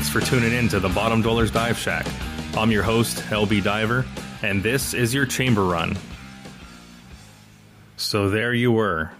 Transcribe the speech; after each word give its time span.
Thanks 0.00 0.12
for 0.14 0.20
tuning 0.22 0.54
in 0.54 0.66
to 0.68 0.80
the 0.80 0.88
Bottom 0.88 1.20
Dwellers 1.20 1.50
Dive 1.50 1.76
Shack. 1.76 2.06
I'm 2.56 2.70
your 2.70 2.82
host, 2.82 3.18
LB 3.24 3.62
Diver, 3.62 4.06
and 4.40 4.62
this 4.62 4.94
is 4.94 5.12
your 5.12 5.26
chamber 5.26 5.66
run. 5.66 5.94
So 7.98 8.30
there 8.30 8.54
you 8.54 8.72
were, 8.72 9.10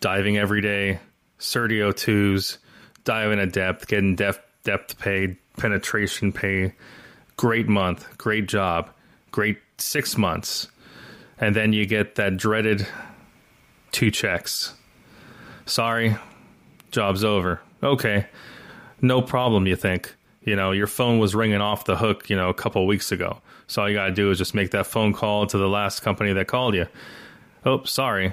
diving 0.00 0.36
every 0.36 0.60
day, 0.60 0.98
SurD 1.38 1.78
O2s, 1.78 2.58
diving 3.04 3.38
at 3.38 3.54
depth, 3.54 3.88
getting 3.88 4.14
depth, 4.14 4.40
depth 4.64 4.98
pay, 4.98 5.38
penetration 5.56 6.30
pay. 6.30 6.74
Great 7.38 7.66
month, 7.66 8.18
great 8.18 8.46
job, 8.46 8.90
great 9.30 9.60
six 9.78 10.18
months. 10.18 10.68
And 11.38 11.56
then 11.56 11.72
you 11.72 11.86
get 11.86 12.16
that 12.16 12.36
dreaded 12.36 12.86
two 13.92 14.10
checks. 14.10 14.74
Sorry, 15.64 16.16
job's 16.90 17.24
over. 17.24 17.62
Okay, 17.82 18.26
no 19.02 19.20
problem, 19.20 19.66
you 19.66 19.76
think. 19.76 20.14
You 20.44 20.56
know, 20.56 20.72
your 20.72 20.86
phone 20.86 21.18
was 21.18 21.34
ringing 21.34 21.60
off 21.60 21.84
the 21.84 21.96
hook, 21.96 22.30
you 22.30 22.36
know, 22.36 22.48
a 22.48 22.54
couple 22.54 22.86
weeks 22.86 23.12
ago. 23.12 23.40
So 23.66 23.82
all 23.82 23.88
you 23.88 23.94
got 23.94 24.06
to 24.06 24.12
do 24.12 24.30
is 24.30 24.38
just 24.38 24.54
make 24.54 24.70
that 24.72 24.86
phone 24.86 25.12
call 25.12 25.46
to 25.46 25.58
the 25.58 25.68
last 25.68 26.00
company 26.00 26.32
that 26.32 26.48
called 26.48 26.74
you. 26.74 26.86
Oh, 27.64 27.84
sorry, 27.84 28.32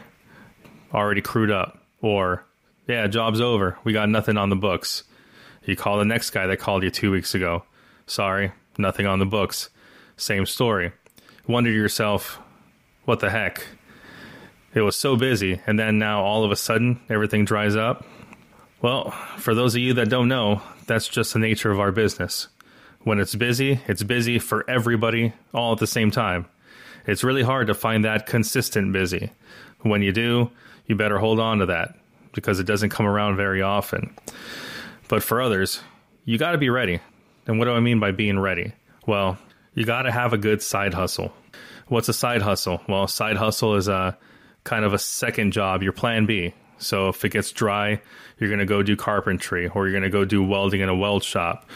already 0.94 1.22
crewed 1.22 1.52
up. 1.52 1.84
Or, 2.02 2.46
yeah, 2.88 3.06
job's 3.08 3.42
over. 3.42 3.78
We 3.84 3.94
got 3.94 4.10
nothing 4.10 4.38
on 4.38 4.50
the 4.50 4.56
books. 4.56 5.04
You 5.66 5.76
call 5.76 6.00
the 6.00 6.06
next 6.06 6.32
guy 6.32 6.48
that 6.48 6.58
called 6.58 6.84
you 6.84 6.90
two 6.90 7.12
weeks 7.12 7.36
ago. 7.36 7.64
Sorry, 8.08 8.54
nothing 8.78 9.06
on 9.06 9.20
the 9.20 9.26
books. 9.26 9.70
Same 10.18 10.46
story. 10.46 10.94
Wonder 11.48 11.70
to 11.70 11.76
yourself, 11.76 12.40
what 13.06 13.20
the 13.20 13.30
heck? 13.30 13.64
It 14.74 14.82
was 14.82 14.96
so 14.96 15.16
busy, 15.16 15.62
and 15.68 15.78
then 15.78 16.00
now 16.00 16.24
all 16.24 16.44
of 16.44 16.52
a 16.52 16.56
sudden 16.56 17.02
everything 17.10 17.46
dries 17.46 17.76
up. 17.76 18.06
Well, 18.82 19.12
for 19.38 19.54
those 19.54 19.76
of 19.76 19.82
you 19.82 19.94
that 19.96 20.10
don't 20.10 20.30
know, 20.30 20.62
that's 20.88 21.08
just 21.08 21.34
the 21.34 21.40
nature 21.40 21.72
of 21.72 21.80
our 21.80 21.92
business. 21.92 22.48
When 23.04 23.20
it's 23.20 23.36
busy, 23.36 23.82
it's 23.88 24.04
busy 24.04 24.40
for 24.40 24.70
everybody 24.70 25.34
all 25.54 25.74
at 25.74 25.80
the 25.80 25.88
same 25.88 26.12
time. 26.12 26.46
It's 27.06 27.24
really 27.24 27.44
hard 27.44 27.68
to 27.68 27.74
find 27.74 28.06
that 28.06 28.26
consistent 28.26 28.94
busy. 28.94 29.32
When 29.82 30.02
you 30.02 30.12
do, 30.12 30.52
you 30.86 30.96
better 30.96 31.18
hold 31.18 31.40
on 31.40 31.60
to 31.60 31.66
that 31.68 31.96
because 32.34 32.60
it 32.60 32.66
doesn't 32.66 32.90
come 32.90 33.06
around 33.06 33.36
very 33.36 33.62
often. 33.62 34.16
But 35.08 35.24
for 35.24 35.42
others, 35.42 35.82
you 36.24 36.38
got 36.38 36.52
to 36.52 36.58
be 36.58 36.70
ready. 36.70 37.00
And 37.48 37.60
what 37.60 37.66
do 37.66 37.72
I 37.72 37.80
mean 37.80 38.00
by 38.00 38.12
being 38.12 38.40
ready? 38.40 38.74
Well, 39.06 39.38
you 39.74 39.86
got 39.86 40.04
to 40.04 40.12
have 40.12 40.34
a 40.34 40.38
good 40.38 40.62
side 40.62 40.94
hustle. 40.94 41.34
What's 41.88 42.10
a 42.10 42.14
side 42.14 42.42
hustle? 42.42 42.82
Well, 42.88 43.08
side 43.08 43.38
hustle 43.38 43.76
is 43.76 43.88
a 43.88 44.18
kind 44.64 44.86
of 44.86 44.94
a 44.94 45.00
second 45.00 45.52
job, 45.52 45.84
your 45.84 45.94
plan 45.94 46.26
B. 46.26 46.54
So 46.80 47.10
if 47.10 47.24
it 47.24 47.30
gets 47.30 47.52
dry, 47.52 48.02
you're 48.40 48.50
going 48.50 48.60
to 48.60 48.66
go 48.66 48.82
do 48.82 48.96
carpentry 48.96 49.68
or 49.68 49.88
you're 49.88 50.00
going 50.00 50.10
to 50.10 50.10
go 50.10 50.26
do 50.26 50.44
welding 50.44 50.82
in 50.82 50.90
a 50.90 50.96
weld 50.96 51.24
shop. 51.24 51.70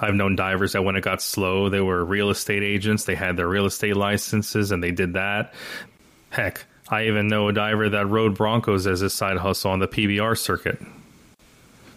I've 0.00 0.14
known 0.14 0.34
divers 0.34 0.72
that 0.72 0.82
when 0.82 0.96
it 0.96 1.04
got 1.04 1.22
slow, 1.22 1.68
they 1.68 1.80
were 1.80 2.04
real 2.04 2.30
estate 2.30 2.62
agents. 2.62 3.04
They 3.04 3.14
had 3.14 3.36
their 3.36 3.48
real 3.48 3.66
estate 3.66 3.96
licenses 3.96 4.72
and 4.72 4.82
they 4.82 4.90
did 4.90 5.12
that. 5.12 5.54
Heck, 6.30 6.64
I 6.88 7.06
even 7.06 7.28
know 7.28 7.48
a 7.48 7.52
diver 7.52 7.88
that 7.90 8.08
rode 8.08 8.36
Broncos 8.36 8.86
as 8.86 9.00
his 9.00 9.12
side 9.12 9.38
hustle 9.38 9.70
on 9.70 9.78
the 9.78 9.86
PBR 9.86 10.36
circuit. 10.36 10.80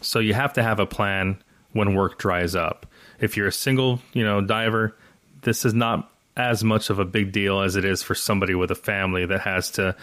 So 0.02 0.20
you 0.20 0.36
have 0.36 0.54
to 0.54 0.64
have 0.64 0.80
a 0.80 0.86
plan 0.86 1.42
when 1.72 1.96
work 1.96 2.20
dries 2.20 2.56
up. 2.56 2.86
If 3.20 3.36
you're 3.36 3.48
a 3.48 3.52
single, 3.52 4.00
you 4.14 4.24
know, 4.24 4.40
diver, 4.42 4.96
this 5.42 5.66
is 5.66 5.74
not 5.74 6.12
as 6.38 6.64
much 6.64 6.90
of 6.90 7.00
a 7.00 7.06
big 7.06 7.32
deal 7.32 7.62
as 7.62 7.76
it 7.76 7.86
is 7.86 8.04
for 8.04 8.14
somebody 8.14 8.54
with 8.54 8.70
a 8.70 8.76
family 8.76 9.26
that 9.26 9.42
has 9.42 9.72
to 9.72 9.96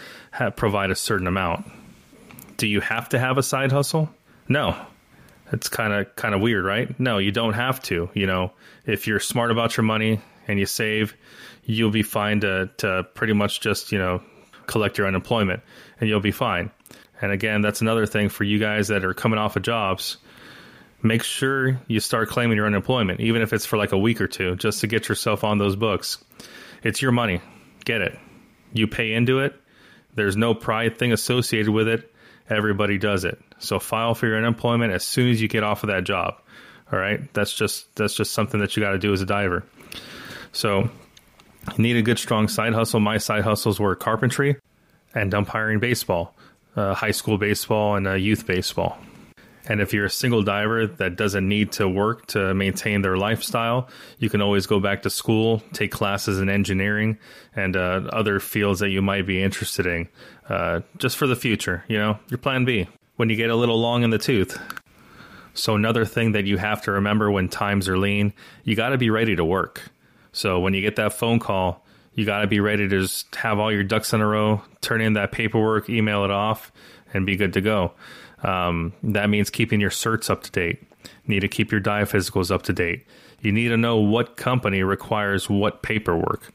provide 0.57 0.91
a 0.91 0.95
certain 0.95 1.27
amount. 1.27 1.65
Do 2.57 2.67
you 2.67 2.81
have 2.81 3.09
to 3.09 3.19
have 3.19 3.37
a 3.37 3.43
side 3.43 3.71
hustle? 3.71 4.09
No. 4.47 4.75
It's 5.51 5.69
kind 5.69 5.93
of 5.93 6.15
kind 6.15 6.33
of 6.33 6.41
weird, 6.41 6.65
right? 6.65 6.99
No, 6.99 7.19
you 7.19 7.31
don't 7.31 7.53
have 7.53 7.81
to. 7.83 8.09
You 8.13 8.25
know, 8.25 8.53
if 8.85 9.07
you're 9.07 9.19
smart 9.19 9.51
about 9.51 9.77
your 9.77 9.83
money 9.83 10.19
and 10.47 10.57
you 10.59 10.65
save, 10.65 11.15
you'll 11.63 11.91
be 11.91 12.03
fine 12.03 12.39
to 12.41 12.69
to 12.77 13.03
pretty 13.13 13.33
much 13.33 13.61
just 13.61 13.91
you 13.91 13.99
know 13.99 14.23
collect 14.65 14.97
your 14.97 15.07
unemployment 15.07 15.61
and 15.99 16.09
you'll 16.09 16.19
be 16.19 16.31
fine. 16.31 16.71
And 17.21 17.31
again, 17.31 17.61
that's 17.61 17.81
another 17.81 18.05
thing 18.05 18.29
for 18.29 18.43
you 18.43 18.59
guys 18.59 18.87
that 18.87 19.05
are 19.05 19.13
coming 19.13 19.39
off 19.39 19.55
of 19.55 19.63
jobs. 19.63 20.17
Make 21.01 21.23
sure 21.23 21.79
you 21.87 21.99
start 21.99 22.29
claiming 22.29 22.57
your 22.57 22.65
unemployment, 22.65 23.19
even 23.19 23.41
if 23.41 23.53
it's 23.53 23.65
for 23.65 23.77
like 23.77 23.91
a 23.91 23.97
week 23.97 24.21
or 24.21 24.27
two, 24.27 24.55
just 24.55 24.81
to 24.81 24.87
get 24.87 25.09
yourself 25.09 25.43
on 25.43 25.57
those 25.57 25.75
books. 25.75 26.23
It's 26.81 27.01
your 27.01 27.11
money. 27.11 27.41
Get 27.85 28.01
it. 28.01 28.17
You 28.71 28.87
pay 28.87 29.13
into 29.13 29.39
it. 29.39 29.53
There's 30.15 30.37
no 30.37 30.53
pride 30.53 30.97
thing 30.97 31.11
associated 31.11 31.71
with 31.71 31.87
it. 31.87 32.12
Everybody 32.53 32.97
does 32.97 33.25
it. 33.25 33.39
So 33.59 33.79
file 33.79 34.15
for 34.15 34.27
your 34.27 34.37
unemployment 34.37 34.93
as 34.93 35.03
soon 35.03 35.29
as 35.29 35.41
you 35.41 35.47
get 35.47 35.63
off 35.63 35.83
of 35.83 35.87
that 35.87 36.03
job. 36.03 36.35
All 36.91 36.99
right? 36.99 37.33
That's 37.33 37.53
just 37.53 37.93
that's 37.95 38.15
just 38.15 38.33
something 38.33 38.59
that 38.59 38.75
you 38.75 38.83
got 38.83 38.91
to 38.91 38.99
do 38.99 39.13
as 39.13 39.21
a 39.21 39.25
diver. 39.25 39.63
So 40.51 40.89
you 41.71 41.79
need 41.79 41.97
a 41.97 42.01
good 42.01 42.19
strong 42.19 42.47
side 42.47 42.73
hustle. 42.73 42.99
My 42.99 43.17
side 43.17 43.43
hustles 43.43 43.79
were 43.79 43.95
carpentry 43.95 44.57
and 45.15 45.33
umpiring 45.33 45.79
baseball, 45.79 46.35
uh, 46.75 46.93
high 46.93 47.11
school 47.11 47.37
baseball 47.37 47.95
and 47.95 48.07
uh, 48.07 48.13
youth 48.13 48.45
baseball. 48.45 48.97
And 49.65 49.79
if 49.79 49.93
you're 49.93 50.05
a 50.05 50.09
single 50.09 50.43
diver 50.43 50.87
that 50.87 51.15
doesn't 51.15 51.47
need 51.47 51.71
to 51.73 51.87
work 51.87 52.27
to 52.27 52.53
maintain 52.53 53.01
their 53.01 53.15
lifestyle, 53.15 53.87
you 54.19 54.29
can 54.29 54.41
always 54.41 54.67
go 54.67 54.79
back 54.79 55.03
to 55.03 55.09
school, 55.09 55.63
take 55.71 55.91
classes 55.91 56.39
in 56.39 56.49
engineering 56.49 57.17
and 57.55 57.77
uh, 57.77 58.01
other 58.11 58.39
fields 58.39 58.81
that 58.81 58.89
you 58.89 59.01
might 59.01 59.25
be 59.25 59.41
interested 59.41 59.85
in, 59.85 60.09
uh, 60.49 60.81
just 60.97 61.15
for 61.15 61.27
the 61.27 61.35
future. 61.35 61.85
You 61.87 61.97
know, 61.97 62.19
your 62.29 62.39
plan 62.39 62.65
B 62.65 62.87
when 63.15 63.29
you 63.29 63.35
get 63.35 63.49
a 63.49 63.55
little 63.55 63.79
long 63.79 64.03
in 64.03 64.09
the 64.09 64.17
tooth. 64.17 64.59
So, 65.53 65.75
another 65.75 66.03
thing 66.03 66.31
that 66.31 66.45
you 66.45 66.57
have 66.57 66.81
to 66.83 66.91
remember 66.91 67.29
when 67.29 67.47
times 67.47 67.87
are 67.87 67.97
lean, 67.97 68.33
you 68.63 68.75
got 68.75 68.89
to 68.89 68.97
be 68.97 69.11
ready 69.11 69.35
to 69.35 69.45
work. 69.45 69.83
So, 70.31 70.59
when 70.59 70.73
you 70.73 70.81
get 70.81 70.95
that 70.95 71.13
phone 71.13 71.39
call, 71.39 71.85
you 72.15 72.25
got 72.25 72.41
to 72.41 72.47
be 72.47 72.59
ready 72.59 72.87
to 72.87 73.01
just 73.01 73.35
have 73.35 73.59
all 73.59 73.71
your 73.71 73.83
ducks 73.83 74.13
in 74.13 74.21
a 74.21 74.27
row, 74.27 74.63
turn 74.81 74.99
in 74.99 75.13
that 75.13 75.31
paperwork, 75.31 75.89
email 75.89 76.23
it 76.25 76.31
off, 76.31 76.71
and 77.13 77.25
be 77.25 77.35
good 77.35 77.53
to 77.53 77.61
go. 77.61 77.93
Um, 78.43 78.93
that 79.03 79.29
means 79.29 79.49
keeping 79.49 79.79
your 79.79 79.89
certs 79.89 80.29
up 80.29 80.43
to 80.43 80.51
date. 80.51 80.83
You 81.25 81.35
need 81.35 81.39
to 81.41 81.47
keep 81.47 81.71
your 81.71 81.79
dive 81.79 82.11
physicals 82.11 82.51
up 82.51 82.63
to 82.63 82.73
date. 82.73 83.05
You 83.41 83.51
need 83.51 83.69
to 83.69 83.77
know 83.77 83.97
what 83.97 84.37
company 84.37 84.83
requires 84.83 85.49
what 85.49 85.81
paperwork. 85.81 86.51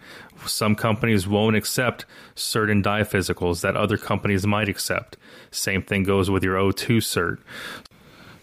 Some 0.47 0.75
companies 0.75 1.27
won't 1.27 1.57
accept 1.57 2.07
certain 2.35 2.81
dive 2.81 3.11
physicals 3.11 3.61
that 3.61 3.77
other 3.77 3.99
companies 3.99 4.47
might 4.47 4.69
accept. 4.69 5.17
Same 5.51 5.83
thing 5.83 6.05
goes 6.05 6.31
with 6.31 6.45
your 6.45 6.57
O2 6.57 6.99
cert. 6.99 7.39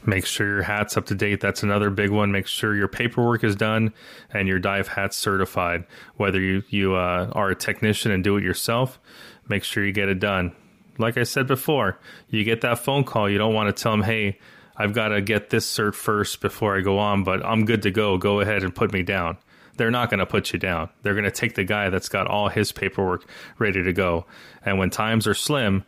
Make 0.06 0.28
sure 0.28 0.48
your 0.48 0.62
hat's 0.64 0.98
up 0.98 1.08
to 1.08 1.16
date. 1.16 1.42
That's 1.42 1.64
another 1.64 1.90
big 1.90 2.12
one. 2.12 2.32
Make 2.32 2.46
sure 2.46 2.76
your 2.76 2.88
paperwork 2.88 3.44
is 3.44 3.56
done 3.56 3.92
and 4.32 4.48
your 4.48 4.60
dive 4.60 4.90
hat's 4.90 5.18
certified. 5.18 5.86
Whether 6.18 6.40
you, 6.40 6.64
you 6.70 6.96
uh, 6.96 7.32
are 7.32 7.50
a 7.50 7.56
technician 7.56 8.12
and 8.12 8.24
do 8.24 8.38
it 8.38 8.44
yourself, 8.44 9.00
make 9.48 9.64
sure 9.64 9.84
you 9.84 9.92
get 9.92 10.10
it 10.10 10.20
done 10.20 10.56
like 10.98 11.18
I 11.18 11.24
said 11.24 11.48
before, 11.48 12.00
you 12.30 12.44
get 12.44 12.62
that 12.62 12.80
phone 12.80 13.04
call, 13.04 13.30
you 13.30 13.38
don't 13.38 13.54
want 13.54 13.76
to 13.76 13.84
tell 13.84 13.92
them, 13.92 14.04
hey, 14.04 14.40
I've 14.78 14.94
got 14.94 15.10
to 15.10 15.22
get 15.22 15.50
this 15.50 15.66
cert 15.66 15.96
first 15.96 16.42
before 16.42 16.78
I 16.78 16.82
go 16.82 17.00
on, 17.00 17.24
but 17.24 17.46
I'm 17.46 17.66
good 17.66 17.84
to 17.84 17.92
go. 17.92 18.18
Go 18.18 18.42
ahead 18.42 18.64
and 18.64 18.76
put 18.76 18.92
me 18.92 19.04
down. 19.04 19.38
They're 19.78 19.92
not 19.92 20.10
going 20.10 20.20
to 20.20 20.26
put 20.26 20.54
you 20.54 20.60
down. 20.60 20.90
They're 21.02 21.14
going 21.14 21.26
to 21.26 21.32
take 21.32 21.56
the 21.56 21.64
guy 21.64 21.90
that's 21.90 22.10
got 22.10 22.28
all 22.28 22.50
his 22.50 22.72
paperwork 22.72 23.26
ready 23.58 23.84
to 23.84 23.94
go. 23.94 24.26
And 24.64 24.78
when 24.78 24.90
times 24.90 25.28
are 25.28 25.34
slim, 25.34 25.84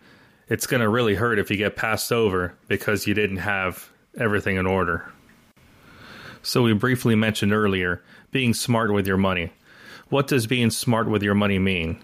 it's 0.50 0.68
going 0.68 0.82
to 0.82 0.90
really 0.90 1.16
hurt 1.16 1.40
if 1.40 1.50
you 1.50 1.58
get 1.58 1.76
passed 1.76 2.12
over 2.12 2.54
because 2.68 3.08
you 3.08 3.14
didn't 3.14 3.38
have 3.38 3.90
everything 4.18 4.58
in 4.58 4.66
order. 4.66 5.12
So, 6.42 6.64
we 6.64 6.74
briefly 6.74 7.16
mentioned 7.16 7.52
earlier 7.52 8.02
being 8.32 8.54
smart 8.54 8.94
with 8.94 9.06
your 9.06 9.18
money. 9.18 9.52
What 10.10 10.28
does 10.28 10.48
being 10.48 10.70
smart 10.70 11.10
with 11.10 11.24
your 11.24 11.34
money 11.34 11.60
mean? 11.60 12.02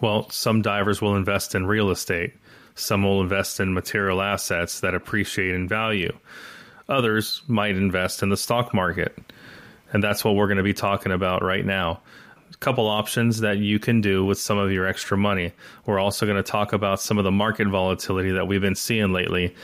Well, 0.00 0.30
some 0.30 0.62
divers 0.62 1.02
will 1.02 1.16
invest 1.16 1.54
in 1.54 1.66
real 1.66 1.90
estate. 1.90 2.32
Some 2.74 3.02
will 3.02 3.20
invest 3.20 3.60
in 3.60 3.74
material 3.74 4.22
assets 4.22 4.80
that 4.80 4.94
appreciate 4.94 5.54
in 5.54 5.68
value. 5.68 6.16
Others 6.88 7.42
might 7.46 7.76
invest 7.76 8.22
in 8.22 8.30
the 8.30 8.36
stock 8.36 8.72
market. 8.72 9.16
And 9.92 10.02
that's 10.02 10.24
what 10.24 10.34
we're 10.34 10.46
going 10.46 10.56
to 10.56 10.62
be 10.62 10.72
talking 10.72 11.12
about 11.12 11.42
right 11.42 11.64
now. 11.64 12.00
A 12.52 12.56
couple 12.56 12.86
options 12.86 13.40
that 13.40 13.58
you 13.58 13.78
can 13.78 14.00
do 14.00 14.24
with 14.24 14.38
some 14.38 14.58
of 14.58 14.72
your 14.72 14.86
extra 14.86 15.18
money. 15.18 15.52
We're 15.86 15.98
also 15.98 16.26
going 16.26 16.42
to 16.42 16.42
talk 16.42 16.72
about 16.72 17.00
some 17.00 17.18
of 17.18 17.24
the 17.24 17.30
market 17.30 17.68
volatility 17.68 18.30
that 18.32 18.46
we've 18.46 18.60
been 18.60 18.74
seeing 18.74 19.12
lately 19.12 19.54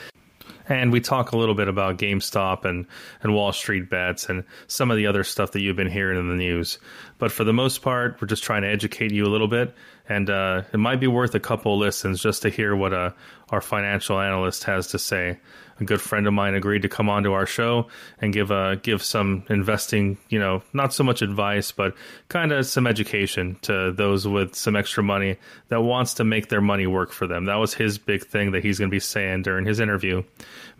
and 0.69 0.91
we 0.91 0.99
talk 0.99 1.31
a 1.31 1.37
little 1.37 1.55
bit 1.55 1.67
about 1.67 1.97
GameStop 1.97 2.65
and, 2.65 2.85
and 3.23 3.33
Wall 3.33 3.51
Street 3.53 3.89
bets 3.89 4.29
and 4.29 4.43
some 4.67 4.91
of 4.91 4.97
the 4.97 5.07
other 5.07 5.23
stuff 5.23 5.51
that 5.51 5.61
you've 5.61 5.75
been 5.75 5.89
hearing 5.89 6.19
in 6.19 6.29
the 6.29 6.35
news. 6.35 6.79
But 7.17 7.31
for 7.31 7.43
the 7.43 7.53
most 7.53 7.81
part, 7.81 8.21
we're 8.21 8.27
just 8.27 8.43
trying 8.43 8.63
to 8.63 8.67
educate 8.67 9.11
you 9.11 9.25
a 9.25 9.29
little 9.29 9.47
bit. 9.47 9.73
And 10.09 10.29
uh, 10.29 10.63
it 10.71 10.77
might 10.77 10.99
be 10.99 11.07
worth 11.07 11.35
a 11.35 11.39
couple 11.39 11.77
listens 11.77 12.21
just 12.21 12.41
to 12.43 12.49
hear 12.49 12.75
what 12.75 12.93
uh, 12.93 13.11
our 13.49 13.61
financial 13.61 14.19
analyst 14.19 14.63
has 14.65 14.87
to 14.87 14.99
say 14.99 15.39
a 15.79 15.83
good 15.83 16.01
friend 16.01 16.27
of 16.27 16.33
mine 16.33 16.53
agreed 16.53 16.81
to 16.81 16.89
come 16.89 17.09
onto 17.09 17.33
our 17.33 17.45
show 17.45 17.87
and 18.19 18.33
give 18.33 18.51
uh, 18.51 18.75
give 18.75 19.03
some 19.03 19.43
investing, 19.49 20.17
you 20.29 20.39
know, 20.39 20.63
not 20.73 20.93
so 20.93 21.03
much 21.03 21.21
advice, 21.21 21.71
but 21.71 21.93
kind 22.29 22.51
of 22.51 22.65
some 22.65 22.87
education 22.87 23.57
to 23.61 23.91
those 23.91 24.27
with 24.27 24.55
some 24.55 24.75
extra 24.75 25.03
money 25.03 25.37
that 25.69 25.81
wants 25.81 26.13
to 26.15 26.23
make 26.23 26.49
their 26.49 26.61
money 26.61 26.87
work 26.87 27.11
for 27.11 27.27
them. 27.27 27.45
That 27.45 27.55
was 27.55 27.73
his 27.73 27.97
big 27.97 28.25
thing 28.25 28.51
that 28.51 28.63
he's 28.63 28.79
going 28.79 28.89
to 28.89 28.95
be 28.95 28.99
saying 28.99 29.43
during 29.43 29.65
his 29.65 29.79
interview. 29.79 30.23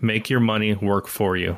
Make 0.01 0.29
your 0.29 0.39
money 0.39 0.73
work 0.75 1.07
for 1.07 1.37
you. 1.37 1.57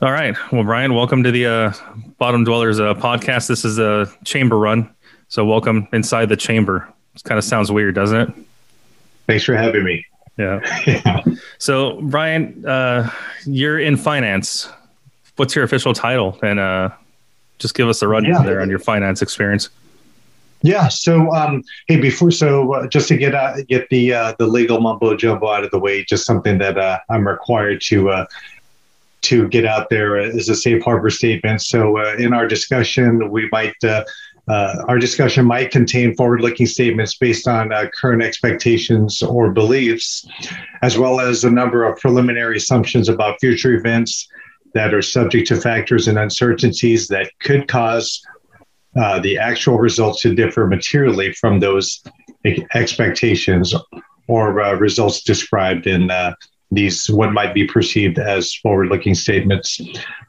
All 0.00 0.12
right. 0.12 0.36
Well, 0.52 0.62
Bryant, 0.62 0.94
welcome 0.94 1.24
to 1.24 1.32
the 1.32 1.46
uh, 1.46 1.72
Bottom 2.18 2.44
Dwellers 2.44 2.78
uh, 2.78 2.94
podcast. 2.94 3.48
This 3.48 3.64
is 3.64 3.80
a 3.80 4.06
chamber 4.24 4.56
run. 4.56 4.94
So, 5.26 5.44
welcome 5.44 5.88
inside 5.92 6.28
the 6.28 6.36
chamber. 6.36 6.88
It 7.16 7.24
kind 7.24 7.36
of 7.36 7.44
sounds 7.44 7.72
weird, 7.72 7.96
doesn't 7.96 8.20
it? 8.20 8.34
Thanks 9.26 9.44
for 9.44 9.56
having 9.56 9.82
me. 9.82 10.06
Yeah. 10.36 10.60
yeah. 10.86 11.24
So, 11.58 12.00
Bryant, 12.02 12.64
uh, 12.64 13.10
you're 13.44 13.78
in 13.78 13.96
finance. 13.96 14.68
What's 15.36 15.54
your 15.54 15.64
official 15.64 15.92
title? 15.92 16.38
And 16.42 16.58
uh, 16.58 16.90
just 17.58 17.74
give 17.74 17.88
us 17.88 18.02
a 18.02 18.08
rundown 18.08 18.42
yeah. 18.42 18.42
there 18.42 18.60
on 18.60 18.70
your 18.70 18.78
finance 18.78 19.22
experience. 19.22 19.68
Yeah. 20.62 20.88
So, 20.88 21.32
um, 21.34 21.62
hey, 21.86 22.00
before 22.00 22.30
so 22.30 22.72
uh, 22.74 22.88
just 22.88 23.08
to 23.08 23.16
get 23.16 23.34
uh, 23.34 23.62
get 23.68 23.88
the 23.90 24.12
uh, 24.12 24.34
the 24.38 24.46
legal 24.46 24.80
mumbo 24.80 25.16
jumbo 25.16 25.48
out 25.48 25.64
of 25.64 25.70
the 25.70 25.78
way, 25.78 26.04
just 26.04 26.24
something 26.24 26.58
that 26.58 26.76
uh, 26.76 26.98
I'm 27.08 27.26
required 27.26 27.80
to 27.82 28.10
uh, 28.10 28.26
to 29.22 29.48
get 29.48 29.64
out 29.64 29.90
there 29.90 30.16
is 30.16 30.48
a 30.48 30.56
safe 30.56 30.82
harbor 30.82 31.10
statement. 31.10 31.62
So, 31.62 31.98
uh, 31.98 32.16
in 32.18 32.32
our 32.32 32.48
discussion, 32.48 33.30
we 33.30 33.48
might 33.52 33.74
uh, 33.84 34.04
uh, 34.48 34.84
our 34.88 34.98
discussion 34.98 35.44
might 35.44 35.70
contain 35.70 36.14
forward-looking 36.14 36.66
statements 36.66 37.16
based 37.16 37.46
on 37.46 37.72
uh, 37.72 37.86
current 37.94 38.22
expectations 38.22 39.22
or 39.22 39.50
beliefs, 39.50 40.26
as 40.82 40.96
well 40.96 41.20
as 41.20 41.44
a 41.44 41.50
number 41.50 41.84
of 41.84 41.98
preliminary 41.98 42.56
assumptions 42.56 43.08
about 43.08 43.38
future 43.40 43.74
events 43.74 44.26
that 44.74 44.94
are 44.94 45.02
subject 45.02 45.48
to 45.48 45.56
factors 45.56 46.08
and 46.08 46.18
uncertainties 46.18 47.08
that 47.08 47.30
could 47.40 47.68
cause 47.68 48.22
uh, 48.96 49.18
the 49.20 49.38
actual 49.38 49.78
results 49.78 50.22
to 50.22 50.34
differ 50.34 50.66
materially 50.66 51.32
from 51.32 51.60
those 51.60 52.02
expectations 52.74 53.74
or 54.28 54.60
uh, 54.60 54.74
results 54.74 55.22
described 55.22 55.86
in 55.86 56.10
these 56.70 57.08
what 57.08 57.32
might 57.32 57.54
be 57.54 57.66
perceived 57.66 58.18
as 58.18 58.54
forward-looking 58.54 59.14
statements. 59.14 59.80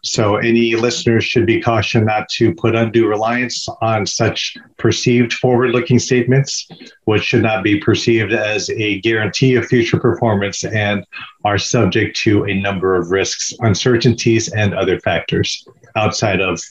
So 0.03 0.38
any 0.38 0.75
listeners 0.75 1.25
should 1.25 1.45
be 1.45 1.62
cautioned 1.62 2.06
not 2.06 2.30
to 2.38 2.53
put 2.56 2.75
undue 2.75 3.07
reliance 3.07 3.68
on 3.81 4.06
such 4.06 4.56
perceived 4.77 5.33
forward-looking 5.33 6.00
statements, 6.00 6.68
which 7.03 7.24
should 7.24 7.44
not 7.44 7.63
be 7.63 7.80
perceived 7.80 8.31
as 8.31 8.69
a 8.69 9.01
guarantee 9.01 9.56
of 9.56 9.65
future 9.65 10.00
performance 10.00 10.63
and 10.63 11.06
are 11.44 11.57
subject 11.57 12.15
to 12.18 12.45
a 12.45 12.62
number 12.62 12.95
of 12.95 13.12
risks, 13.12 13.53
uncertainties, 13.59 14.47
and 14.50 14.74
other 14.74 15.00
factors 15.01 15.68
outside 15.95 16.39
of 16.39 16.62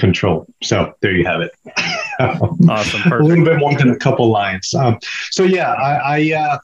control. 0.00 0.46
So 0.62 0.92
there 1.00 1.12
you 1.12 1.24
have 1.26 1.40
it. 1.40 1.52
awesome. 2.68 3.12
a 3.12 3.22
little 3.22 3.44
bit 3.44 3.58
more 3.58 3.74
than 3.76 3.90
a 3.90 3.96
couple 3.96 4.28
lines. 4.28 4.74
Um, 4.74 4.98
so 5.30 5.44
yeah, 5.44 5.72
I 5.72 6.18
I, 6.18 6.32
uh, 6.34 6.58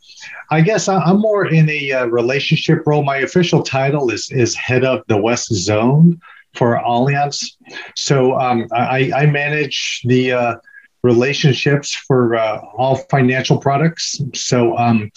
I 0.51 0.61
guess 0.63 0.89
I'm 0.89 1.21
more 1.21 1.47
in 1.47 1.69
a 1.71 1.93
uh, 1.93 2.07
relationship 2.07 2.83
role. 2.87 3.05
My 3.05 3.19
official 3.19 3.63
title 3.63 4.11
is 4.11 4.31
is 4.33 4.55
head 4.57 4.85
of 4.85 5.05
the 5.07 5.17
West 5.17 5.53
Zone 5.53 6.21
for 6.55 6.77
Allianz. 6.79 7.53
So 7.95 8.39
um, 8.41 8.67
I, 8.73 9.13
I 9.15 9.27
manage 9.27 10.01
the 10.05 10.33
uh, 10.33 10.55
relationships 11.03 11.95
for 11.95 12.37
uh, 12.37 12.61
all 12.77 12.97
financial 13.11 13.59
products. 13.59 14.21
So 14.35 14.77
um, 14.79 15.11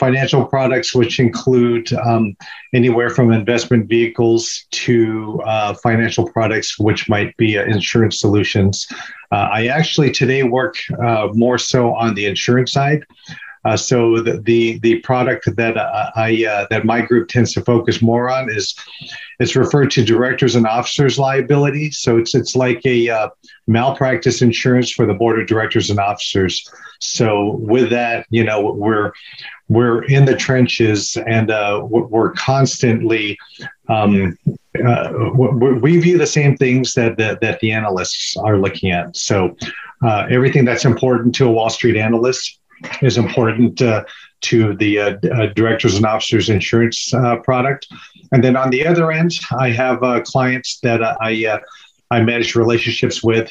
financial 0.00 0.44
products, 0.46 0.94
which 0.94 1.20
include 1.20 1.92
um, 1.92 2.34
anywhere 2.72 3.10
from 3.10 3.30
investment 3.30 3.86
vehicles 3.86 4.64
to 4.70 5.40
uh, 5.44 5.74
financial 5.74 6.24
products, 6.26 6.78
which 6.78 7.08
might 7.08 7.36
be 7.36 7.58
uh, 7.58 7.64
insurance 7.64 8.18
solutions. 8.18 8.88
Uh, 9.30 9.46
I 9.58 9.66
actually 9.66 10.10
today 10.10 10.42
work 10.42 10.76
uh, 11.06 11.28
more 11.34 11.58
so 11.58 11.94
on 11.94 12.14
the 12.14 12.24
insurance 12.26 12.72
side. 12.72 13.04
Uh, 13.64 13.76
so 13.76 14.20
the, 14.20 14.40
the, 14.40 14.78
the 14.78 15.00
product 15.00 15.48
that 15.56 15.76
I 15.76 16.44
uh, 16.46 16.66
that 16.70 16.84
my 16.84 17.02
group 17.02 17.28
tends 17.28 17.52
to 17.54 17.60
focus 17.60 18.00
more 18.00 18.30
on 18.30 18.50
is 18.50 18.74
it's 19.38 19.56
referred 19.56 19.90
to 19.92 20.04
directors 20.04 20.54
and 20.54 20.66
officers 20.66 21.18
liability. 21.18 21.90
So 21.90 22.16
it's 22.16 22.34
it's 22.34 22.56
like 22.56 22.80
a 22.84 23.08
uh, 23.08 23.28
malpractice 23.66 24.42
insurance 24.42 24.90
for 24.90 25.06
the 25.06 25.14
board 25.14 25.38
of 25.38 25.46
directors 25.46 25.90
and 25.90 25.98
officers. 25.98 26.66
So 27.00 27.56
with 27.56 27.90
that, 27.90 28.26
you 28.30 28.44
know, 28.44 28.72
we're 28.72 29.12
we're 29.68 30.04
in 30.04 30.24
the 30.24 30.36
trenches 30.36 31.16
and 31.26 31.50
uh, 31.50 31.82
we're 31.84 32.32
constantly 32.32 33.38
um, 33.88 34.36
uh, 34.84 35.12
we 35.34 35.98
view 35.98 36.16
the 36.16 36.26
same 36.26 36.56
things 36.56 36.94
that, 36.94 37.16
that, 37.18 37.40
that 37.40 37.60
the 37.60 37.72
analysts 37.72 38.36
are 38.36 38.56
looking 38.56 38.92
at. 38.92 39.16
So 39.16 39.56
uh, 40.02 40.26
everything 40.30 40.64
that's 40.64 40.84
important 40.84 41.34
to 41.36 41.46
a 41.46 41.50
Wall 41.50 41.70
Street 41.70 41.96
analyst 41.96 42.59
is 43.02 43.16
important 43.16 43.80
uh, 43.82 44.04
to 44.42 44.74
the 44.76 44.98
uh, 44.98 45.16
uh, 45.32 45.46
directors 45.54 45.96
and 45.96 46.06
officers 46.06 46.48
insurance 46.48 47.12
uh, 47.14 47.36
product. 47.36 47.86
And 48.32 48.42
then 48.42 48.56
on 48.56 48.70
the 48.70 48.86
other 48.86 49.12
end, 49.12 49.32
I 49.58 49.70
have 49.70 50.02
uh, 50.02 50.20
clients 50.22 50.80
that 50.80 51.02
I 51.02 51.60
I 52.12 52.20
manage 52.22 52.56
relationships 52.56 53.22
with. 53.22 53.50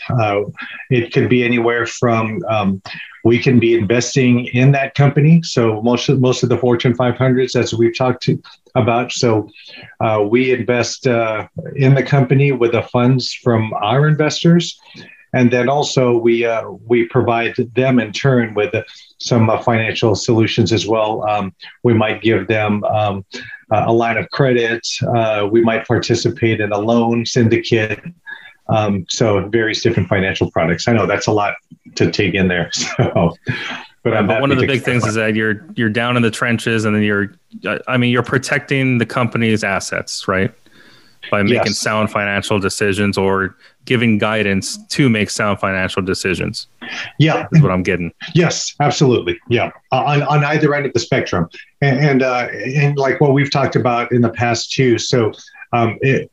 it 0.90 1.14
could 1.14 1.30
be 1.30 1.44
anywhere 1.44 1.86
from 1.86 2.44
um, 2.50 2.82
we 3.24 3.40
can 3.40 3.60
be 3.60 3.74
investing 3.74 4.46
in 4.48 4.72
that 4.72 4.96
company. 4.96 5.42
So 5.44 5.82
most 5.82 6.10
of 6.10 6.20
most 6.20 6.44
of 6.44 6.50
the 6.50 6.58
Fortune 6.58 6.94
500s, 6.94 7.56
as 7.56 7.74
we've 7.74 7.98
talked 7.98 8.24
to, 8.24 8.42
about. 8.76 9.12
So 9.12 9.50
uh, 10.00 10.26
we 10.30 10.52
invest 10.52 11.08
uh, 11.08 11.48
in 11.76 11.96
the 11.96 12.04
company 12.04 12.52
with 12.52 12.72
the 12.72 12.84
funds 12.84 13.34
from 13.34 13.74
our 13.74 14.08
investors, 14.08 14.80
and 15.34 15.52
then 15.52 15.70
also 15.70 16.18
we 16.18 16.46
uh, 16.46 16.70
we 16.88 17.06
provide 17.06 17.56
them 17.76 18.00
in 18.00 18.12
turn 18.12 18.54
with 18.54 18.74
some 19.20 19.50
uh, 19.50 19.62
financial 19.62 20.16
solutions 20.16 20.72
as 20.72 20.88
well. 20.88 21.28
Um, 21.30 21.54
we 21.84 21.94
might 21.94 22.22
give 22.22 22.48
them 22.48 22.84
um, 22.86 23.26
a 23.72 23.94
line 23.94 24.18
of 24.18 24.30
credit. 24.32 24.88
Uh, 25.16 25.48
we 25.52 25.62
might 25.62 25.88
participate 25.88 26.60
in 26.62 26.72
a 26.72 26.78
loan 26.78 27.26
syndicate. 27.26 28.02
Um, 28.70 29.06
so 29.10 29.48
various 29.48 29.82
different 29.82 30.10
financial 30.10 30.52
products. 30.52 30.88
I 30.88 30.94
know 30.94 31.08
that's 31.08 31.28
a 31.28 31.32
lot 31.32 31.56
to 31.96 32.12
take 32.12 32.34
in 32.34 32.48
there. 32.48 32.72
So, 34.02 34.12
but, 34.12 34.14
yeah, 34.14 34.22
but 34.22 34.40
one 34.40 34.50
of 34.50 34.58
the 34.60 34.66
big 34.66 34.82
things 34.82 35.06
is 35.06 35.16
that 35.16 35.36
you're 35.36 35.66
you're 35.76 35.90
down 35.90 36.16
in 36.16 36.24
the 36.24 36.32
trenches, 36.32 36.86
and 36.86 36.96
then 36.96 37.04
you're, 37.04 37.34
I 37.86 37.98
mean, 37.98 38.12
you're 38.12 38.24
protecting 38.24 38.98
the 38.98 39.06
company's 39.06 39.62
assets, 39.62 40.26
right? 40.26 40.54
By 41.30 41.44
making 41.44 41.68
yes. 41.68 41.80
sound 41.80 42.12
financial 42.12 42.60
decisions 42.60 43.18
or 43.18 43.56
giving 43.86 44.18
guidance 44.18 44.78
to 44.88 45.10
make 45.10 45.30
sound 45.30 45.60
financial 45.60 46.02
decisions. 46.02 46.68
Yeah, 47.18 47.48
is 47.52 47.62
what 47.62 47.72
I'm 47.72 47.84
getting. 47.84 48.14
Yes, 48.34 48.76
absolutely. 48.80 49.40
Yeah, 49.50 49.72
uh, 49.92 50.04
on, 50.04 50.24
on 50.24 50.44
either 50.44 50.74
end 50.74 50.86
of 50.86 50.94
the 50.94 51.00
spectrum, 51.00 51.50
and 51.82 52.00
and, 52.00 52.24
uh, 52.24 52.48
and 52.76 52.98
like 52.98 53.20
what 53.22 53.34
we've 53.34 53.52
talked 53.52 53.76
about 53.76 54.12
in 54.12 54.22
the 54.22 54.30
past 54.30 54.72
too. 54.72 54.98
So, 54.98 55.32
um, 55.72 55.98
it, 56.02 56.32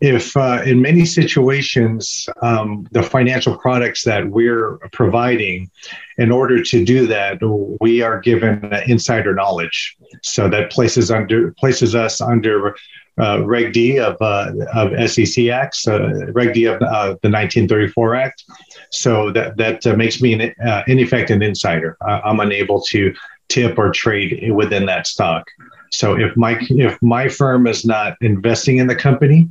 if 0.00 0.36
uh, 0.36 0.62
in 0.66 0.82
many 0.82 1.04
situations 1.04 2.28
um, 2.42 2.86
the 2.90 3.02
financial 3.02 3.56
products 3.56 4.04
that 4.04 4.28
we're 4.28 4.78
providing, 4.92 5.70
in 6.18 6.30
order 6.30 6.62
to 6.62 6.84
do 6.84 7.06
that, 7.06 7.38
we 7.80 8.02
are 8.02 8.20
given 8.20 8.72
insider 8.86 9.34
knowledge. 9.34 9.96
So 10.22 10.48
that 10.48 10.70
places 10.70 11.10
under 11.10 11.52
places 11.52 11.94
us 11.94 12.20
under 12.20 12.74
uh, 13.20 13.44
Reg 13.44 13.72
D 13.72 13.98
of, 13.98 14.16
uh, 14.20 14.52
of 14.74 15.10
SEC 15.10 15.46
Acts, 15.46 15.86
uh, 15.86 16.26
Reg 16.32 16.52
D 16.52 16.64
of 16.64 16.82
uh, 16.82 17.14
the 17.22 17.30
1934 17.30 18.14
Act. 18.16 18.44
So 18.90 19.30
that 19.32 19.56
that 19.56 19.86
uh, 19.86 19.96
makes 19.96 20.20
me 20.20 20.32
an, 20.34 20.54
uh, 20.66 20.82
in 20.86 20.98
effect 20.98 21.30
an 21.30 21.42
insider. 21.42 21.96
I'm 22.00 22.40
unable 22.40 22.82
to 22.82 23.14
tip 23.48 23.78
or 23.78 23.90
trade 23.90 24.50
within 24.52 24.86
that 24.86 25.06
stock. 25.06 25.46
So 25.94 26.18
if 26.18 26.36
my 26.36 26.58
if 26.70 27.00
my 27.02 27.28
firm 27.28 27.66
is 27.66 27.84
not 27.84 28.16
investing 28.20 28.78
in 28.78 28.86
the 28.86 28.96
company, 28.96 29.48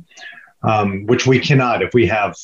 um, 0.62 1.06
which 1.06 1.26
we 1.26 1.38
cannot 1.38 1.82
if 1.82 1.94
we 1.94 2.06
have 2.06 2.36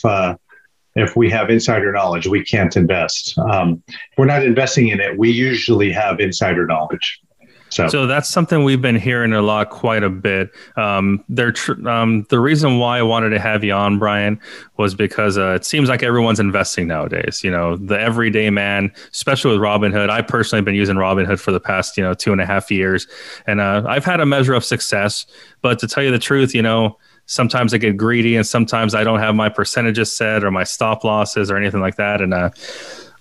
if 0.96 1.16
we 1.16 1.30
have 1.30 1.50
insider 1.50 1.92
knowledge, 1.92 2.26
we 2.26 2.44
can't 2.44 2.76
invest. 2.76 3.38
Um, 3.38 3.82
if 3.88 4.18
we're 4.18 4.24
not 4.26 4.44
investing 4.44 4.88
in 4.88 5.00
it, 5.00 5.16
we 5.16 5.30
usually 5.30 5.92
have 5.92 6.20
insider 6.20 6.66
knowledge. 6.66 7.20
So, 7.70 7.88
so 7.88 8.06
that's 8.06 8.28
something 8.28 8.64
we've 8.64 8.82
been 8.82 8.96
hearing 8.96 9.32
a 9.32 9.42
lot, 9.42 9.70
quite 9.70 10.02
a 10.02 10.10
bit. 10.10 10.50
Um, 10.76 11.24
tr- 11.54 11.88
um, 11.88 12.26
the 12.28 12.40
reason 12.40 12.78
why 12.78 12.98
I 12.98 13.02
wanted 13.02 13.30
to 13.30 13.38
have 13.38 13.62
you 13.62 13.72
on, 13.72 13.98
Bryant, 13.98 14.40
was 14.76 14.94
because 14.94 15.38
uh, 15.38 15.54
it 15.54 15.64
seems 15.64 15.88
like 15.88 16.02
everyone's 16.02 16.40
investing 16.40 16.88
nowadays. 16.88 17.42
You 17.44 17.50
know, 17.50 17.76
the 17.76 17.98
everyday 17.98 18.50
man, 18.50 18.92
especially 19.12 19.52
with 19.52 19.60
Robinhood. 19.60 20.10
I 20.10 20.22
personally 20.22 20.58
have 20.58 20.64
been 20.64 20.74
using 20.74 20.96
Robinhood 20.96 21.38
for 21.38 21.52
the 21.52 21.60
past, 21.60 21.96
you 21.96 22.02
know, 22.02 22.12
two 22.12 22.32
and 22.32 22.40
a 22.40 22.46
half 22.46 22.70
years, 22.70 23.06
and 23.46 23.60
uh, 23.60 23.84
I've 23.86 24.04
had 24.04 24.20
a 24.20 24.26
measure 24.26 24.54
of 24.54 24.64
success. 24.64 25.24
But 25.62 25.78
to 25.78 25.86
tell 25.86 26.02
you 26.02 26.10
the 26.10 26.18
truth, 26.18 26.54
you 26.54 26.62
know, 26.62 26.98
sometimes 27.26 27.72
I 27.72 27.78
get 27.78 27.96
greedy, 27.96 28.34
and 28.34 28.46
sometimes 28.46 28.94
I 28.94 29.04
don't 29.04 29.20
have 29.20 29.36
my 29.36 29.48
percentages 29.48 30.14
set 30.14 30.42
or 30.42 30.50
my 30.50 30.64
stop 30.64 31.04
losses 31.04 31.50
or 31.50 31.56
anything 31.56 31.80
like 31.80 31.96
that, 31.96 32.20
and 32.20 32.34
uh, 32.34 32.50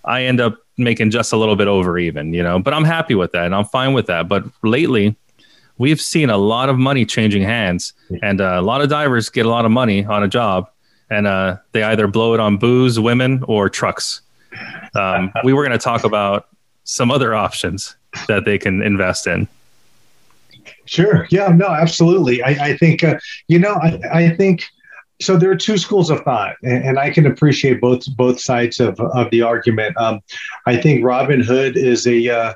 I 0.10 0.24
end 0.24 0.42
up 0.42 0.58
making 0.78 1.12
just 1.12 1.32
a 1.32 1.38
little 1.38 1.56
bit 1.56 1.68
over 1.68 2.00
even, 2.00 2.34
you 2.34 2.42
know, 2.42 2.58
but 2.58 2.74
I'm 2.74 2.84
happy 2.84 3.14
with 3.14 3.32
that 3.34 3.46
and 3.46 3.54
I'm 3.54 3.66
fine 3.66 3.94
with 3.94 4.08
that. 4.08 4.28
But 4.28 4.44
lately, 4.64 5.16
we've 5.78 6.02
seen 6.02 6.32
a 6.32 6.38
lot 6.38 6.68
of 6.68 6.80
money 6.80 7.06
changing 7.06 7.44
hands 7.44 7.94
and 8.24 8.42
uh, 8.42 8.56
a 8.58 8.62
lot 8.62 8.82
of 8.82 8.90
divers 8.90 9.30
get 9.30 9.46
a 9.46 9.50
lot 9.50 9.66
of 9.66 9.72
money 9.72 10.04
on 10.06 10.24
a 10.24 10.28
job 10.28 10.68
and 11.12 11.28
uh, 11.28 11.58
they 11.74 11.84
either 11.84 12.08
blow 12.08 12.34
it 12.34 12.40
on 12.40 12.58
booze, 12.58 13.00
women, 13.00 13.44
or 13.48 13.70
trucks. 13.70 14.22
Um, 14.96 15.32
we 15.44 15.54
were 15.54 15.64
going 15.64 15.78
to 15.78 15.84
talk 15.84 16.04
about 16.04 16.48
some 16.86 17.12
other 17.12 17.36
options 17.36 17.96
that 18.28 18.46
they 18.46 18.58
can 18.58 18.82
invest 18.82 19.28
in. 19.28 19.48
Sure. 20.86 21.28
Yeah. 21.30 21.50
No. 21.50 21.68
Absolutely. 21.68 22.42
I, 22.42 22.70
I 22.70 22.78
think 22.78 23.04
uh, 23.04 23.20
you 23.48 23.60
know. 23.60 23.76
I, 23.76 24.00
I 24.12 24.36
think 24.36 24.66
so. 25.22 25.38
There 25.38 25.52
are 25.52 25.56
two 25.56 25.78
schools 25.78 26.10
of 26.10 26.22
thought, 26.22 26.56
and, 26.64 27.00
I 27.00 27.10
can 27.10 27.26
appreciate 27.26 27.82
both 27.82 28.06
both 28.16 28.40
sides 28.40 28.80
of 28.80 29.00
of 29.00 29.30
the 29.32 29.42
argument. 29.42 29.96
Um, 29.98 30.22
I 30.66 30.78
think 30.78 31.04
Robinhood 31.04 31.76
is 31.76 32.08
a 32.08 32.30
uh, 32.30 32.54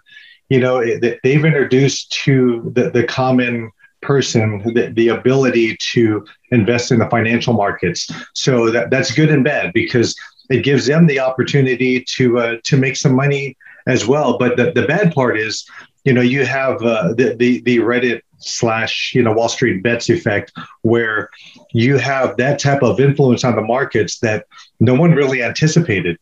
you 0.50 0.60
know 0.60 0.84
they've 1.00 1.46
introduced 1.46 2.12
to 2.24 2.72
the, 2.76 2.90
the 2.90 3.04
common 3.04 3.72
person 4.02 4.62
the, 4.74 4.92
the 4.94 5.08
ability 5.08 5.78
to 5.94 6.26
invest 6.52 6.92
in 6.92 7.00
the 7.00 7.10
financial 7.10 7.54
markets. 7.54 8.12
So 8.34 8.70
that, 8.70 8.90
that's 8.92 9.12
good 9.12 9.30
and 9.30 9.44
bad 9.44 9.74
because 9.74 10.16
it 10.50 10.64
gives 10.64 10.86
them 10.86 11.08
the 11.08 11.20
opportunity 11.20 12.04
to 12.16 12.40
uh, 12.40 12.56
to 12.64 12.78
make 12.78 12.98
some 12.98 13.16
money 13.16 13.58
as 13.88 14.06
well. 14.06 14.38
But 14.38 14.58
the, 14.58 14.72
the 14.72 14.86
bad 14.86 15.14
part 15.14 15.38
is, 15.40 15.68
you 16.04 16.14
know, 16.14 16.22
you 16.22 16.46
have 16.46 16.82
uh, 16.84 17.14
the, 17.14 17.36
the 17.38 17.62
the 17.62 17.78
Reddit 17.80 18.22
slash 18.38 19.14
you 19.16 19.24
know 19.24 19.34
Wall 19.34 19.50
Street 19.50 19.82
bets 19.82 20.10
effect 20.10 20.52
where 20.82 21.30
you 21.74 21.98
have 21.98 22.38
that 22.38 22.60
type 22.60 22.82
of 22.82 23.00
influence 23.00 23.44
on 23.44 23.56
the 23.56 23.62
markets 23.62 24.20
that 24.20 24.46
no 24.80 24.94
one 24.94 25.12
really 25.12 25.44
anticipated. 25.44 26.18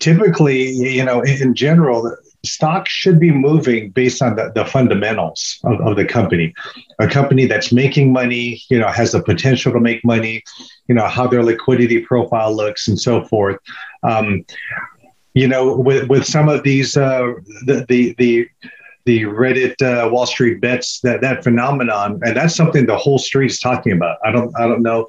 Typically, 0.00 0.68
you 0.70 1.04
know, 1.04 1.22
in 1.22 1.54
general, 1.54 2.14
stock 2.44 2.88
should 2.88 3.18
be 3.18 3.30
moving 3.30 3.90
based 3.90 4.22
on 4.22 4.36
the, 4.36 4.52
the 4.54 4.64
fundamentals 4.64 5.58
of, 5.64 5.80
of, 5.80 5.96
the 5.96 6.04
company. 6.04 6.54
A 6.98 7.08
company 7.08 7.46
that's 7.46 7.72
making 7.72 8.12
money, 8.12 8.62
you 8.68 8.78
know, 8.78 8.88
has 8.88 9.12
the 9.12 9.22
potential 9.22 9.72
to 9.72 9.80
make 9.80 10.04
money, 10.04 10.42
you 10.88 10.94
know, 10.94 11.06
how 11.06 11.26
their 11.26 11.42
liquidity 11.42 12.00
profile 12.00 12.54
looks 12.54 12.88
and 12.88 13.00
so 13.00 13.24
forth. 13.24 13.58
Um, 14.02 14.44
you 15.34 15.46
know, 15.46 15.76
with, 15.76 16.08
with 16.08 16.24
some 16.24 16.48
of 16.48 16.62
these, 16.62 16.96
uh, 16.96 17.32
the, 17.66 17.84
the, 17.88 18.14
the, 18.18 18.48
the 19.06 19.22
Reddit 19.22 19.80
uh, 19.80 20.08
Wall 20.10 20.26
Street 20.26 20.60
bets 20.60 21.00
that 21.00 21.20
that 21.22 21.42
phenomenon, 21.42 22.20
and 22.24 22.36
that's 22.36 22.54
something 22.54 22.86
the 22.86 22.96
whole 22.96 23.18
street 23.18 23.52
is 23.52 23.60
talking 23.60 23.92
about. 23.92 24.18
I 24.24 24.32
don't 24.32 24.54
I 24.58 24.66
don't 24.66 24.82
know 24.82 25.06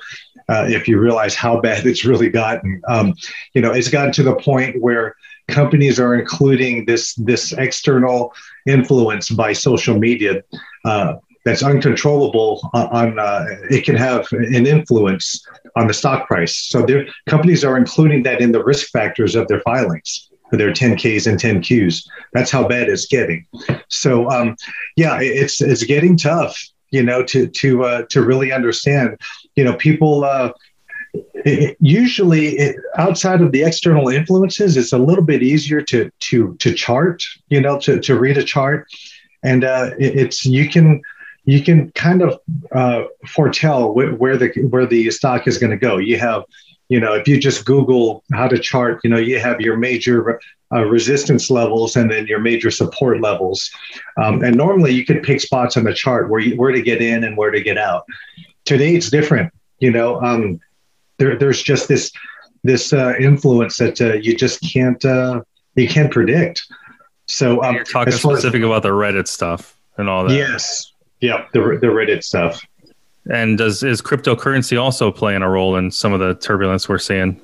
uh, 0.48 0.66
if 0.70 0.88
you 0.88 1.00
realize 1.00 1.36
how 1.36 1.60
bad 1.60 1.86
it's 1.92 2.06
really 2.06 2.30
gotten. 2.30 2.82
Um, 2.88 3.16
you 3.54 3.62
know, 3.62 3.74
it's 3.74 3.90
gotten 3.90 4.14
to 4.14 4.24
the 4.24 4.36
point 4.36 4.82
where 4.82 5.16
companies 5.48 6.00
are 6.00 6.14
including 6.16 6.86
this 6.86 7.16
this 7.16 7.54
external 7.54 8.34
influence 8.68 9.30
by 9.30 9.54
social 9.54 9.98
media 9.98 10.44
uh, 10.86 11.16
that's 11.44 11.64
uncontrollable 11.64 12.70
on, 12.74 13.18
uh, 13.18 13.46
it 13.70 13.86
can 13.86 13.96
have 13.96 14.28
an 14.32 14.68
influence 14.68 15.46
on 15.78 15.88
the 15.88 15.94
stock 15.94 16.28
price 16.28 16.58
so 16.58 16.86
companies 17.28 17.64
are 17.64 17.78
including 17.78 18.24
that 18.24 18.42
in 18.42 18.52
the 18.52 18.62
risk 18.62 18.90
factors 18.90 19.36
of 19.36 19.48
their 19.48 19.62
filings 19.62 20.30
their 20.52 20.72
10ks 20.72 21.28
and 21.28 21.40
10qs 21.40 22.08
that's 22.34 22.52
how 22.52 22.68
bad 22.68 22.90
it's 22.90 23.08
getting. 23.08 23.46
So 23.90 24.30
um, 24.30 24.56
yeah 24.96 25.20
it's 25.22 25.62
it's 25.62 25.84
getting 25.84 26.18
tough 26.18 26.58
you 26.92 27.04
know 27.04 27.24
to 27.24 27.48
to 27.48 27.84
uh, 27.84 28.04
to 28.10 28.24
really 28.24 28.52
understand. 28.52 29.18
You 29.56 29.64
know 29.64 29.76
people 29.76 30.24
uh, 30.24 30.52
it, 31.34 31.78
usually 31.80 32.58
it, 32.58 32.76
outside 32.98 33.42
of 33.42 33.52
the 33.52 33.64
external 33.64 34.10
influences 34.10 34.78
it's 34.78 34.94
a 34.94 34.98
little 34.98 35.24
bit 35.24 35.42
easier 35.42 35.82
to 35.82 36.12
to 36.20 36.56
to 36.56 36.74
chart 36.74 37.24
you 37.50 37.62
know 37.62 37.80
to, 37.80 38.00
to 38.00 38.18
read 38.18 38.38
a 38.38 38.44
chart. 38.44 38.88
And 39.44 39.64
uh, 39.64 39.92
it, 40.00 40.16
it's 40.16 40.46
you 40.46 40.70
can 40.70 41.02
you 41.46 41.64
can 41.64 41.92
kind 41.92 42.22
of 42.22 42.40
uh, 42.74 43.04
foretell 43.26 43.94
wh- 43.94 44.20
where 44.20 44.38
the 44.38 44.50
where 44.70 44.86
the 44.86 45.10
stock 45.12 45.48
is 45.48 45.58
going 45.58 45.72
to 45.72 45.78
go. 45.78 45.98
You 45.98 46.18
have 46.20 46.44
you 46.90 47.00
know 47.00 47.14
if 47.14 47.28
you 47.28 47.40
just 47.40 47.66
google 47.66 48.24
how 48.34 48.48
to 48.48 48.58
chart 48.58 49.00
you 49.04 49.10
know 49.10 49.18
you 49.18 49.40
have 49.40 49.60
your 49.62 49.78
major 49.78 50.40
uh, 50.74 50.84
resistance 50.84 51.50
levels 51.50 51.96
and 51.96 52.12
then 52.12 52.28
your 52.28 52.40
major 52.40 52.70
support 52.70 53.22
levels 53.22 53.70
um, 54.22 54.44
and 54.44 54.56
normally 54.56 54.94
you 54.94 55.06
could 55.06 55.24
pick 55.24 55.40
spots 55.40 55.78
on 55.78 55.84
the 55.84 55.94
chart 55.94 56.30
where 56.30 56.42
you, 56.42 56.56
where 56.58 56.72
to 56.72 56.82
get 56.82 57.02
in 57.02 57.24
and 57.24 57.38
where 57.38 57.52
to 57.52 57.62
get 57.62 57.78
out 57.78 58.06
today 58.66 58.96
it's 58.96 59.10
different 59.10 59.52
you 59.80 59.92
know 59.92 60.22
um, 60.22 60.60
there, 61.18 61.38
there's 61.38 61.62
just 61.62 61.88
this 61.88 62.12
this 62.64 62.94
uh, 62.94 63.14
influence 63.20 63.78
that 63.78 64.00
uh, 64.02 64.14
you 64.14 64.36
just 64.36 64.62
can't 64.62 65.04
uh, 65.06 65.42
you 65.76 65.88
can't 65.88 66.12
predict. 66.12 66.66
So 67.26 67.64
um, 67.64 67.76
you're 67.76 67.84
talking 67.84 68.14
specific 68.14 68.62
as, 68.62 68.66
about 68.66 68.84
the 68.84 68.90
Reddit 68.90 69.28
stuff 69.28 69.78
and 69.98 70.10
all 70.10 70.28
that. 70.28 70.34
Yes, 70.34 70.92
yeah, 71.20 71.46
the 71.54 71.60
the 71.60 71.88
Reddit 71.88 72.24
stuff. 72.24 72.62
And 73.32 73.58
does 73.58 73.84
is 73.84 74.02
cryptocurrency 74.02 74.82
also 74.82 75.12
playing 75.12 75.42
a 75.42 75.50
role 75.50 75.76
in 75.76 75.92
some 75.92 76.14
of 76.14 76.20
the 76.20 76.36
turbulence 76.36 76.88
we're 76.88 76.98
seeing? 76.98 77.42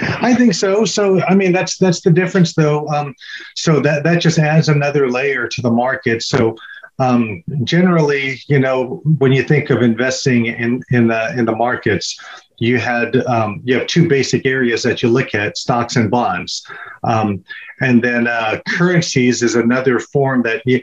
I 0.00 0.34
think 0.34 0.54
so. 0.54 0.84
So 0.84 1.22
I 1.22 1.34
mean 1.34 1.52
that's 1.52 1.78
that's 1.78 2.00
the 2.00 2.10
difference 2.10 2.54
though. 2.54 2.88
Um, 2.88 3.14
so 3.56 3.80
that 3.80 4.04
that 4.04 4.20
just 4.20 4.38
adds 4.38 4.68
another 4.68 5.10
layer 5.10 5.48
to 5.48 5.62
the 5.62 5.70
market. 5.70 6.22
So 6.22 6.56
um, 6.98 7.42
generally, 7.64 8.40
you 8.48 8.58
know, 8.58 9.02
when 9.18 9.32
you 9.32 9.42
think 9.42 9.70
of 9.70 9.82
investing 9.82 10.46
in 10.46 10.82
in 10.90 11.08
the 11.08 11.36
in 11.36 11.44
the 11.44 11.56
markets, 11.56 12.18
you 12.58 12.78
had 12.78 13.16
um, 13.26 13.60
you 13.64 13.78
have 13.78 13.86
two 13.86 14.08
basic 14.08 14.46
areas 14.46 14.82
that 14.82 15.02
you 15.02 15.08
look 15.08 15.34
at: 15.34 15.56
stocks 15.56 15.96
and 15.96 16.10
bonds, 16.10 16.64
um, 17.02 17.42
and 17.80 18.02
then 18.02 18.26
uh, 18.26 18.60
currencies 18.68 19.42
is 19.42 19.54
another 19.54 19.98
form 19.98 20.42
that 20.42 20.62
you. 20.64 20.80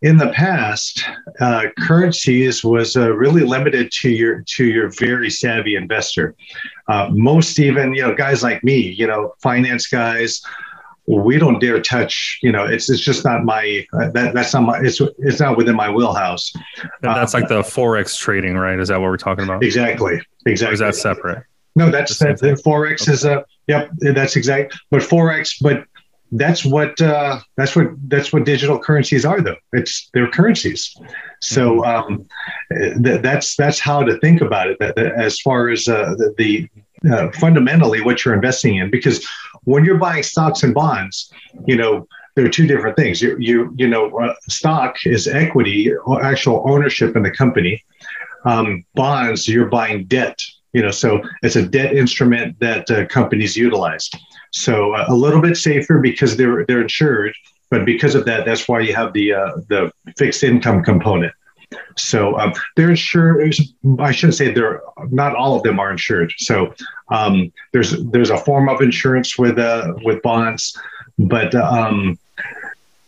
In 0.00 0.16
the 0.16 0.28
past, 0.28 1.04
uh, 1.40 1.64
currencies 1.78 2.62
was 2.62 2.96
uh, 2.96 3.10
really 3.10 3.42
limited 3.42 3.90
to 4.00 4.10
your 4.10 4.42
to 4.42 4.64
your 4.64 4.90
very 4.90 5.28
savvy 5.28 5.74
investor. 5.74 6.36
Uh, 6.86 7.08
most 7.12 7.58
even 7.58 7.94
you 7.94 8.02
know 8.02 8.14
guys 8.14 8.42
like 8.42 8.62
me, 8.62 8.78
you 8.78 9.06
know, 9.06 9.34
finance 9.42 9.88
guys, 9.88 10.40
we 11.08 11.38
don't 11.38 11.58
dare 11.58 11.80
touch 11.80 12.38
you 12.42 12.52
know 12.52 12.64
it's 12.64 12.90
it's 12.90 13.00
just 13.00 13.24
not 13.24 13.44
my 13.44 13.86
uh, 13.94 14.10
that 14.10 14.34
that's 14.34 14.52
not 14.52 14.62
my 14.62 14.78
it's 14.80 15.00
it's 15.18 15.40
not 15.40 15.56
within 15.56 15.74
my 15.74 15.90
wheelhouse. 15.90 16.52
And 16.54 16.92
that's 17.02 17.34
uh, 17.34 17.38
like 17.38 17.48
the 17.48 17.62
forex 17.62 18.18
trading 18.18 18.56
right? 18.56 18.78
Is 18.78 18.88
that 18.88 19.00
what 19.00 19.06
we're 19.06 19.16
talking 19.16 19.44
about? 19.44 19.64
Exactly 19.64 20.20
exactly. 20.46 20.70
Or 20.70 20.74
is 20.74 20.80
that 20.80 20.94
separate? 20.94 21.44
No 21.76 21.90
that's 21.90 22.18
that, 22.18 22.38
forex 22.64 23.02
okay. 23.02 23.12
is 23.12 23.24
a 23.24 23.44
yep 23.66 23.90
that's 23.98 24.36
exact 24.36 24.78
but 24.90 25.00
forex 25.00 25.54
but 25.60 25.84
that's 26.32 26.64
what 26.64 27.00
uh, 27.00 27.40
that's 27.56 27.74
what 27.74 27.88
that's 28.08 28.32
what 28.32 28.44
digital 28.44 28.78
currencies 28.78 29.24
are 29.24 29.40
though. 29.40 29.56
It's 29.72 30.10
they're 30.12 30.30
currencies. 30.30 30.94
So 31.40 31.80
mm-hmm. 31.80 32.12
um, 32.12 32.28
th- 33.02 33.22
that's 33.22 33.56
that's 33.56 33.80
how 33.80 34.02
to 34.02 34.18
think 34.18 34.40
about 34.40 34.68
it 34.68 34.78
that, 34.80 34.96
that 34.96 35.12
as 35.14 35.40
far 35.40 35.68
as 35.68 35.88
uh, 35.88 36.14
the, 36.16 36.34
the 36.36 36.68
uh, 37.10 37.30
fundamentally 37.32 38.02
what 38.02 38.24
you're 38.24 38.34
investing 38.34 38.76
in 38.76 38.90
because 38.90 39.26
when 39.64 39.84
you're 39.84 39.98
buying 39.98 40.22
stocks 40.22 40.64
and 40.64 40.74
bonds 40.74 41.32
you 41.66 41.76
know 41.76 42.06
there 42.34 42.44
are 42.44 42.50
two 42.50 42.66
different 42.66 42.96
things. 42.96 43.22
You 43.22 43.36
you 43.38 43.72
you 43.76 43.88
know 43.88 44.16
uh, 44.18 44.34
stock 44.48 44.96
is 45.06 45.26
equity 45.26 45.92
or 45.92 46.22
actual 46.22 46.62
ownership 46.66 47.16
in 47.16 47.22
the 47.22 47.30
company. 47.30 47.84
Um, 48.44 48.84
bonds 48.94 49.48
you're 49.48 49.66
buying 49.66 50.04
debt 50.04 50.40
you 50.72 50.82
know 50.82 50.92
so 50.92 51.20
it's 51.42 51.56
a 51.56 51.66
debt 51.66 51.96
instrument 51.96 52.58
that 52.60 52.88
uh, 52.90 53.06
companies 53.06 53.56
utilize 53.56 54.08
so 54.52 54.94
uh, 54.94 55.06
a 55.08 55.14
little 55.14 55.40
bit 55.40 55.56
safer 55.56 55.98
because 55.98 56.36
they're 56.36 56.64
they're 56.66 56.82
insured 56.82 57.34
but 57.70 57.84
because 57.84 58.14
of 58.14 58.24
that 58.24 58.44
that's 58.44 58.68
why 58.68 58.80
you 58.80 58.94
have 58.94 59.12
the 59.12 59.32
uh, 59.32 59.52
the 59.68 59.92
fixed 60.16 60.42
income 60.42 60.82
component 60.82 61.32
so 61.96 62.38
um, 62.38 62.54
they're 62.76 62.90
insured. 62.90 63.52
I 63.98 64.12
shouldn't 64.12 64.36
say 64.36 64.52
they're 64.52 64.80
not 65.10 65.34
all 65.34 65.56
of 65.56 65.62
them 65.62 65.78
are 65.78 65.90
insured. 65.90 66.32
So 66.38 66.74
um, 67.10 67.52
there's 67.72 68.02
there's 68.04 68.30
a 68.30 68.38
form 68.38 68.68
of 68.68 68.80
insurance 68.80 69.38
with 69.38 69.58
uh, 69.58 69.94
with 70.02 70.22
bonds, 70.22 70.76
but 71.18 71.54
um, 71.54 72.18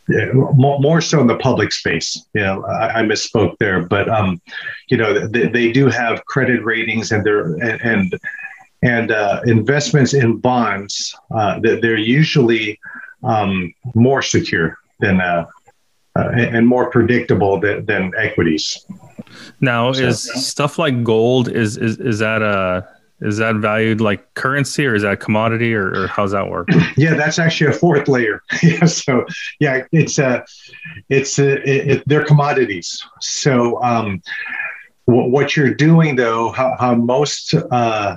more, 0.08 1.00
so 1.00 1.20
in 1.20 1.26
the 1.26 1.36
public 1.36 1.72
space. 1.72 2.26
You 2.34 2.42
know, 2.42 2.64
I, 2.64 3.00
I 3.00 3.02
misspoke 3.02 3.56
there, 3.58 3.86
but 3.86 4.08
um, 4.08 4.40
you 4.88 4.96
know 4.96 5.26
they, 5.26 5.46
they, 5.46 5.72
do 5.72 5.86
have 5.86 6.24
credit 6.26 6.64
ratings 6.64 7.12
and 7.12 7.24
they're 7.24 7.54
and 7.54 7.80
and 7.80 8.20
uh, 8.82 9.40
investments 9.46 10.14
in 10.14 10.38
bonds. 10.38 11.14
Uh, 11.30 11.60
they're 11.60 11.96
usually 11.96 12.78
um, 13.22 13.72
more 13.94 14.22
secure 14.22 14.78
than 15.00 15.20
uh, 15.20 15.46
uh, 16.16 16.30
and 16.34 16.66
more 16.66 16.90
predictable 16.90 17.60
than, 17.60 17.84
than 17.86 18.12
equities. 18.18 18.84
Now, 19.60 19.92
so, 19.92 20.04
is 20.04 20.22
stuff 20.46 20.78
like 20.78 21.04
gold 21.04 21.48
is 21.48 21.76
is 21.76 21.98
is 21.98 22.18
that 22.18 22.42
a 22.42 22.46
uh, 22.46 22.82
is 23.20 23.36
that 23.36 23.56
valued 23.56 24.00
like 24.00 24.34
currency 24.34 24.86
or 24.86 24.94
is 24.94 25.02
that 25.02 25.20
commodity 25.20 25.74
or, 25.74 25.88
or 25.94 26.06
how's 26.06 26.32
that 26.32 26.48
work? 26.48 26.68
Yeah, 26.96 27.14
that's 27.14 27.38
actually 27.38 27.70
a 27.70 27.72
fourth 27.72 28.08
layer. 28.08 28.42
yeah, 28.62 28.84
so 28.86 29.24
yeah, 29.58 29.84
it's 29.92 30.18
a 30.18 30.26
uh, 30.26 30.44
it's 31.08 31.38
a, 31.38 31.60
it, 31.68 31.90
it, 31.90 32.02
they're 32.06 32.24
commodities. 32.24 33.02
So 33.20 33.80
um, 33.82 34.22
what 35.04 35.56
you're 35.56 35.74
doing 35.74 36.16
though, 36.16 36.50
how, 36.50 36.76
how 36.78 36.94
most 36.94 37.54
uh, 37.54 38.16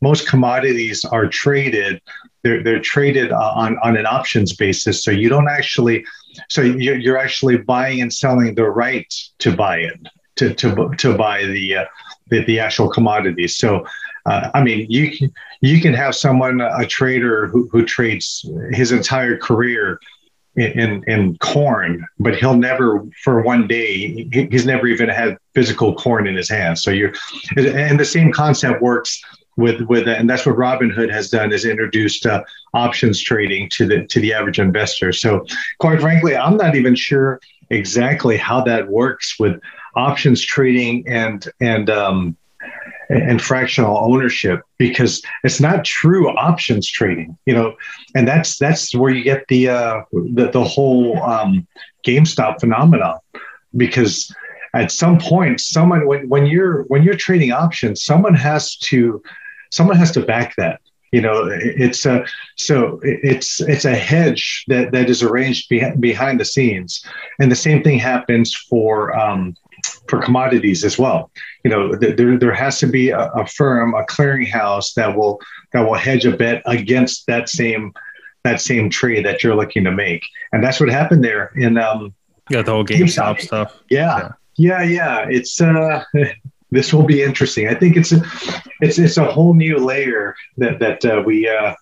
most 0.00 0.28
commodities 0.28 1.04
are 1.04 1.26
traded, 1.26 2.00
they're 2.42 2.62
they're 2.62 2.80
traded 2.80 3.32
on 3.32 3.78
on 3.82 3.96
an 3.96 4.06
options 4.06 4.54
basis. 4.54 5.02
So 5.02 5.10
you 5.10 5.28
don't 5.28 5.48
actually 5.48 6.04
so 6.48 6.60
you're, 6.62 6.96
you're 6.96 7.18
actually 7.18 7.58
buying 7.58 8.00
and 8.02 8.12
selling 8.12 8.54
the 8.54 8.64
right 8.64 9.12
to 9.38 9.54
buy 9.54 9.78
it 9.78 9.98
to 10.36 10.54
to 10.54 10.90
to 10.98 11.16
buy 11.16 11.44
the 11.44 11.76
uh, 11.76 11.84
the, 12.28 12.44
the, 12.44 12.60
actual 12.60 12.88
commodities. 12.88 13.56
So, 13.56 13.86
uh, 14.26 14.50
I 14.54 14.62
mean, 14.62 14.86
you 14.90 15.16
can 15.16 15.32
you 15.60 15.80
can 15.80 15.94
have 15.94 16.14
someone 16.14 16.60
a 16.60 16.86
trader 16.86 17.48
who, 17.48 17.68
who 17.72 17.84
trades 17.84 18.48
his 18.72 18.92
entire 18.92 19.36
career 19.36 20.00
in 20.56 21.04
in 21.06 21.36
corn, 21.38 22.06
but 22.18 22.36
he'll 22.36 22.56
never 22.56 23.04
for 23.22 23.42
one 23.42 23.66
day 23.66 24.28
he's 24.32 24.66
never 24.66 24.86
even 24.86 25.08
had 25.08 25.36
physical 25.54 25.94
corn 25.94 26.26
in 26.26 26.34
his 26.34 26.48
hands. 26.48 26.82
So 26.82 26.90
you're, 26.90 27.12
and 27.56 27.98
the 27.98 28.04
same 28.04 28.32
concept 28.32 28.82
works 28.82 29.22
with 29.56 29.80
with 29.82 30.06
and 30.06 30.28
that's 30.28 30.44
what 30.44 30.56
Robinhood 30.56 31.10
has 31.10 31.30
done 31.30 31.52
is 31.52 31.64
introduced 31.64 32.26
uh, 32.26 32.42
options 32.74 33.20
trading 33.20 33.68
to 33.70 33.86
the 33.86 34.06
to 34.06 34.20
the 34.20 34.32
average 34.32 34.58
investor. 34.58 35.12
So 35.12 35.44
quite 35.78 36.00
frankly, 36.00 36.36
I'm 36.36 36.56
not 36.56 36.74
even 36.74 36.94
sure 36.94 37.40
exactly 37.70 38.36
how 38.36 38.60
that 38.62 38.88
works 38.88 39.38
with 39.38 39.60
options 39.94 40.42
trading 40.42 41.06
and 41.08 41.48
and 41.60 41.90
um, 41.90 42.36
and 43.08 43.40
fractional 43.40 43.98
ownership 43.98 44.60
because 44.78 45.22
it's 45.44 45.60
not 45.60 45.84
true 45.84 46.28
options 46.30 46.88
trading 46.88 47.36
you 47.46 47.54
know 47.54 47.74
and 48.14 48.26
that's 48.26 48.58
that's 48.58 48.94
where 48.94 49.12
you 49.12 49.22
get 49.22 49.46
the 49.48 49.68
uh 49.68 50.02
the, 50.12 50.50
the 50.50 50.64
whole 50.64 51.22
um 51.22 51.66
gamestop 52.04 52.58
phenomenon 52.58 53.18
because 53.76 54.34
at 54.74 54.90
some 54.90 55.18
point 55.18 55.60
someone 55.60 56.06
when, 56.06 56.28
when 56.28 56.46
you're 56.46 56.82
when 56.84 57.02
you're 57.02 57.16
trading 57.16 57.52
options 57.52 58.02
someone 58.02 58.34
has 58.34 58.76
to 58.76 59.22
someone 59.76 59.96
has 59.96 60.10
to 60.12 60.20
back 60.20 60.56
that 60.56 60.80
you 61.12 61.20
know 61.20 61.48
it's 61.50 62.04
a 62.04 62.24
so 62.56 62.98
it's 63.02 63.60
it's 63.60 63.84
a 63.84 63.94
hedge 63.94 64.64
that 64.68 64.90
that 64.92 65.08
is 65.08 65.22
arranged 65.22 65.68
behind, 65.68 66.00
behind 66.00 66.40
the 66.40 66.44
scenes 66.44 67.04
and 67.38 67.50
the 67.50 67.56
same 67.66 67.82
thing 67.82 67.98
happens 67.98 68.54
for 68.54 69.16
um, 69.16 69.54
for 70.08 70.20
commodities 70.20 70.84
as 70.84 70.98
well. 70.98 71.30
You 71.64 71.70
know, 71.70 71.94
there, 71.94 72.38
there 72.38 72.54
has 72.54 72.78
to 72.80 72.86
be 72.86 73.10
a, 73.10 73.30
a 73.32 73.46
firm, 73.46 73.94
a 73.94 74.04
clearinghouse 74.04 74.94
that 74.94 75.16
will 75.16 75.40
that 75.72 75.82
will 75.82 75.94
hedge 75.94 76.24
a 76.24 76.36
bet 76.36 76.62
against 76.66 77.26
that 77.26 77.48
same 77.48 77.92
that 78.44 78.60
same 78.60 78.88
trade 78.88 79.26
that 79.26 79.42
you're 79.42 79.56
looking 79.56 79.84
to 79.84 79.92
make, 79.92 80.24
and 80.52 80.62
that's 80.62 80.80
what 80.80 80.88
happened 80.88 81.24
there 81.24 81.52
in 81.56 81.78
um, 81.78 82.14
yeah 82.50 82.62
the 82.62 82.72
whole 82.72 82.84
GameStop 82.84 83.40
stuff. 83.40 83.80
Yeah, 83.90 84.32
yeah, 84.56 84.82
yeah. 84.82 84.82
yeah. 84.82 85.26
It's 85.28 85.60
uh, 85.60 86.04
this 86.70 86.92
will 86.92 87.04
be 87.04 87.22
interesting. 87.22 87.68
I 87.68 87.74
think 87.74 87.96
it's 87.96 88.12
a 88.12 88.22
it's 88.80 88.98
it's 88.98 89.16
a 89.16 89.24
whole 89.24 89.54
new 89.54 89.78
layer 89.78 90.34
that 90.58 90.78
that 90.80 91.04
uh, 91.04 91.22
we 91.24 91.48
uh, 91.48 91.74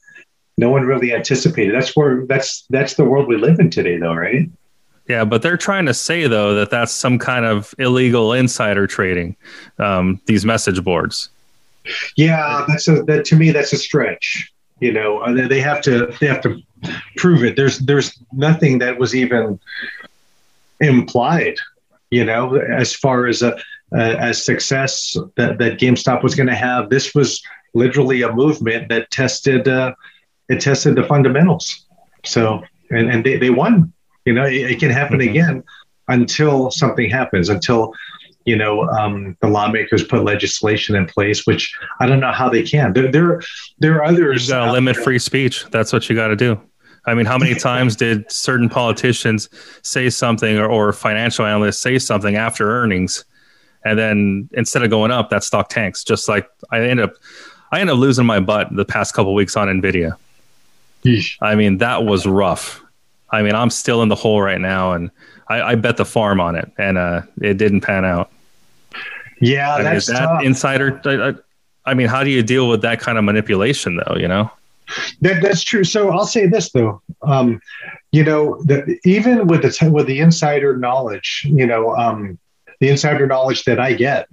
no 0.57 0.71
one 0.71 0.85
really 0.85 1.15
anticipated. 1.15 1.75
That's 1.75 1.97
where 1.97 2.27
that's 2.27 2.67
that's 2.71 2.95
the 2.95 3.05
world 3.05 3.29
we 3.29 3.37
live 3.37 3.59
in 3.59 3.71
today, 3.71 3.97
though, 3.97 4.15
right? 4.15 4.49
Yeah, 5.09 5.25
but 5.25 5.43
they're 5.43 5.57
trying 5.57 5.87
to 5.87 5.95
say 5.95 6.27
though 6.27 6.55
that 6.55 6.71
that's 6.71 6.93
some 6.93 7.19
kind 7.19 7.45
of 7.45 7.75
illegal 7.79 8.33
insider 8.33 8.87
trading. 8.87 9.37
Um, 9.79 10.21
these 10.27 10.45
message 10.45 10.83
boards. 10.83 11.29
Yeah, 12.17 12.65
that's 12.67 12.89
a 12.89 13.03
that 13.05 13.25
to 13.27 13.37
me 13.37 13.51
that's 13.51 13.73
a 13.73 13.77
stretch. 13.77 14.51
You 14.81 14.93
know, 14.93 15.19
uh, 15.19 15.47
they 15.49 15.61
have 15.61 15.83
to 15.83 16.07
they 16.21 16.27
have 16.27 16.41
to 16.43 16.61
prove 17.17 17.45
it. 17.45 17.57
There's 17.57 17.79
there's 17.79 18.19
nothing 18.33 18.79
that 18.79 18.99
was 18.99 19.15
even 19.15 19.59
implied. 20.81 21.57
You 22.11 22.25
know, 22.25 22.57
as 22.57 22.95
far 22.95 23.27
as 23.27 23.43
a, 23.43 23.59
as 23.97 24.45
success 24.45 25.17
that 25.37 25.59
that 25.59 25.79
GameStop 25.79 26.23
was 26.23 26.35
going 26.35 26.49
to 26.49 26.55
have, 26.55 26.91
this 26.91 27.15
was 27.15 27.43
literally 27.75 28.23
a 28.23 28.33
movement 28.33 28.89
that 28.89 29.11
tested 29.11 29.69
uh, 29.69 29.95
it 30.49 30.61
tested 30.61 30.97
the 30.97 31.05
fundamentals. 31.05 31.87
So 32.25 32.63
and 32.91 33.11
and 33.11 33.25
they, 33.25 33.37
they 33.37 33.51
won 33.51 33.93
you 34.25 34.33
know, 34.33 34.45
it, 34.45 34.71
it 34.71 34.81
can 34.81 34.91
happen 34.91 35.19
mm-hmm. 35.19 35.31
again 35.31 35.65
until 36.09 36.71
something 36.71 37.09
happens, 37.11 37.49
until 37.49 37.93
you 38.45 38.57
know 38.57 38.87
um, 38.89 39.37
the 39.41 39.49
lawmakers 39.49 40.05
put 40.05 40.25
legislation 40.25 40.97
in 40.97 41.07
place, 41.07 41.47
which 41.47 41.75
I 42.01 42.07
don't 42.07 42.21
know 42.21 42.33
how 42.33 42.49
they 42.49 42.63
can. 42.63 42.93
There, 42.93 43.11
there, 43.11 43.41
there 43.79 43.97
are 43.97 44.05
others. 44.05 44.49
You 44.49 44.61
limit 44.61 44.97
free 44.97 45.19
speech. 45.19 45.67
That's 45.71 45.93
what 45.93 46.09
you 46.09 46.17
got 46.17 46.29
to 46.29 46.37
do. 46.37 46.61
I 47.07 47.15
mean, 47.15 47.27
how 47.27 47.39
many 47.39 47.55
times 47.59 47.97
did 47.97 48.31
certain 48.31 48.69
politicians 48.69 49.49
say 49.83 50.11
something 50.11 50.57
or, 50.59 50.67
or 50.67 50.93
financial 50.93 51.45
analysts 51.45 51.79
say 51.79 51.99
something 51.99 52.37
after 52.37 52.71
earnings, 52.71 53.25
and 53.85 53.99
then 53.99 54.49
instead 54.53 54.83
of 54.83 54.91
going 54.91 55.11
up, 55.11 55.31
that 55.31 55.45
stock 55.45 55.69
tanks? 55.69 56.05
Just 56.05 56.29
like 56.29 56.49
I 56.71 56.81
end 56.81 57.01
up, 57.01 57.15
I 57.73 57.81
ended 57.81 57.95
up 57.95 58.01
losing 58.01 58.27
my 58.27 58.41
butt 58.41 58.75
the 58.75 58.85
past 58.85 59.15
couple 59.15 59.35
weeks 59.35 59.57
on 59.57 59.69
Nvidia. 59.69 60.17
Yeesh. 61.05 61.37
I 61.41 61.55
mean, 61.55 61.79
that 61.79 62.05
was 62.05 62.27
rough. 62.27 62.83
I 63.31 63.43
mean, 63.43 63.55
I'm 63.55 63.71
still 63.71 64.03
in 64.03 64.09
the 64.09 64.15
hole 64.15 64.41
right 64.41 64.61
now, 64.61 64.93
and 64.93 65.11
I, 65.49 65.63
I 65.63 65.75
bet 65.75 65.97
the 65.97 66.05
farm 66.05 66.41
on 66.41 66.55
it, 66.55 66.71
and 66.79 66.97
uh, 66.97 67.23
it 67.41 67.55
didn't 67.55 67.81
pan 67.81 68.05
out. 68.05 68.31
Yeah, 69.41 69.75
I 69.75 69.83
mean, 69.83 69.85
that 69.85 70.05
tough. 70.07 70.43
insider. 70.43 71.01
I, 71.05 71.35
I, 71.91 71.95
mean, 71.95 72.07
how 72.07 72.23
do 72.23 72.31
you 72.31 72.43
deal 72.43 72.69
with 72.69 72.83
that 72.83 73.01
kind 73.01 73.19
of 73.19 73.25
manipulation, 73.25 73.97
though? 73.97 74.17
You 74.17 74.29
know, 74.29 74.51
that 75.21 75.43
that's 75.43 75.63
true. 75.63 75.85
So 75.85 76.11
I'll 76.11 76.27
say 76.27 76.47
this 76.47 76.71
though, 76.71 77.03
um, 77.23 77.61
you 78.13 78.23
know, 78.23 78.63
the, 78.63 78.99
even 79.05 79.47
with 79.47 79.63
the 79.63 79.91
with 79.91 80.07
the 80.07 80.21
insider 80.21 80.77
knowledge, 80.77 81.47
you 81.49 81.67
know, 81.67 81.95
um, 81.97 82.39
the 82.81 82.89
insider 82.89 83.27
knowledge 83.27 83.65
that 83.65 83.81
I 83.81 83.93
get, 83.95 84.29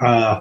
uh, 0.00 0.40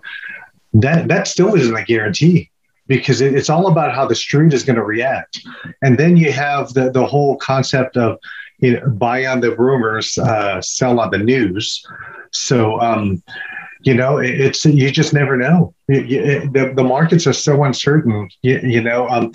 that 0.74 1.08
that 1.08 1.28
still 1.28 1.56
isn't 1.56 1.76
a 1.76 1.84
guarantee 1.84 2.52
because 2.88 3.20
it's 3.20 3.50
all 3.50 3.68
about 3.68 3.94
how 3.94 4.06
the 4.06 4.16
street 4.16 4.54
is 4.54 4.64
going 4.64 4.78
to 4.78 4.84
react. 4.84 5.40
And 5.82 5.98
then 5.98 6.16
you 6.16 6.32
have 6.32 6.74
the, 6.74 6.90
the 6.90 7.06
whole 7.06 7.36
concept 7.38 7.98
of 7.98 8.18
you 8.60 8.80
know, 8.80 8.90
buy 8.90 9.26
on 9.26 9.42
the 9.42 9.56
rumors, 9.56 10.18
uh, 10.18 10.62
sell 10.62 11.00
on 11.00 11.12
the 11.12 11.18
news. 11.18 11.86
So, 12.32 12.80
um, 12.80 13.22
you 13.82 13.94
know, 13.94 14.18
it's 14.18 14.66
you 14.66 14.90
just 14.90 15.14
never 15.14 15.38
know. 15.38 15.74
It, 15.88 16.12
it, 16.12 16.54
the, 16.54 16.74
the 16.74 16.84
markets 16.84 17.28
are 17.28 17.34
so 17.34 17.64
uncertain, 17.64 18.30
you, 18.42 18.60
you 18.64 18.82
know, 18.82 19.08
um, 19.10 19.32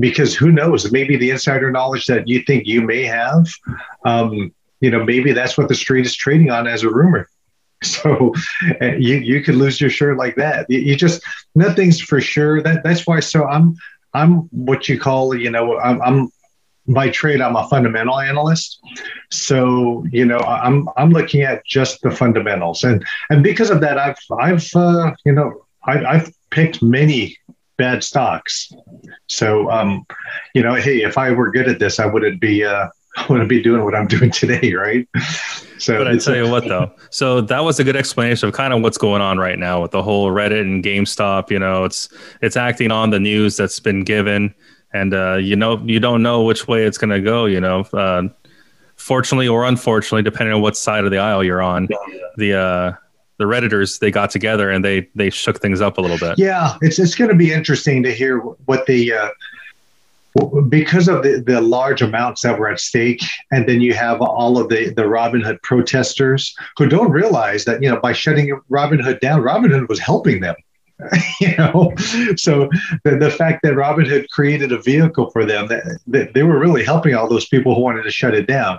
because 0.00 0.34
who 0.34 0.50
knows? 0.50 0.90
Maybe 0.90 1.16
the 1.16 1.30
insider 1.30 1.70
knowledge 1.70 2.06
that 2.06 2.26
you 2.26 2.42
think 2.42 2.66
you 2.66 2.82
may 2.82 3.04
have, 3.04 3.46
um, 4.04 4.52
you 4.80 4.90
know, 4.90 5.04
maybe 5.04 5.32
that's 5.32 5.56
what 5.56 5.68
the 5.68 5.74
street 5.74 6.04
is 6.04 6.14
trading 6.14 6.50
on 6.50 6.66
as 6.66 6.82
a 6.82 6.90
rumor. 6.90 7.28
So 7.94 8.34
uh, 8.80 8.96
you 8.96 9.16
you 9.16 9.42
could 9.42 9.54
lose 9.54 9.80
your 9.80 9.90
shirt 9.90 10.16
like 10.16 10.36
that. 10.36 10.66
You, 10.68 10.80
you, 10.80 10.96
just 10.96 11.22
nothing's 11.54 12.00
for 12.00 12.20
sure. 12.20 12.62
That 12.62 12.82
that's 12.82 13.06
why. 13.06 13.20
So 13.20 13.44
I'm 13.46 13.76
I'm 14.14 14.48
what 14.50 14.88
you 14.88 14.98
call 14.98 15.34
you 15.34 15.50
know 15.50 15.78
I'm, 15.78 16.00
I'm 16.02 16.30
by 16.86 17.08
trade 17.10 17.40
I'm 17.40 17.56
a 17.56 17.68
fundamental 17.68 18.18
analyst. 18.18 18.80
So 19.30 20.04
you 20.10 20.24
know 20.24 20.38
I'm 20.38 20.88
I'm 20.96 21.10
looking 21.10 21.42
at 21.42 21.64
just 21.64 22.00
the 22.02 22.10
fundamentals 22.10 22.84
and 22.84 23.04
and 23.30 23.42
because 23.42 23.70
of 23.70 23.80
that 23.80 23.98
I've 23.98 24.18
I've 24.38 24.68
uh, 24.74 25.12
you 25.24 25.32
know 25.32 25.66
I, 25.84 26.04
I've 26.04 26.32
picked 26.50 26.82
many 26.82 27.36
bad 27.76 28.04
stocks. 28.04 28.72
So 29.28 29.70
um 29.70 30.06
you 30.54 30.62
know 30.62 30.74
hey 30.74 31.02
if 31.02 31.16
I 31.18 31.32
were 31.32 31.50
good 31.50 31.68
at 31.68 31.78
this 31.78 31.98
I 31.98 32.06
wouldn't 32.06 32.40
be 32.40 32.64
uh 32.64 32.88
I 33.16 33.26
wouldn't 33.28 33.48
be 33.48 33.62
doing 33.62 33.84
what 33.84 33.94
I'm 33.94 34.06
doing 34.06 34.30
today, 34.30 34.74
right? 34.74 35.08
So, 35.78 35.98
but 35.98 36.08
I 36.08 36.16
tell 36.16 36.36
you 36.36 36.50
what, 36.50 36.66
though, 36.66 36.92
so 37.10 37.40
that 37.42 37.64
was 37.64 37.78
a 37.78 37.84
good 37.84 37.96
explanation 37.96 38.48
of 38.48 38.54
kind 38.54 38.72
of 38.72 38.82
what's 38.82 38.98
going 38.98 39.22
on 39.22 39.38
right 39.38 39.58
now 39.58 39.82
with 39.82 39.92
the 39.92 40.02
whole 40.02 40.30
Reddit 40.30 40.60
and 40.60 40.82
GameStop. 40.82 41.50
You 41.50 41.58
know, 41.58 41.84
it's 41.84 42.08
it's 42.42 42.56
acting 42.56 42.90
on 42.90 43.10
the 43.10 43.20
news 43.20 43.56
that's 43.56 43.80
been 43.80 44.02
given, 44.02 44.54
and 44.92 45.14
uh, 45.14 45.36
you 45.36 45.56
know, 45.56 45.78
you 45.84 46.00
don't 46.00 46.22
know 46.22 46.42
which 46.42 46.66
way 46.66 46.84
it's 46.84 46.98
going 46.98 47.10
to 47.10 47.20
go. 47.20 47.46
You 47.46 47.60
know, 47.60 47.80
uh, 47.92 48.28
fortunately 48.96 49.48
or 49.48 49.64
unfortunately, 49.64 50.22
depending 50.22 50.54
on 50.54 50.60
what 50.60 50.76
side 50.76 51.04
of 51.04 51.10
the 51.10 51.18
aisle 51.18 51.44
you're 51.44 51.62
on, 51.62 51.88
the 52.36 52.54
uh, 52.54 52.92
the 53.38 53.44
redditors 53.44 53.98
they 53.98 54.10
got 54.10 54.30
together 54.30 54.70
and 54.70 54.84
they 54.84 55.08
they 55.14 55.30
shook 55.30 55.60
things 55.60 55.80
up 55.80 55.98
a 55.98 56.00
little 56.00 56.18
bit. 56.18 56.38
Yeah, 56.38 56.76
it's 56.80 56.98
it's 56.98 57.14
going 57.14 57.30
to 57.30 57.36
be 57.36 57.52
interesting 57.52 58.02
to 58.02 58.12
hear 58.12 58.38
what 58.38 58.86
the 58.86 59.12
uh, 59.12 59.28
because 60.68 61.08
of 61.08 61.22
the, 61.22 61.42
the 61.44 61.60
large 61.60 62.02
amounts 62.02 62.42
that 62.42 62.58
were 62.58 62.68
at 62.68 62.80
stake, 62.80 63.22
and 63.52 63.68
then 63.68 63.80
you 63.80 63.94
have 63.94 64.20
all 64.20 64.58
of 64.58 64.68
the, 64.68 64.90
the 64.90 65.02
Robinhood 65.02 65.62
protesters 65.62 66.54
who 66.76 66.88
don't 66.88 67.10
realize 67.10 67.64
that, 67.66 67.82
you 67.82 67.88
know, 67.88 68.00
by 68.00 68.12
shutting 68.12 68.58
Robinhood 68.70 69.20
down, 69.20 69.42
Robinhood 69.42 69.88
was 69.88 70.00
helping 70.00 70.40
them. 70.40 70.56
you 71.40 71.54
know, 71.56 71.92
so 72.36 72.68
the, 73.02 73.16
the 73.16 73.30
fact 73.30 73.60
that 73.62 73.74
Robinhood 73.74 74.28
created 74.30 74.72
a 74.72 74.80
vehicle 74.80 75.30
for 75.30 75.44
them, 75.44 75.66
that, 75.68 75.82
that, 76.06 76.34
they 76.34 76.44
were 76.44 76.58
really 76.58 76.84
helping 76.84 77.14
all 77.14 77.28
those 77.28 77.48
people 77.48 77.74
who 77.74 77.80
wanted 77.80 78.04
to 78.04 78.10
shut 78.10 78.34
it 78.34 78.46
down. 78.46 78.78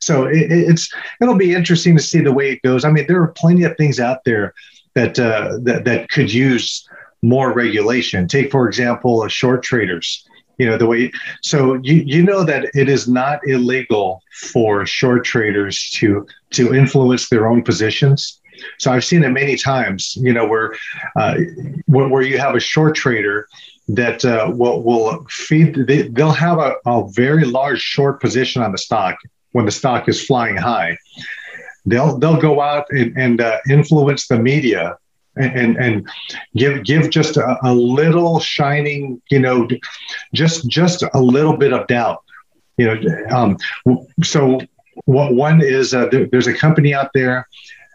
So 0.00 0.24
it, 0.26 0.50
it's 0.50 0.92
it'll 1.20 1.36
be 1.36 1.54
interesting 1.54 1.96
to 1.96 2.02
see 2.02 2.20
the 2.20 2.32
way 2.32 2.52
it 2.52 2.62
goes. 2.62 2.84
I 2.84 2.90
mean, 2.90 3.06
there 3.08 3.20
are 3.20 3.28
plenty 3.28 3.64
of 3.64 3.76
things 3.76 3.98
out 3.98 4.22
there 4.24 4.54
that 4.94 5.18
uh, 5.18 5.58
that 5.62 5.84
that 5.84 6.08
could 6.08 6.32
use 6.32 6.88
more 7.22 7.52
regulation. 7.52 8.28
Take 8.28 8.52
for 8.52 8.68
example, 8.68 9.26
short 9.26 9.64
traders 9.64 10.24
you 10.58 10.66
know 10.66 10.76
the 10.76 10.86
way 10.86 11.12
so 11.42 11.74
you 11.82 11.94
you 11.94 12.22
know 12.22 12.44
that 12.44 12.70
it 12.74 12.88
is 12.88 13.08
not 13.08 13.40
illegal 13.46 14.22
for 14.32 14.86
short 14.86 15.24
traders 15.24 15.90
to 15.90 16.26
to 16.50 16.74
influence 16.74 17.28
their 17.28 17.46
own 17.46 17.62
positions. 17.62 18.40
So 18.78 18.90
i've 18.90 19.04
seen 19.04 19.22
it 19.22 19.30
many 19.30 19.56
times 19.56 20.16
you 20.16 20.32
know 20.32 20.46
where 20.46 20.74
uh, 21.16 21.36
where, 21.86 22.22
you 22.22 22.38
have 22.38 22.54
a 22.54 22.60
short 22.60 22.94
trader 22.94 23.46
that 23.88 24.24
uh, 24.24 24.50
will 24.54 24.82
will 24.82 25.26
feed 25.28 25.86
they, 25.86 26.08
they'll 26.08 26.30
have 26.30 26.58
a, 26.58 26.74
a 26.86 27.06
very 27.10 27.44
large 27.44 27.82
short 27.82 28.20
position 28.20 28.62
on 28.62 28.72
the 28.72 28.78
stock 28.78 29.16
when 29.52 29.64
the 29.64 29.72
stock 29.72 30.08
is 30.08 30.24
flying 30.24 30.56
high. 30.56 30.96
They'll 31.84 32.18
they'll 32.18 32.40
go 32.40 32.60
out 32.60 32.86
and, 32.90 33.16
and 33.16 33.40
uh, 33.40 33.58
influence 33.68 34.26
the 34.26 34.38
media 34.38 34.98
and 35.36 35.76
and 35.76 36.08
give 36.56 36.84
give 36.84 37.10
just 37.10 37.36
a, 37.36 37.58
a, 37.62 37.74
little 37.74 38.40
shining 38.40 39.20
you 39.30 39.38
know 39.38 39.68
just 40.34 40.68
just 40.68 41.04
a 41.14 41.20
little 41.20 41.56
bit 41.56 41.72
of 41.72 41.86
doubt 41.86 42.22
You 42.78 42.94
know, 42.94 43.26
um, 43.30 43.56
so 44.22 44.60
what 45.04 45.34
one 45.34 45.62
is 45.62 45.94
uh, 45.94 46.06
there, 46.08 46.26
there's 46.26 46.46
a 46.46 46.54
company 46.54 46.94
out 46.94 47.10
there, 47.14 47.46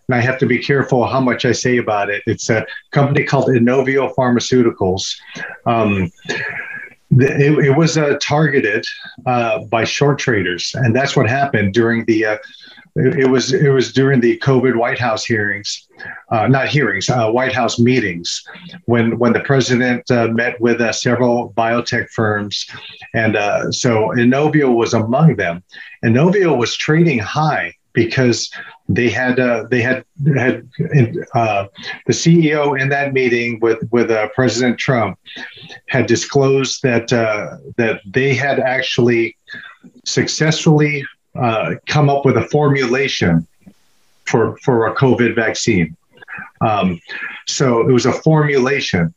and 0.07 0.15
I 0.15 0.21
have 0.21 0.37
to 0.39 0.45
be 0.45 0.59
careful 0.59 1.05
how 1.05 1.19
much 1.19 1.45
I 1.45 1.51
say 1.51 1.77
about 1.77 2.09
it. 2.09 2.23
It's 2.25 2.49
a 2.49 2.65
company 2.91 3.23
called 3.23 3.47
Inovio 3.49 4.13
Pharmaceuticals. 4.15 5.15
Um, 5.65 6.11
it, 7.11 7.65
it, 7.65 7.77
was 7.77 7.97
uh, 7.97 8.17
targeted 8.21 8.85
uh, 9.25 9.59
by 9.65 9.83
short 9.83 10.17
traders, 10.17 10.71
and 10.75 10.95
that's 10.95 11.15
what 11.15 11.29
happened 11.29 11.73
during 11.73 12.05
the. 12.05 12.25
Uh, 12.25 12.37
it, 12.95 13.29
was 13.29 13.53
it 13.53 13.69
was 13.69 13.93
during 13.93 14.19
the 14.19 14.37
COVID 14.39 14.75
White 14.75 14.99
House 14.99 15.25
hearings, 15.25 15.87
uh, 16.31 16.47
not 16.47 16.67
hearings, 16.67 17.09
uh, 17.09 17.29
White 17.29 17.53
House 17.53 17.79
meetings, 17.79 18.43
when 18.85 19.17
when 19.17 19.33
the 19.33 19.41
president 19.41 20.09
uh, 20.11 20.27
met 20.27 20.59
with 20.59 20.81
several 20.93 21.53
biotech 21.53 22.09
firms, 22.09 22.65
and 23.13 23.35
so 23.73 24.09
Inovio 24.09 24.75
was 24.75 24.93
among 24.93 25.35
them. 25.35 25.63
Inovio 26.03 26.57
was 26.57 26.75
trading 26.75 27.19
high 27.19 27.73
because 27.93 28.51
they 28.87 29.09
had 29.09 29.39
uh, 29.39 29.65
they 29.69 29.81
had 29.81 30.05
had 30.37 30.67
uh, 31.33 31.65
the 32.07 32.13
CEO 32.13 32.79
in 32.79 32.89
that 32.89 33.13
meeting 33.13 33.59
with 33.61 33.79
with 33.91 34.11
uh, 34.11 34.27
President 34.29 34.77
Trump 34.77 35.17
had 35.87 36.05
disclosed 36.05 36.81
that 36.83 37.11
uh, 37.11 37.57
that 37.77 38.01
they 38.05 38.33
had 38.33 38.59
actually 38.59 39.37
successfully 40.05 41.05
uh, 41.35 41.75
come 41.85 42.09
up 42.09 42.25
with 42.25 42.37
a 42.37 42.47
formulation 42.49 43.47
for 44.25 44.57
for 44.57 44.87
a 44.87 44.95
COVID 44.95 45.35
vaccine. 45.35 45.95
Um, 46.61 46.99
so 47.47 47.87
it 47.87 47.91
was 47.91 48.05
a 48.05 48.13
formulation. 48.13 49.13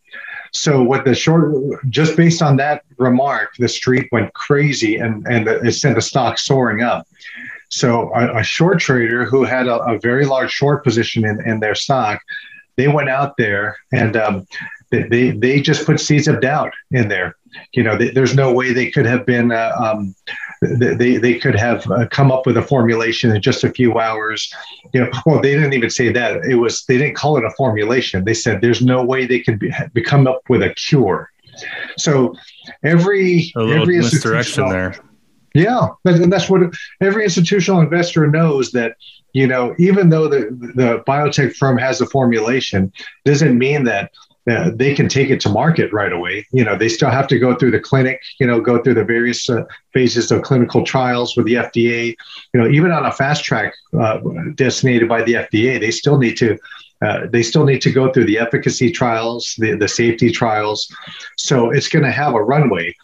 So 0.52 0.82
what 0.82 1.04
the 1.04 1.14
short, 1.14 1.52
just 1.90 2.16
based 2.16 2.40
on 2.40 2.56
that 2.56 2.84
remark, 2.96 3.56
the 3.58 3.68
street 3.68 4.08
went 4.12 4.32
crazy 4.34 4.96
and 4.96 5.26
and 5.26 5.48
it 5.48 5.72
sent 5.72 5.96
the 5.96 6.02
stock 6.02 6.38
soaring 6.38 6.82
up. 6.82 7.06
So 7.70 8.12
a, 8.14 8.38
a 8.38 8.42
short 8.42 8.78
trader 8.78 9.24
who 9.24 9.42
had 9.42 9.66
a, 9.66 9.78
a, 9.82 9.98
very 9.98 10.26
large 10.26 10.52
short 10.52 10.84
position 10.84 11.24
in, 11.24 11.44
in 11.44 11.58
their 11.58 11.74
stock, 11.74 12.20
they 12.76 12.86
went 12.86 13.08
out 13.08 13.36
there 13.36 13.76
and 13.92 14.16
um, 14.16 14.46
they, 15.02 15.30
they 15.30 15.60
just 15.60 15.86
put 15.86 16.00
seeds 16.00 16.28
of 16.28 16.40
doubt 16.40 16.72
in 16.90 17.08
there. 17.08 17.36
You 17.72 17.82
know, 17.82 17.96
they, 17.96 18.10
there's 18.10 18.34
no 18.34 18.52
way 18.52 18.72
they 18.72 18.90
could 18.90 19.06
have 19.06 19.26
been, 19.26 19.52
uh, 19.52 19.72
um, 19.78 20.14
they, 20.62 21.16
they 21.16 21.38
could 21.38 21.54
have 21.54 21.88
uh, 21.90 22.06
come 22.08 22.32
up 22.32 22.46
with 22.46 22.56
a 22.56 22.62
formulation 22.62 23.34
in 23.34 23.40
just 23.40 23.64
a 23.64 23.70
few 23.70 23.98
hours. 23.98 24.52
You 24.92 25.00
know, 25.00 25.10
well, 25.26 25.40
they 25.40 25.54
didn't 25.54 25.72
even 25.72 25.90
say 25.90 26.10
that. 26.12 26.44
It 26.44 26.56
was, 26.56 26.84
they 26.86 26.98
didn't 26.98 27.16
call 27.16 27.36
it 27.36 27.44
a 27.44 27.50
formulation. 27.50 28.24
They 28.24 28.34
said 28.34 28.60
there's 28.60 28.82
no 28.82 29.04
way 29.04 29.26
they 29.26 29.40
could 29.40 29.58
be, 29.58 29.72
be 29.92 30.02
come 30.02 30.26
up 30.26 30.42
with 30.48 30.62
a 30.62 30.74
cure. 30.74 31.30
So 31.96 32.34
every, 32.82 33.52
a 33.54 33.60
little 33.60 33.82
every 33.82 33.98
misdirection 33.98 34.68
there 34.68 34.96
yeah, 35.54 35.86
and 36.04 36.32
that's 36.32 36.50
what 36.50 36.74
every 37.00 37.22
institutional 37.22 37.80
investor 37.80 38.26
knows 38.26 38.72
that 38.72 38.96
you 39.32 39.46
know 39.46 39.74
even 39.78 40.10
though 40.10 40.28
the 40.28 40.48
the 40.74 41.02
biotech 41.06 41.54
firm 41.54 41.78
has 41.78 42.00
a 42.00 42.06
formulation, 42.06 42.92
doesn't 43.24 43.56
mean 43.56 43.84
that 43.84 44.10
uh, 44.50 44.70
they 44.74 44.94
can 44.94 45.08
take 45.08 45.30
it 45.30 45.40
to 45.40 45.48
market 45.48 45.92
right 45.92 46.12
away. 46.12 46.46
You 46.52 46.64
know, 46.64 46.76
they 46.76 46.88
still 46.88 47.10
have 47.10 47.26
to 47.28 47.38
go 47.38 47.54
through 47.54 47.70
the 47.70 47.80
clinic, 47.80 48.20
you 48.38 48.46
know, 48.46 48.60
go 48.60 48.82
through 48.82 48.94
the 48.94 49.04
various 49.04 49.48
uh, 49.48 49.64
phases 49.92 50.30
of 50.30 50.42
clinical 50.42 50.84
trials 50.84 51.36
with 51.36 51.46
the 51.46 51.54
FDA. 51.54 52.14
You 52.52 52.60
know, 52.60 52.68
even 52.68 52.92
on 52.92 53.06
a 53.06 53.12
fast 53.12 53.44
track 53.44 53.74
uh, 53.98 54.20
designated 54.54 55.08
by 55.08 55.22
the 55.22 55.34
FDA, 55.34 55.80
they 55.80 55.90
still 55.90 56.18
need 56.18 56.36
to. 56.38 56.58
Uh, 57.04 57.26
they 57.30 57.42
still 57.42 57.66
need 57.66 57.82
to 57.82 57.92
go 57.92 58.10
through 58.10 58.24
the 58.24 58.38
efficacy 58.38 58.90
trials, 58.90 59.54
the, 59.58 59.76
the 59.76 59.88
safety 59.88 60.30
trials. 60.30 60.88
So 61.36 61.70
it's 61.70 61.88
going 61.88 62.04
to 62.04 62.10
have 62.10 62.34
a 62.34 62.42
runway 62.42 62.94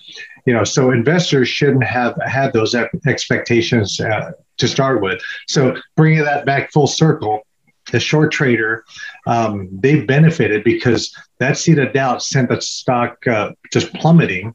you 0.47 0.55
know 0.55 0.65
so 0.65 0.91
investors 0.91 1.49
shouldn't 1.49 1.85
have 1.85 2.17
had 2.25 2.53
those 2.53 2.75
expectations 3.07 4.01
uh, 4.01 4.33
to 4.57 4.67
start 4.67 5.03
with 5.03 5.21
so 5.47 5.77
bringing 5.97 6.25
that 6.25 6.47
back 6.47 6.73
full 6.73 6.87
circle 6.87 7.43
the 7.91 8.01
short 8.01 8.33
trader 8.33 8.85
um, 9.27 9.69
they 9.73 10.01
benefited 10.01 10.65
because 10.65 11.15
that 11.39 11.57
seed 11.57 11.79
of 11.79 11.93
doubt 11.93 12.23
sent 12.23 12.49
the 12.49 12.61
stock 12.61 13.27
uh, 13.27 13.53
just 13.73 13.93
plummeting 13.95 14.55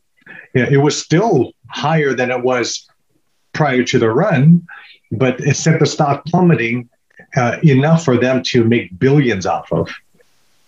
it 0.54 0.82
was 0.82 0.98
still 0.98 1.52
higher 1.70 2.14
than 2.14 2.32
it 2.32 2.42
was 2.42 2.88
prior 3.54 3.84
to 3.84 4.00
the 4.00 4.10
run 4.10 4.66
but 5.12 5.40
it 5.42 5.56
sent 5.56 5.80
the 5.80 5.86
stock 5.86 6.26
plummeting 6.26 6.90
uh, 7.36 7.58
enough 7.64 8.04
for 8.04 8.18
them 8.18 8.42
to 8.44 8.64
make 8.64 8.98
billions 9.00 9.46
off 9.46 9.72
of 9.72 9.90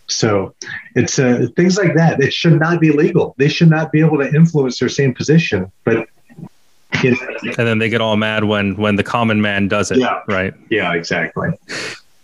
so 0.08 0.54
it's 0.94 1.18
uh, 1.18 1.46
things 1.54 1.76
like 1.76 1.94
that. 1.94 2.20
It 2.20 2.32
should 2.32 2.58
not 2.58 2.80
be 2.80 2.90
legal. 2.90 3.34
They 3.36 3.48
should 3.48 3.68
not 3.68 3.92
be 3.92 4.00
able 4.00 4.18
to 4.18 4.34
influence 4.34 4.80
their 4.80 4.88
same 4.88 5.14
position. 5.14 5.70
But 5.84 6.08
and 7.04 7.56
then 7.56 7.78
they 7.78 7.88
get 7.88 8.00
all 8.00 8.16
mad 8.16 8.44
when 8.44 8.74
when 8.76 8.96
the 8.96 9.02
common 9.02 9.40
man 9.40 9.68
does 9.68 9.90
it. 9.90 9.98
Yeah. 9.98 10.22
Right. 10.26 10.54
Yeah. 10.70 10.94
Exactly. 10.94 11.50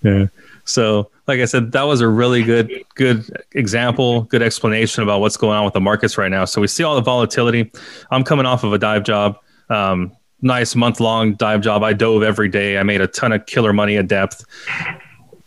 Yeah. 0.05 0.27
So, 0.65 1.11
like 1.27 1.41
I 1.41 1.47
said, 1.47 1.73
that 1.73 1.83
was 1.83 2.01
a 2.01 2.09
really 2.09 2.43
good 2.43 2.71
good 2.95 3.25
example, 3.53 4.23
good 4.23 4.43
explanation 4.43 5.03
about 5.03 5.21
what's 5.21 5.37
going 5.37 5.57
on 5.57 5.65
with 5.65 5.75
the 5.75 5.81
markets 5.81 6.17
right 6.17 6.31
now. 6.31 6.45
So 6.45 6.61
we 6.61 6.69
see 6.69 6.85
all 6.85 6.95
the 6.95 7.03
volatility. 7.03 7.71
I'm 8.11 8.23
coming 8.23 8.47
off 8.47 8.63
of 8.63 8.73
a 8.73 8.79
dive 8.79 9.03
job. 9.03 9.39
Um, 9.71 10.13
nice 10.43 10.75
month 10.75 11.01
long 11.01 11.35
dive 11.35 11.63
job. 11.63 11.83
I 11.83 11.95
dove 11.95 12.23
every 12.23 12.49
day. 12.49 12.79
I 12.79 12.83
made 12.83 13.01
a 13.01 13.07
ton 13.09 13.33
of 13.33 13.47
killer 13.47 13.73
money 13.73 13.97
at 13.97 14.07
depth. 14.07 14.45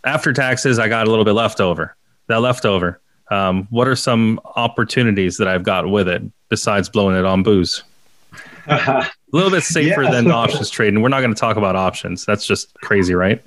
After 0.03 0.33
taxes, 0.33 0.79
I 0.79 0.87
got 0.87 1.07
a 1.07 1.09
little 1.09 1.25
bit 1.25 1.33
left 1.33 1.61
over 1.61 1.95
that 2.27 2.41
leftover. 2.41 2.99
Um, 3.29 3.67
what 3.69 3.87
are 3.87 3.95
some 3.95 4.39
opportunities 4.55 5.37
that 5.37 5.47
I've 5.47 5.63
got 5.63 5.89
with 5.89 6.07
it 6.07 6.21
besides 6.49 6.89
blowing 6.89 7.15
it 7.15 7.25
on 7.25 7.43
booze? 7.43 7.83
A 8.67 9.09
little 9.33 9.51
bit 9.51 9.63
safer 9.63 10.03
yeah. 10.03 10.11
than 10.11 10.31
options 10.31 10.69
trading. 10.69 11.01
We're 11.01 11.09
not 11.09 11.19
going 11.19 11.33
to 11.33 11.39
talk 11.39 11.57
about 11.57 11.75
options. 11.75 12.25
That's 12.25 12.45
just 12.45 12.73
crazy, 12.75 13.13
right? 13.13 13.43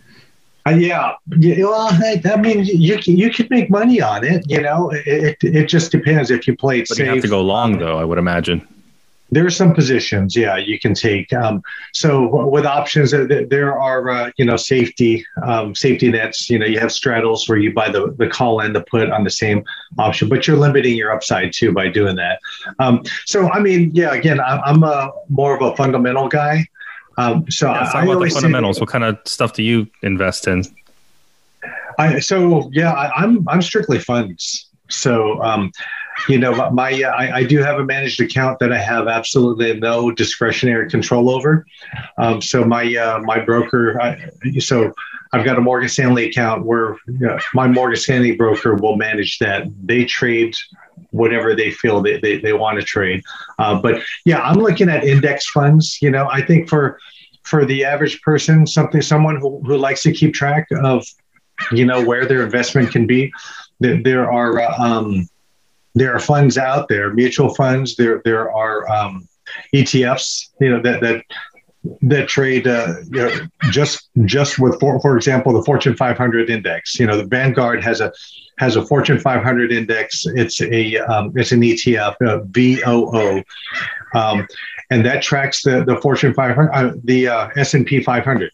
Uh, 0.66 0.70
yeah, 0.70 1.14
yeah. 1.38 1.64
Well, 1.64 1.88
I, 1.90 2.20
I, 2.24 2.36
mean, 2.36 2.64
you 2.64 2.98
can 2.98 3.16
you 3.16 3.30
can 3.30 3.46
make 3.50 3.70
money 3.70 4.00
on 4.00 4.24
it. 4.24 4.44
You 4.48 4.60
know, 4.60 4.90
it 4.90 5.38
it, 5.42 5.54
it 5.56 5.66
just 5.66 5.90
depends 5.90 6.30
if 6.30 6.46
you 6.46 6.56
play 6.56 6.80
it 6.80 6.88
but 6.88 6.96
safe. 6.98 7.06
You 7.06 7.12
have 7.14 7.22
to 7.22 7.28
go 7.28 7.40
long, 7.40 7.78
though. 7.78 7.98
I 7.98 8.04
would 8.04 8.18
imagine 8.18 8.66
there 9.32 9.46
are 9.46 9.50
some 9.50 9.74
positions, 9.74 10.34
yeah, 10.34 10.56
you 10.56 10.78
can 10.78 10.94
take. 10.94 11.32
Um, 11.32 11.62
so 11.92 12.46
with 12.46 12.66
options, 12.66 13.12
there 13.12 13.78
are 13.78 14.10
uh, 14.10 14.30
you 14.36 14.44
know 14.44 14.56
safety 14.56 15.24
um, 15.44 15.74
safety 15.74 16.10
nets. 16.10 16.50
You 16.50 16.58
know, 16.58 16.66
you 16.66 16.80
have 16.80 16.92
straddles 16.92 17.48
where 17.48 17.58
you 17.58 17.72
buy 17.72 17.90
the 17.90 18.14
the 18.18 18.28
call 18.28 18.60
and 18.60 18.74
the 18.74 18.82
put 18.82 19.10
on 19.10 19.24
the 19.24 19.30
same 19.30 19.64
option, 19.98 20.28
but 20.28 20.46
you're 20.46 20.56
limiting 20.56 20.96
your 20.96 21.12
upside 21.12 21.52
too 21.52 21.72
by 21.72 21.88
doing 21.88 22.16
that. 22.16 22.40
Um, 22.78 23.02
so 23.24 23.50
I 23.50 23.60
mean, 23.60 23.90
yeah, 23.94 24.12
again, 24.12 24.40
I'm 24.40 24.82
a 24.82 25.10
more 25.28 25.54
of 25.54 25.62
a 25.62 25.76
fundamental 25.76 26.28
guy. 26.28 26.66
Um, 27.20 27.50
so 27.50 27.70
yeah, 27.70 27.90
I, 27.92 28.04
about 28.04 28.20
the 28.20 28.30
fundamentals. 28.30 28.80
what 28.80 28.88
kind 28.88 29.04
of 29.04 29.18
stuff 29.24 29.52
do 29.52 29.62
you 29.62 29.86
invest 30.02 30.48
in? 30.48 30.64
I 31.98 32.18
so 32.20 32.70
yeah, 32.72 32.92
I, 32.92 33.22
I'm 33.22 33.46
I'm 33.48 33.62
strictly 33.62 33.98
funds. 33.98 34.66
So 34.88 35.42
um, 35.42 35.70
you 36.28 36.38
know, 36.38 36.70
my 36.70 37.02
uh, 37.02 37.10
I, 37.10 37.36
I, 37.38 37.44
do 37.44 37.58
have 37.58 37.78
a 37.78 37.84
managed 37.84 38.20
account 38.20 38.58
that 38.60 38.72
I 38.72 38.78
have 38.78 39.08
absolutely 39.08 39.78
no 39.78 40.10
discretionary 40.10 40.88
control 40.88 41.30
over. 41.30 41.66
Um, 42.18 42.40
so 42.40 42.64
my 42.64 42.94
uh, 42.96 43.20
my 43.20 43.38
broker, 43.38 44.00
I, 44.00 44.30
so 44.58 44.92
I've 45.32 45.44
got 45.44 45.58
a 45.58 45.60
Morgan 45.60 45.88
Stanley 45.88 46.28
account 46.28 46.64
where 46.64 46.96
you 47.06 47.26
know, 47.26 47.38
my 47.54 47.66
Morgan 47.68 47.96
Stanley 47.96 48.34
broker 48.34 48.74
will 48.74 48.96
manage 48.96 49.38
that. 49.38 49.64
They 49.84 50.04
trade 50.04 50.54
whatever 51.10 51.54
they 51.54 51.70
feel 51.70 52.00
they, 52.00 52.18
they, 52.18 52.38
they 52.38 52.52
want 52.52 52.78
to 52.78 52.84
trade. 52.84 53.22
Uh, 53.58 53.80
but 53.80 54.02
yeah, 54.24 54.40
I'm 54.40 54.58
looking 54.58 54.88
at 54.88 55.04
index 55.04 55.48
funds. 55.50 56.00
You 56.00 56.10
know, 56.10 56.28
I 56.30 56.42
think 56.42 56.68
for 56.68 56.98
for 57.42 57.64
the 57.64 57.84
average 57.84 58.20
person, 58.22 58.66
something 58.66 59.02
someone 59.02 59.36
who, 59.36 59.60
who 59.64 59.76
likes 59.76 60.02
to 60.02 60.12
keep 60.12 60.34
track 60.34 60.68
of, 60.82 61.06
you 61.72 61.84
know, 61.84 62.04
where 62.04 62.26
their 62.26 62.44
investment 62.44 62.92
can 62.92 63.06
be. 63.06 63.32
There, 63.80 64.02
there 64.02 64.30
are 64.30 64.60
uh, 64.60 64.76
um, 64.78 65.28
there 65.94 66.14
are 66.14 66.20
funds 66.20 66.58
out 66.58 66.88
there, 66.88 67.12
mutual 67.12 67.54
funds. 67.54 67.96
There 67.96 68.20
there 68.24 68.52
are 68.52 68.88
um, 68.90 69.28
ETFs, 69.74 70.50
you 70.60 70.70
know 70.70 70.80
that 70.82 71.00
that 71.00 71.24
that 72.02 72.28
trade 72.28 72.66
uh, 72.66 72.94
you 73.10 73.22
know, 73.22 73.30
just 73.70 74.10
just 74.24 74.58
with 74.58 74.78
for, 74.80 75.00
for 75.00 75.16
example 75.16 75.52
the 75.52 75.62
Fortune 75.62 75.96
500 75.96 76.50
index. 76.50 76.98
You 76.98 77.06
know 77.06 77.16
the 77.16 77.24
Vanguard 77.24 77.82
has 77.82 78.00
a 78.00 78.12
has 78.58 78.76
a 78.76 78.84
Fortune 78.84 79.18
500 79.18 79.72
index. 79.72 80.26
It's 80.26 80.60
a 80.60 80.98
um, 80.98 81.32
it's 81.34 81.52
an 81.52 81.62
ETF, 81.62 82.16
uh, 82.26 82.40
VOO, 82.50 83.42
um, 84.14 84.46
and 84.90 85.04
that 85.06 85.22
tracks 85.22 85.62
the 85.62 85.84
the 85.84 85.96
Fortune 86.00 86.34
500, 86.34 86.70
uh, 86.70 86.92
the 87.04 87.28
uh, 87.28 87.48
S&P 87.56 88.02
500. 88.02 88.52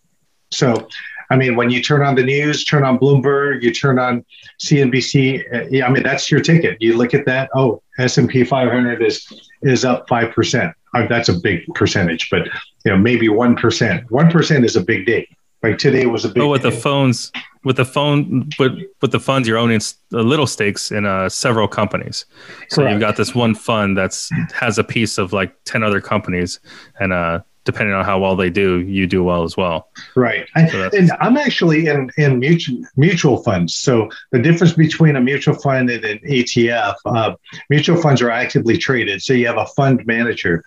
So 0.53 0.89
I 1.31 1.37
mean, 1.37 1.57
when 1.57 1.71
you 1.71 1.83
turn 1.83 2.03
on 2.03 2.15
the 2.15 2.23
news, 2.23 2.65
turn 2.65 2.85
on 2.85 2.99
Bloomberg, 2.99 3.63
you 3.63 3.73
turn 3.73 3.99
on 3.99 4.25
CNBC. 4.65 5.43
Uh, 5.53 5.67
yeah, 5.71 5.87
I 5.87 5.91
mean, 5.91 6.05
that's 6.05 6.31
your 6.31 6.41
ticket. 6.41 6.81
You 6.81 6.97
look 6.97 7.15
at 7.15 7.27
that. 7.27 7.51
Oh, 7.55 7.83
S 7.99 8.19
and 8.19 8.29
P 8.29 8.45
500 8.45 9.03
is 9.03 9.46
is 9.63 9.85
up 9.85 10.09
five 10.09 10.33
percent. 10.35 10.75
Uh, 10.95 11.07
that's 11.07 11.29
a 11.29 11.35
big 11.35 11.67
percentage, 11.75 12.31
but 12.31 12.47
you 12.85 12.93
know, 12.93 12.97
maybe 12.97 13.29
one 13.29 13.57
percent. 13.57 14.11
One 14.11 14.31
percent 14.31 14.65
is 14.65 14.77
a 14.77 14.81
big 14.81 15.07
day. 15.07 15.29
Like 15.63 15.79
today 15.79 16.07
was 16.07 16.25
a 16.25 16.29
big. 16.29 16.43
Oh, 16.43 16.49
with 16.49 16.63
day. 16.63 16.71
the 16.71 16.77
phones, 16.77 17.33
with 17.65 17.77
the 17.77 17.85
phone, 17.85 18.49
with 18.59 18.79
with 19.03 19.11
the 19.11 19.21
funds, 19.21 19.49
you're 19.49 19.59
owning 19.59 19.81
a 20.13 20.17
little 20.19 20.47
stakes 20.47 20.93
in 20.93 21.07
uh, 21.07 21.29
several 21.29 21.67
companies. 21.67 22.25
So 22.69 22.83
Correct. 22.83 22.93
you've 22.93 23.01
got 23.01 23.17
this 23.17 23.35
one 23.35 23.55
fund 23.55 23.97
that's 23.97 24.31
has 24.55 24.79
a 24.79 24.85
piece 24.85 25.19
of 25.19 25.33
like 25.33 25.55
ten 25.65 25.83
other 25.83 26.01
companies, 26.01 26.61
and 27.01 27.13
uh, 27.13 27.41
depending 27.67 27.95
on 27.95 28.05
how 28.05 28.19
well 28.19 28.37
they 28.37 28.49
do, 28.49 28.81
you 28.81 29.07
do 29.07 29.23
well 29.23 29.43
as 29.43 29.57
well. 29.57 29.91
Right. 30.15 30.49
So 30.71 30.89
and 30.95 31.11
I'm 31.21 31.37
actually 31.37 31.89
in, 31.89 32.11
in 32.17 32.39
mutual, 32.39 32.83
mutual 32.97 33.43
funds. 33.43 33.75
So 33.75 34.09
the 34.31 34.39
difference 34.39 34.73
between 34.73 35.17
a 35.17 35.21
mutual 35.21 35.57
fund 35.57 35.91
and 35.91 36.03
an 36.05 36.19
ETF, 36.21 36.95
uh, 37.05 37.35
mutual 37.69 38.01
funds 38.01 38.23
are 38.23 38.31
actively 38.31 38.79
traded. 38.79 39.21
So 39.21 39.35
you 39.35 39.47
have 39.49 39.59
a 39.59 39.67
fund 39.67 40.07
manager. 40.07 40.65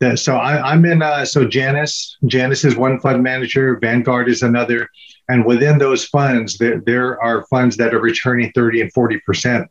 That, 0.00 0.18
so 0.18 0.36
I, 0.36 0.72
am 0.72 0.84
in, 0.84 1.02
uh, 1.02 1.24
so 1.24 1.46
Janus, 1.46 2.16
Janus 2.26 2.64
is 2.64 2.76
one 2.76 2.98
fund 3.00 3.22
manager, 3.22 3.78
Vanguard 3.78 4.28
is 4.28 4.42
another. 4.42 4.88
And 5.28 5.44
within 5.44 5.76
those 5.78 6.06
funds, 6.06 6.56
there, 6.56 6.80
there 6.80 7.22
are 7.22 7.46
funds 7.48 7.76
that 7.76 7.94
are 7.94 8.00
returning 8.00 8.50
30 8.52 8.80
and 8.80 8.94
40% 8.94 9.66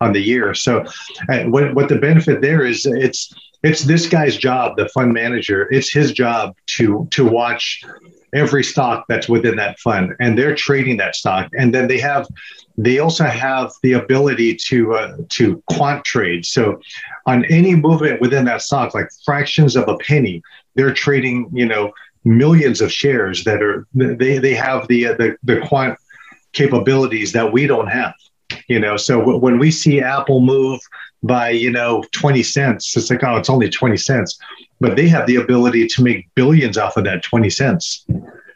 on 0.00 0.12
the 0.12 0.20
year. 0.20 0.54
So 0.54 0.84
uh, 1.28 1.40
what, 1.44 1.74
what 1.74 1.88
the 1.88 1.96
benefit 1.96 2.40
there 2.40 2.64
is 2.64 2.86
it's, 2.86 3.34
it's 3.62 3.82
this 3.84 4.08
guy's 4.08 4.36
job, 4.36 4.76
the 4.76 4.88
fund 4.88 5.12
manager. 5.12 5.68
It's 5.70 5.92
his 5.92 6.12
job 6.12 6.56
to 6.76 7.06
to 7.10 7.24
watch 7.24 7.82
every 8.32 8.62
stock 8.62 9.04
that's 9.08 9.28
within 9.28 9.56
that 9.56 9.78
fund, 9.80 10.14
and 10.20 10.38
they're 10.38 10.54
trading 10.54 10.96
that 10.98 11.16
stock. 11.16 11.48
And 11.58 11.74
then 11.74 11.88
they 11.88 11.98
have 11.98 12.26
they 12.78 12.98
also 12.98 13.24
have 13.24 13.72
the 13.82 13.92
ability 13.92 14.56
to 14.68 14.94
uh, 14.94 15.16
to 15.30 15.62
quant 15.68 16.04
trade. 16.04 16.46
So 16.46 16.80
on 17.26 17.44
any 17.46 17.74
movement 17.74 18.20
within 18.20 18.44
that 18.46 18.62
stock, 18.62 18.94
like 18.94 19.08
fractions 19.24 19.76
of 19.76 19.88
a 19.88 19.96
penny, 19.98 20.42
they're 20.74 20.94
trading. 20.94 21.50
You 21.52 21.66
know 21.66 21.92
millions 22.24 22.80
of 22.80 22.92
shares 22.92 23.44
that 23.44 23.62
are 23.62 23.86
they 23.94 24.38
they 24.38 24.54
have 24.54 24.86
the 24.88 25.06
uh, 25.06 25.14
the, 25.14 25.36
the 25.42 25.60
quant 25.66 25.98
capabilities 26.52 27.32
that 27.32 27.52
we 27.52 27.66
don't 27.66 27.86
have 27.86 28.14
you 28.68 28.78
know 28.78 28.96
so 28.96 29.20
w- 29.20 29.38
when 29.38 29.58
we 29.58 29.70
see 29.70 30.00
apple 30.00 30.40
move 30.40 30.80
by 31.22 31.50
you 31.50 31.70
know 31.70 32.04
20 32.12 32.42
cents. 32.42 32.96
It's 32.96 33.10
like 33.10 33.24
oh 33.24 33.36
it's 33.36 33.50
only 33.50 33.68
20 33.68 33.96
cents. 33.96 34.38
But 34.80 34.96
they 34.96 35.08
have 35.08 35.26
the 35.26 35.36
ability 35.36 35.86
to 35.88 36.02
make 36.02 36.28
billions 36.34 36.78
off 36.78 36.96
of 36.96 37.04
that 37.04 37.22
20 37.22 37.50
cents. 37.50 38.06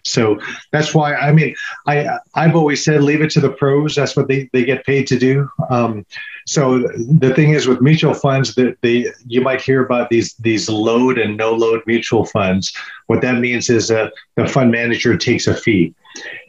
So 0.07 0.38
that's 0.70 0.94
why 0.94 1.14
i 1.14 1.33
mean 1.33 1.55
i 1.87 2.18
i've 2.35 2.55
always 2.55 2.85
said 2.85 3.03
leave 3.03 3.22
it 3.22 3.31
to 3.31 3.40
the 3.40 3.50
pros. 3.50 3.94
That's 3.94 4.16
what 4.16 4.29
they, 4.29 4.50
they 4.53 4.64
get 4.64 4.85
paid 4.85 5.07
to 5.09 5.18
do. 5.18 5.48
Um, 5.70 6.05
so 6.46 6.81
the 6.81 7.33
thing 7.35 7.55
is 7.55 7.66
with 7.66 7.81
mutual 7.81 8.12
funds 8.12 8.55
that 8.57 8.77
they 8.83 9.07
you 9.27 9.40
might 9.40 9.62
hear 9.62 9.85
about 9.85 10.11
these 10.11 10.35
these 10.35 10.68
load 10.68 11.18
and 11.18 11.37
no 11.37 11.53
load 11.53 11.83
mutual 11.87 12.27
funds. 12.27 12.74
What 13.07 13.22
that 13.22 13.38
means 13.38 13.70
is 13.70 13.88
that 13.88 14.12
the 14.37 14.46
fund 14.46 14.70
manager 14.70 15.16
takes 15.16 15.46
a 15.46 15.55
fee. 15.55 15.94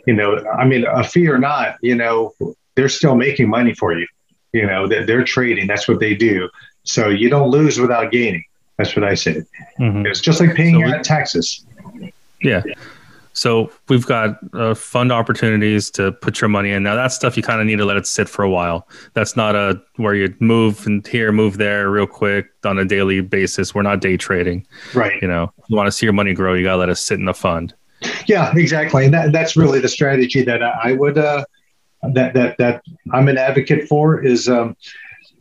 You 0.06 0.14
know 0.14 0.44
i 0.60 0.66
mean 0.66 0.86
a 0.86 1.04
fee 1.04 1.28
or 1.28 1.40
not 1.40 1.78
you 1.82 1.96
know 1.96 2.36
they're 2.76 2.90
still 2.90 3.16
making 3.16 3.50
money 3.50 3.74
for 3.74 3.98
you 3.98 4.06
you 4.56 4.66
know, 4.66 4.88
they're, 4.88 5.06
they're 5.06 5.24
trading. 5.24 5.68
That's 5.68 5.88
what 5.88 6.00
they 6.00 6.16
do. 6.16 6.50
So 6.84 7.10
you 7.10 7.30
don't 7.30 7.50
lose 7.50 7.80
without 7.80 8.12
gaining. 8.12 8.46
That's 8.78 8.96
what 8.96 9.04
I 9.04 9.14
say. 9.14 9.44
Mm-hmm. 9.80 10.06
It's 10.06 10.22
just 10.22 10.40
like 10.40 10.56
paying 10.56 10.80
so 10.80 10.98
we, 10.98 11.04
taxes. 11.04 11.66
Yeah. 12.42 12.64
So 13.34 13.70
we've 13.90 14.06
got 14.06 14.38
uh, 14.54 14.74
fund 14.74 15.12
opportunities 15.12 15.92
to 15.92 16.14
put 16.14 16.40
your 16.40 16.48
money 16.48 16.72
in. 16.72 16.84
Now 16.84 16.96
that 16.96 17.12
stuff 17.12 17.36
you 17.36 17.44
kind 17.44 17.60
of 17.60 17.68
need 17.68 17.78
to 17.78 17.86
let 17.86 17.98
it 17.98 18.08
sit 18.08 18.30
for 18.30 18.44
a 18.44 18.50
while. 18.50 18.88
That's 19.14 19.36
not 19.36 19.56
a 19.56 19.82
where 19.98 20.16
you 20.16 20.34
move 20.40 20.88
and 20.88 21.06
here, 21.06 21.34
move 21.34 21.58
there 21.58 21.90
real 21.90 22.08
quick 22.08 22.48
on 22.64 22.80
a 22.80 22.86
daily 22.86 23.20
basis. 23.20 23.76
We're 23.76 23.82
not 23.82 24.00
day 24.00 24.16
trading. 24.16 24.66
Right. 24.94 25.22
You 25.22 25.28
know, 25.28 25.52
you 25.68 25.76
want 25.76 25.88
to 25.88 25.92
see 25.92 26.06
your 26.06 26.14
money 26.14 26.34
grow, 26.34 26.54
you 26.54 26.64
got 26.64 26.74
to 26.74 26.78
let 26.78 26.90
it 26.90 26.96
sit 26.96 27.20
in 27.20 27.26
the 27.26 27.34
fund. 27.34 27.74
Yeah, 28.26 28.54
exactly. 28.56 29.06
And 29.06 29.14
that, 29.14 29.32
that's 29.34 29.58
really 29.58 29.80
the 29.80 29.90
strategy 29.90 30.42
that 30.44 30.62
I 30.62 30.94
would 30.94 31.18
uh, 31.18 31.44
that 32.14 32.34
that 32.34 32.58
that 32.58 32.84
I'm 33.14 33.28
an 33.28 33.38
advocate 33.38 33.88
for 33.88 34.24
is, 34.24 34.48
um, 34.48 34.76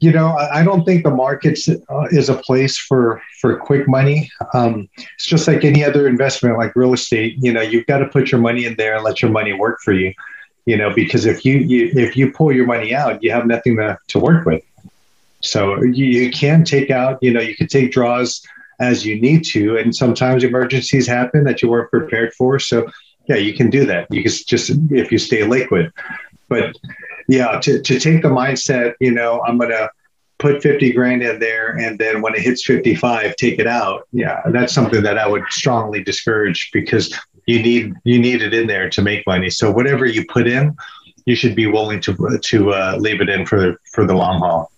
you 0.00 0.12
know, 0.12 0.28
I, 0.28 0.60
I, 0.60 0.64
don't 0.64 0.84
think 0.84 1.04
the 1.04 1.10
markets 1.10 1.68
uh, 1.68 2.06
is 2.10 2.28
a 2.28 2.34
place 2.34 2.76
for 2.76 3.22
for 3.40 3.56
quick 3.56 3.88
money. 3.88 4.30
Um, 4.52 4.88
it's 5.14 5.26
just 5.26 5.48
like 5.48 5.64
any 5.64 5.84
other 5.84 6.08
investment, 6.08 6.58
like 6.58 6.74
real 6.76 6.92
estate. 6.92 7.36
You 7.38 7.52
know, 7.52 7.60
you've 7.60 7.86
got 7.86 7.98
to 7.98 8.06
put 8.06 8.30
your 8.30 8.40
money 8.40 8.64
in 8.64 8.74
there 8.76 8.94
and 8.94 9.04
let 9.04 9.22
your 9.22 9.30
money 9.30 9.52
work 9.52 9.80
for 9.80 9.92
you. 9.92 10.12
You 10.66 10.76
know, 10.76 10.92
because 10.94 11.26
if 11.26 11.44
you, 11.44 11.58
you 11.58 11.90
if 11.94 12.16
you 12.16 12.32
pull 12.32 12.52
your 12.52 12.66
money 12.66 12.94
out, 12.94 13.22
you 13.22 13.30
have 13.30 13.46
nothing 13.46 13.76
to, 13.76 13.98
to 14.08 14.18
work 14.18 14.46
with. 14.46 14.62
So 15.40 15.82
you, 15.82 16.06
you 16.06 16.30
can 16.30 16.64
take 16.64 16.90
out, 16.90 17.18
you 17.20 17.30
know, 17.30 17.40
you 17.40 17.54
can 17.54 17.66
take 17.66 17.92
draws 17.92 18.42
as 18.80 19.04
you 19.04 19.20
need 19.20 19.44
to, 19.44 19.76
and 19.76 19.94
sometimes 19.94 20.42
emergencies 20.42 21.06
happen 21.06 21.44
that 21.44 21.62
you 21.62 21.68
weren't 21.68 21.90
prepared 21.90 22.32
for. 22.32 22.58
So 22.58 22.90
yeah, 23.26 23.36
you 23.36 23.54
can 23.54 23.70
do 23.70 23.86
that. 23.86 24.06
You 24.10 24.22
can 24.22 24.32
just 24.46 24.70
if 24.90 25.12
you 25.12 25.18
stay 25.18 25.44
liquid. 25.44 25.92
But 26.60 26.76
yeah, 27.28 27.58
to, 27.60 27.80
to 27.80 27.98
take 27.98 28.22
the 28.22 28.28
mindset, 28.28 28.94
you 29.00 29.10
know, 29.10 29.42
I'm 29.46 29.58
going 29.58 29.70
to 29.70 29.90
put 30.38 30.62
50 30.62 30.92
grand 30.92 31.22
in 31.22 31.38
there 31.38 31.76
and 31.78 31.98
then 31.98 32.20
when 32.20 32.34
it 32.34 32.40
hits 32.40 32.64
55 32.64 33.36
take 33.36 33.58
it 33.58 33.66
out. 33.66 34.06
Yeah 34.12 34.42
that's 34.50 34.74
something 34.74 35.02
that 35.02 35.16
i 35.16 35.26
would 35.26 35.44
strongly 35.48 36.02
discourage 36.02 36.70
because 36.72 37.16
you 37.46 37.62
need 37.62 37.94
you 38.04 38.18
need 38.18 38.42
it 38.42 38.52
in 38.52 38.66
there 38.66 38.90
to 38.90 39.00
make 39.00 39.26
money. 39.26 39.48
So 39.48 39.70
whatever 39.70 40.04
you 40.04 40.26
put 40.26 40.46
in 40.46 40.76
you 41.24 41.34
should 41.34 41.54
be 41.54 41.66
willing 41.66 42.00
to 42.00 42.38
to 42.42 42.72
uh, 42.72 42.96
leave 42.98 43.20
it 43.20 43.28
in 43.28 43.46
for 43.46 43.80
for 43.92 44.06
the 44.06 44.14
long 44.14 44.40
haul. 44.40 44.70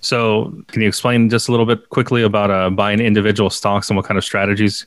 So 0.00 0.52
can 0.68 0.82
you 0.82 0.88
explain 0.88 1.28
just 1.28 1.48
a 1.48 1.50
little 1.50 1.66
bit 1.66 1.88
quickly 1.90 2.22
about 2.22 2.50
uh, 2.50 2.70
buying 2.70 3.00
individual 3.00 3.50
stocks 3.50 3.88
and 3.90 3.96
what 3.96 4.06
kind 4.06 4.18
of 4.18 4.24
strategies 4.24 4.86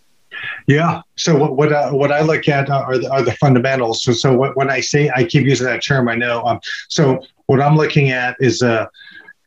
yeah. 0.67 1.01
So 1.15 1.37
what 1.37 1.55
what, 1.55 1.71
uh, 1.71 1.91
what 1.91 2.11
I 2.11 2.21
look 2.21 2.47
at 2.47 2.69
are 2.69 2.97
the, 2.97 3.11
are 3.11 3.21
the 3.21 3.33
fundamentals. 3.33 4.03
So 4.03 4.11
so 4.13 4.33
what, 4.35 4.55
when 4.55 4.69
I 4.69 4.79
say 4.79 5.11
I 5.15 5.23
keep 5.23 5.45
using 5.45 5.67
that 5.67 5.83
term, 5.83 6.07
I 6.07 6.15
know. 6.15 6.43
Um, 6.43 6.59
so 6.87 7.21
what 7.47 7.61
I'm 7.61 7.75
looking 7.75 8.11
at 8.11 8.35
is 8.39 8.61
uh, 8.61 8.85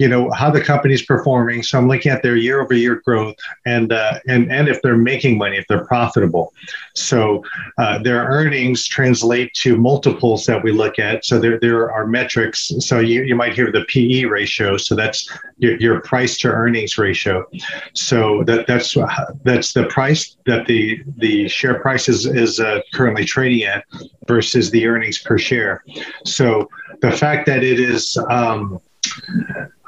you 0.03 0.09
know 0.09 0.33
how 0.33 0.51
the 0.51 0.61
company's 0.61 1.03
performing. 1.03 1.63
So 1.63 1.79
I'm 1.79 1.87
looking 1.87 2.11
at 2.11 2.25
their 2.25 2.35
year 2.35 2.61
over 2.61 2.75
year 2.75 3.01
growth 3.05 3.37
and 3.67 3.93
uh, 3.93 4.19
and 4.27 4.51
and 4.51 4.67
if 4.67 4.83
they're 4.83 4.97
making 4.97 5.39
money, 5.39 5.57
if 5.57 5.67
they're 5.69 5.87
profitable. 5.87 6.53
So 6.97 7.45
uh, 7.79 8.03
their 8.03 8.25
earnings 8.25 8.89
translate 8.89 9.55
to 9.63 9.77
multiples 9.77 10.45
that 10.47 10.61
we 10.61 10.73
look 10.73 10.99
at. 10.99 11.25
So 11.25 11.39
there 11.39 11.57
there 11.61 11.93
are 11.93 12.05
metrics. 12.05 12.73
So 12.81 12.99
you, 12.99 13.23
you 13.23 13.37
might 13.37 13.55
hear 13.55 13.71
the 13.71 13.85
PE 13.85 14.25
ratio. 14.25 14.77
So 14.77 14.97
that's 14.97 15.31
your, 15.59 15.77
your 15.77 16.01
price 16.01 16.37
to 16.39 16.49
earnings 16.49 16.99
ratio. 16.99 17.47
So 17.95 18.43
that 18.49 18.67
that's 18.67 18.97
that's 19.45 19.73
the 19.73 19.87
price 19.87 20.37
that 20.47 20.67
the 20.67 21.01
the 21.19 21.47
share 21.47 21.79
price 21.79 22.09
is 22.09 22.27
is 22.27 22.59
uh, 22.59 22.81
currently 22.93 23.25
trading 23.25 23.63
at 23.63 23.85
versus 24.27 24.73
the 24.73 24.85
earnings 24.85 25.19
per 25.19 25.39
share. 25.39 25.85
So 26.25 26.69
the 27.03 27.13
fact 27.13 27.47
that 27.47 27.63
it 27.63 27.79
is 27.79 28.17
um, 28.29 28.81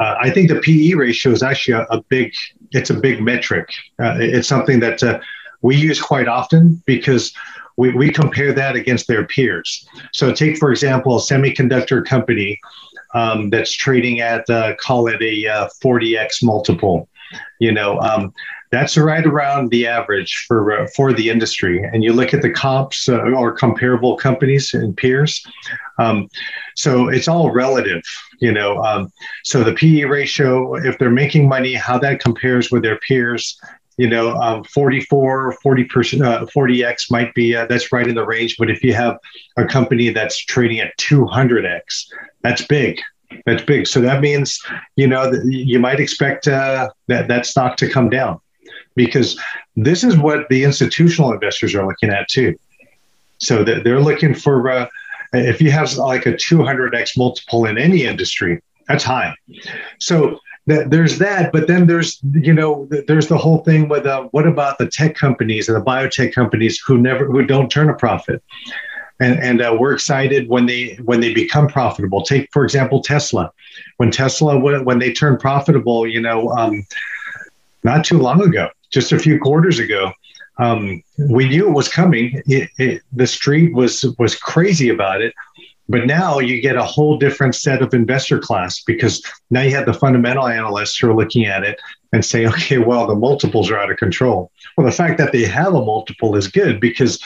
uh, 0.00 0.16
I 0.20 0.30
think 0.30 0.48
the 0.48 0.60
PE 0.60 0.94
ratio 0.94 1.32
is 1.32 1.42
actually 1.42 1.74
a, 1.74 1.82
a 1.84 2.02
big. 2.02 2.32
It's 2.72 2.90
a 2.90 2.94
big 2.94 3.22
metric. 3.22 3.68
Uh, 4.02 4.16
it's 4.18 4.48
something 4.48 4.80
that 4.80 5.02
uh, 5.02 5.20
we 5.62 5.76
use 5.76 6.00
quite 6.00 6.26
often 6.26 6.82
because 6.86 7.32
we, 7.76 7.92
we 7.92 8.10
compare 8.10 8.52
that 8.52 8.76
against 8.76 9.06
their 9.06 9.26
peers. 9.26 9.86
So 10.12 10.32
take 10.32 10.58
for 10.58 10.70
example 10.70 11.16
a 11.16 11.20
semiconductor 11.20 12.04
company 12.04 12.60
um, 13.14 13.50
that's 13.50 13.72
trading 13.72 14.20
at 14.20 14.48
uh, 14.50 14.74
call 14.76 15.06
it 15.06 15.22
a 15.22 15.68
40x 15.82 16.42
uh, 16.42 16.46
multiple. 16.46 17.08
You 17.58 17.72
know, 17.72 18.00
um, 18.00 18.32
that's 18.74 18.96
right 18.96 19.24
around 19.24 19.70
the 19.70 19.86
average 19.86 20.44
for 20.48 20.72
uh, 20.72 20.86
for 20.96 21.12
the 21.12 21.30
industry. 21.30 21.82
And 21.82 22.02
you 22.02 22.12
look 22.12 22.34
at 22.34 22.42
the 22.42 22.50
comps 22.50 23.08
uh, 23.08 23.20
or 23.20 23.52
comparable 23.52 24.16
companies 24.16 24.74
and 24.74 24.96
peers. 24.96 25.44
Um, 25.98 26.28
so 26.74 27.08
it's 27.08 27.28
all 27.28 27.52
relative, 27.52 28.02
you 28.40 28.50
know. 28.50 28.82
Um, 28.82 29.12
so 29.44 29.62
the 29.62 29.74
PE 29.74 30.04
ratio, 30.04 30.74
if 30.74 30.98
they're 30.98 31.10
making 31.10 31.48
money, 31.48 31.74
how 31.74 31.98
that 31.98 32.20
compares 32.20 32.70
with 32.70 32.82
their 32.82 32.98
peers. 32.98 33.58
You 33.96 34.08
know, 34.08 34.34
um, 34.42 34.64
44, 34.64 35.52
40 35.62 35.84
percent, 35.84 36.22
uh, 36.24 36.44
40x 36.46 37.12
might 37.12 37.32
be 37.32 37.54
uh, 37.54 37.66
that's 37.66 37.92
right 37.92 38.08
in 38.08 38.16
the 38.16 38.26
range. 38.26 38.56
But 38.58 38.68
if 38.68 38.82
you 38.82 38.92
have 38.92 39.18
a 39.56 39.64
company 39.64 40.08
that's 40.08 40.36
trading 40.36 40.80
at 40.80 40.96
200x, 40.98 42.06
that's 42.42 42.66
big 42.66 43.00
that's 43.46 43.62
big. 43.62 43.86
So 43.86 44.00
that 44.00 44.20
means, 44.20 44.60
you 44.94 45.08
know, 45.08 45.32
you 45.44 45.80
might 45.80 45.98
expect 45.98 46.46
uh, 46.46 46.90
that 47.08 47.28
that 47.28 47.46
stock 47.46 47.76
to 47.78 47.88
come 47.88 48.08
down 48.08 48.40
because 48.94 49.38
this 49.76 50.04
is 50.04 50.16
what 50.16 50.48
the 50.48 50.64
institutional 50.64 51.32
investors 51.32 51.74
are 51.74 51.86
looking 51.86 52.10
at 52.10 52.28
too. 52.28 52.58
So 53.38 53.64
they're 53.64 54.00
looking 54.00 54.34
for 54.34 54.70
uh, 54.70 54.86
if 55.32 55.60
you 55.60 55.70
have 55.70 55.92
like 55.96 56.26
a 56.26 56.32
200x 56.32 57.16
multiple 57.16 57.66
in 57.66 57.76
any 57.76 58.04
industry, 58.04 58.62
that's 58.88 59.04
high. 59.04 59.34
So 59.98 60.38
th- 60.68 60.88
there's 60.88 61.18
that, 61.18 61.52
but 61.52 61.66
then 61.66 61.86
there's 61.86 62.20
you 62.32 62.52
know 62.52 62.88
there's 63.06 63.28
the 63.28 63.38
whole 63.38 63.58
thing 63.58 63.88
with 63.88 64.06
uh, 64.06 64.24
what 64.30 64.46
about 64.46 64.78
the 64.78 64.86
tech 64.86 65.14
companies 65.14 65.68
and 65.68 65.76
the 65.76 65.84
biotech 65.84 66.32
companies 66.32 66.80
who 66.86 66.98
never 66.98 67.26
who 67.26 67.44
don't 67.44 67.70
turn 67.70 67.88
a 67.90 67.94
profit. 67.94 68.42
And, 69.20 69.38
and 69.38 69.62
uh, 69.62 69.76
we're 69.78 69.92
excited 69.92 70.48
when 70.48 70.66
they 70.66 70.94
when 71.04 71.20
they 71.20 71.32
become 71.32 71.68
profitable. 71.68 72.22
Take 72.22 72.52
for 72.52 72.64
example 72.64 73.00
Tesla. 73.00 73.52
When 73.96 74.10
Tesla 74.10 74.58
when 74.58 74.98
they 74.98 75.12
turn 75.12 75.38
profitable, 75.38 76.06
you 76.06 76.20
know, 76.20 76.48
um, 76.50 76.84
not 77.84 78.04
too 78.04 78.18
long 78.18 78.42
ago, 78.42 78.70
just 78.94 79.12
a 79.12 79.18
few 79.18 79.38
quarters 79.38 79.78
ago. 79.78 80.12
Um, 80.58 81.02
we 81.30 81.48
knew 81.48 81.66
it 81.68 81.72
was 81.72 81.88
coming. 81.88 82.40
It, 82.46 82.70
it, 82.78 83.02
the 83.12 83.26
street 83.26 83.74
was 83.74 84.04
was 84.18 84.36
crazy 84.36 84.88
about 84.88 85.20
it, 85.20 85.34
but 85.88 86.06
now 86.06 86.38
you 86.38 86.60
get 86.60 86.76
a 86.76 86.84
whole 86.84 87.18
different 87.18 87.56
set 87.56 87.82
of 87.82 87.92
investor 87.92 88.38
class 88.38 88.80
because 88.86 89.20
now 89.50 89.62
you 89.62 89.74
have 89.74 89.86
the 89.86 89.94
fundamental 89.94 90.46
analysts 90.46 90.96
who 90.96 91.10
are 91.10 91.16
looking 91.16 91.44
at 91.44 91.64
it, 91.64 91.80
and 92.14 92.24
say, 92.24 92.46
okay, 92.46 92.78
well, 92.78 93.06
the 93.06 93.14
multiples 93.14 93.70
are 93.70 93.78
out 93.78 93.90
of 93.90 93.96
control. 93.96 94.50
Well, 94.76 94.86
the 94.86 94.92
fact 94.92 95.18
that 95.18 95.32
they 95.32 95.44
have 95.44 95.74
a 95.74 95.84
multiple 95.84 96.36
is 96.36 96.46
good 96.46 96.80
because 96.80 97.18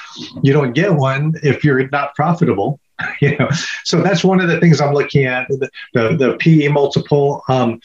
you 0.43 0.53
don't 0.53 0.73
get 0.73 0.95
one 0.95 1.35
if 1.43 1.63
you're 1.63 1.87
not 1.91 2.15
profitable. 2.15 2.81
You 3.21 3.37
know, 3.39 3.49
so 3.85 4.03
that's 4.03 4.25
one 4.25 4.41
of 4.41 4.49
the 4.49 4.59
things 4.61 4.81
I'm 4.81 4.93
looking 4.93 5.25
at. 5.25 5.47
The 5.49 5.71
the, 5.95 6.17
the 6.17 6.37
PE 6.39 6.69
multiple. 6.69 7.43
Um, 7.49 7.81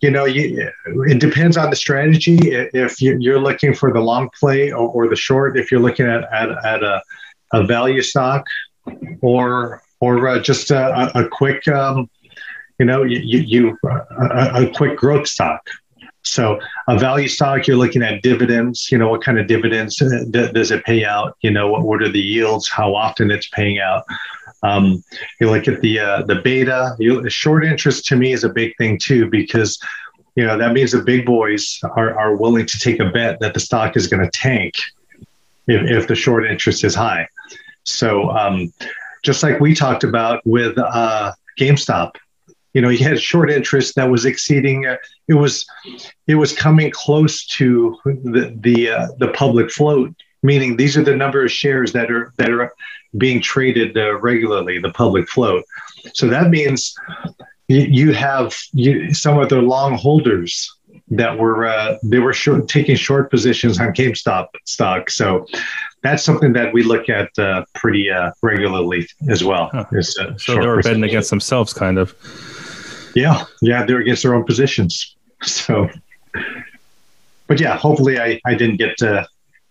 you 0.00 0.10
know, 0.10 0.24
you, 0.24 0.70
it 1.06 1.20
depends 1.20 1.56
on 1.56 1.70
the 1.70 1.76
strategy. 1.76 2.38
If 2.42 3.00
you're 3.00 3.40
looking 3.40 3.74
for 3.74 3.92
the 3.92 4.00
long 4.00 4.30
play 4.38 4.70
or, 4.70 4.88
or 4.88 5.08
the 5.08 5.16
short, 5.16 5.58
if 5.58 5.70
you're 5.70 5.80
looking 5.80 6.06
at 6.06 6.24
at, 6.32 6.50
at 6.64 6.82
a, 6.82 7.02
a 7.52 7.64
value 7.64 8.02
stock, 8.02 8.46
or 9.20 9.82
or 10.00 10.28
uh, 10.28 10.38
just 10.38 10.70
a, 10.70 11.18
a 11.18 11.28
quick, 11.28 11.66
um, 11.68 12.08
you 12.78 12.86
know, 12.86 13.02
you, 13.02 13.18
you 13.18 13.78
a, 13.84 14.64
a 14.64 14.72
quick 14.74 14.96
growth 14.96 15.26
stock. 15.26 15.66
So 16.22 16.58
a 16.88 16.98
value 16.98 17.28
stock, 17.28 17.66
you're 17.66 17.76
looking 17.76 18.02
at 18.02 18.22
dividends. 18.22 18.90
You 18.90 18.98
know, 18.98 19.08
what 19.08 19.22
kind 19.22 19.38
of 19.38 19.46
dividends 19.46 20.02
uh, 20.02 20.24
does 20.30 20.70
it 20.70 20.84
pay 20.84 21.04
out? 21.04 21.36
You 21.40 21.52
know, 21.52 21.68
what, 21.68 21.82
what 21.82 22.02
are 22.02 22.10
the 22.10 22.20
yields? 22.20 22.68
How 22.68 22.94
often 22.94 23.30
it's 23.30 23.48
paying 23.48 23.78
out? 23.78 24.04
Um, 24.62 25.02
you 25.40 25.50
look 25.50 25.68
at 25.68 25.80
the 25.80 25.98
uh, 25.98 26.22
the 26.22 26.36
beta. 26.36 26.96
You, 26.98 27.28
short 27.28 27.64
interest 27.64 28.06
to 28.06 28.16
me 28.16 28.32
is 28.32 28.44
a 28.44 28.48
big 28.48 28.76
thing 28.76 28.98
too 28.98 29.28
because 29.28 29.78
you 30.34 30.44
know 30.44 30.56
that 30.58 30.72
means 30.72 30.92
the 30.92 31.02
big 31.02 31.26
boys 31.26 31.78
are, 31.96 32.18
are 32.18 32.36
willing 32.36 32.66
to 32.66 32.78
take 32.78 33.00
a 33.00 33.10
bet 33.10 33.40
that 33.40 33.54
the 33.54 33.60
stock 33.60 33.96
is 33.96 34.06
going 34.06 34.22
to 34.22 34.30
tank 34.30 34.74
if, 35.66 35.90
if 35.90 36.08
the 36.08 36.14
short 36.14 36.46
interest 36.46 36.84
is 36.84 36.94
high. 36.94 37.28
So 37.84 38.30
um, 38.30 38.72
just 39.22 39.42
like 39.42 39.60
we 39.60 39.74
talked 39.74 40.04
about 40.04 40.44
with 40.44 40.76
uh, 40.78 41.32
GameStop, 41.58 42.16
you 42.74 42.82
know, 42.82 42.90
you 42.90 43.02
had 43.04 43.20
short 43.20 43.50
interest 43.50 43.94
that 43.94 44.10
was 44.10 44.26
exceeding. 44.26 44.86
Uh, 44.86 44.96
it 45.28 45.34
was 45.34 45.64
it 46.26 46.34
was 46.34 46.52
coming 46.52 46.90
close 46.90 47.46
to 47.46 47.96
the 48.04 48.54
the 48.60 48.90
uh, 48.90 49.08
the 49.18 49.28
public 49.28 49.70
float, 49.70 50.14
meaning 50.46 50.76
these 50.76 50.96
are 50.96 51.04
the 51.04 51.16
number 51.16 51.44
of 51.44 51.50
shares 51.50 51.92
that 51.92 52.10
are 52.10 52.32
that 52.38 52.50
are 52.50 52.72
being 53.18 53.40
traded 53.42 53.96
uh, 53.96 54.18
regularly, 54.20 54.78
the 54.78 54.92
public 55.02 55.28
float. 55.28 55.64
So 56.14 56.28
that 56.28 56.50
means 56.50 56.94
you, 57.68 57.80
you 57.80 58.12
have 58.12 58.56
you, 58.72 59.12
some 59.12 59.38
of 59.38 59.48
the 59.48 59.60
long 59.60 59.94
holders 59.94 60.72
that 61.10 61.38
were 61.38 61.66
uh, 61.66 61.98
they 62.02 62.18
were 62.18 62.32
short, 62.32 62.68
taking 62.68 62.96
short 62.96 63.30
positions 63.30 63.78
on 63.80 63.88
GameStop 63.88 64.46
stock. 64.64 65.10
So 65.10 65.46
that's 66.02 66.22
something 66.22 66.52
that 66.54 66.72
we 66.72 66.82
look 66.82 67.08
at 67.08 67.30
uh, 67.38 67.64
pretty 67.74 68.10
uh, 68.10 68.32
regularly 68.42 69.08
as 69.28 69.44
well. 69.44 69.70
Huh. 69.72 69.84
Is, 69.92 70.16
uh, 70.18 70.36
so 70.38 70.54
they 70.54 70.66
were 70.66 70.82
betting 70.82 71.04
against 71.04 71.30
themselves, 71.30 71.72
kind 71.72 71.98
of. 71.98 72.14
Yeah, 73.14 73.44
yeah, 73.62 73.84
they're 73.84 74.00
against 74.00 74.22
their 74.22 74.34
own 74.34 74.44
positions. 74.44 75.16
So, 75.42 75.88
but 77.46 77.60
yeah, 77.60 77.76
hopefully 77.76 78.18
I, 78.18 78.40
I 78.44 78.54
didn't 78.54 78.76
get 78.76 79.00
uh, 79.00 79.26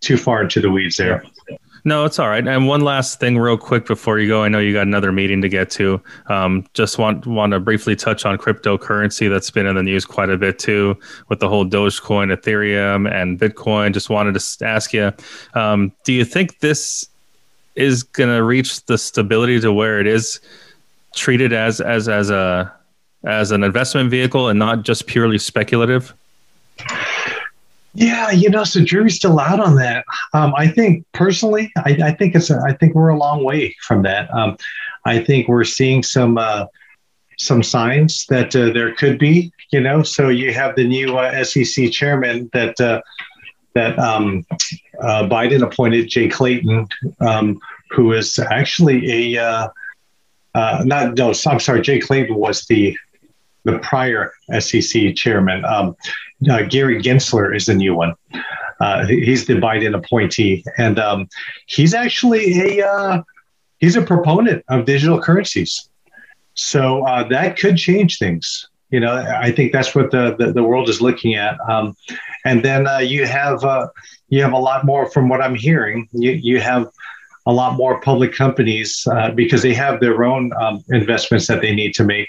too 0.06 0.18
far 0.18 0.44
into 0.44 0.62
the 0.62 0.70
weeds 0.70 0.98
there. 0.98 1.24
No, 1.88 2.04
it's 2.04 2.18
all 2.18 2.30
right. 2.30 2.46
And 2.48 2.68
one 2.68 2.82
last 2.82 3.20
thing, 3.20 3.38
real 3.38 3.60
quick, 3.60 3.86
before 3.86 4.18
you 4.18 4.28
go, 4.28 4.42
I 4.42 4.50
know 4.50 4.58
you 4.58 4.74
got 4.74 4.88
another 4.88 5.12
meeting 5.12 5.40
to 5.44 5.50
get 5.50 5.70
to. 5.72 6.02
Um, 6.28 6.66
just 6.74 6.98
want 6.98 7.28
want 7.28 7.52
to 7.52 7.60
briefly 7.60 7.96
touch 7.96 8.26
on 8.26 8.40
cryptocurrency 8.40 9.30
that's 9.30 9.52
been 9.52 9.68
in 9.68 9.76
the 9.76 9.84
news 9.84 10.04
quite 10.04 10.32
a 10.32 10.38
bit 10.38 10.58
too, 10.58 10.98
with 11.30 11.40
the 11.40 11.48
whole 11.48 11.64
Dogecoin, 11.64 12.36
Ethereum, 12.36 13.12
and 13.12 13.40
Bitcoin. 13.40 13.94
Just 13.94 14.10
wanted 14.10 14.34
to 14.34 14.66
ask 14.66 14.94
you, 14.94 15.14
um, 15.54 15.92
do 16.04 16.12
you 16.12 16.26
think 16.26 16.60
this 16.60 17.08
is 17.76 18.02
going 18.02 18.36
to 18.36 18.42
reach 18.42 18.84
the 18.88 18.98
stability 18.98 19.60
to 19.60 19.72
where 19.72 20.00
it 20.00 20.08
is 20.08 20.40
treated 21.14 21.54
as 21.54 21.82
as 21.82 22.10
as 22.10 22.32
a 22.32 22.74
as 23.26 23.52
an 23.52 23.64
investment 23.64 24.10
vehicle 24.10 24.50
and 24.50 24.58
not 24.58 24.82
just 24.82 25.06
purely 25.06 25.38
speculative? 25.38 26.16
Yeah, 27.96 28.32
you 28.32 28.50
know, 28.50 28.66
so 28.66 28.84
jury's 28.84 29.16
still 29.16 29.40
out 29.40 29.60
on 29.62 29.76
that. 29.76 30.06
Um, 30.34 30.54
I 30.56 30.68
think 30.68 31.06
personally, 31.14 31.72
I, 31.78 31.98
I, 32.04 32.12
think 32.12 32.36
it's 32.36 32.50
a, 32.50 32.62
I 32.68 32.74
think 32.74 32.94
we're 32.94 33.10
a 33.10 33.18
long 33.18 33.44
way 33.44 33.76
from 33.82 34.04
that. 34.04 34.30
Um, 34.34 34.58
I 35.06 35.20
think 35.20 35.48
we're 35.48 35.64
seeing 35.64 36.04
some 36.04 36.38
uh, 36.38 36.66
some 37.38 37.64
signs 37.64 38.26
that 38.28 38.56
uh, 38.56 38.74
there 38.74 38.94
could 38.96 39.18
be. 39.18 39.52
You 39.72 39.80
know, 39.80 40.04
so 40.04 40.28
you 40.28 40.54
have 40.54 40.76
the 40.76 40.86
new 40.86 41.18
uh, 41.18 41.44
SEC 41.44 41.92
chairman 41.92 42.50
that 42.54 42.80
uh, 42.82 43.02
that 43.76 43.98
um, 43.98 44.46
uh, 45.02 45.28
Biden 45.30 45.64
appointed, 45.64 46.10
Jay 46.10 46.28
Clayton, 46.28 46.88
um, 47.22 47.60
who 47.92 48.12
is 48.12 48.38
actually 48.40 49.36
a 49.36 49.42
uh, 50.56 50.84
not 50.86 51.16
no, 51.18 51.34
I'm 51.48 51.60
sorry, 51.60 51.82
Jay 51.82 52.00
Clayton 52.00 52.36
was 52.36 52.66
the 52.66 52.98
the 53.66 53.80
prior 53.80 54.32
SEC 54.60 55.16
chairman. 55.16 55.66
Um, 55.66 55.96
uh, 56.50 56.64
Gary 56.64 57.02
Gensler 57.02 57.54
is 57.56 57.66
the 57.66 57.74
new 57.74 57.96
one. 57.96 58.14
Uh, 58.80 59.06
he's 59.06 59.46
the 59.46 59.56
Biden 59.56 59.96
appointee, 59.96 60.64
and 60.78 61.00
um, 61.00 61.28
he's 61.66 61.94
actually 61.94 62.80
a 62.80 62.88
uh, 62.88 63.22
he's 63.80 63.96
a 63.96 64.02
proponent 64.02 64.64
of 64.70 64.86
digital 64.86 65.22
currencies. 65.22 65.90
So 66.54 67.06
uh, 67.06 67.28
that 67.30 67.58
could 67.58 67.78
change 67.78 68.18
things. 68.20 68.68
You 68.92 69.00
know, 69.00 69.16
I 69.16 69.52
think 69.52 69.72
that's 69.72 69.96
what 69.96 70.12
the 70.12 70.36
the, 70.38 70.54
the 70.54 70.64
world 70.64 70.90
is 70.90 71.02
looking 71.02 71.36
at. 71.36 71.58
Um, 71.70 71.96
and 72.46 72.64
then 72.64 72.88
uh, 72.88 73.00
you 73.00 73.26
have 73.26 73.64
uh, 73.64 73.88
you 74.30 74.42
have 74.44 74.54
a 74.54 74.58
lot 74.58 74.86
more 74.86 75.10
from 75.10 75.30
what 75.30 75.42
I'm 75.42 75.56
hearing. 75.56 76.08
You 76.12 76.32
you 76.32 76.60
have 76.60 76.90
a 77.48 77.54
lot 77.54 77.78
more 77.78 78.02
public 78.02 78.34
companies 78.34 79.08
because 79.36 79.62
they 79.62 79.74
have 79.74 80.00
their 80.00 80.24
own 80.24 80.52
um, 80.60 80.84
investments 80.90 81.48
that 81.48 81.62
they 81.62 81.74
need 81.74 81.94
to 81.94 82.04
make. 82.04 82.28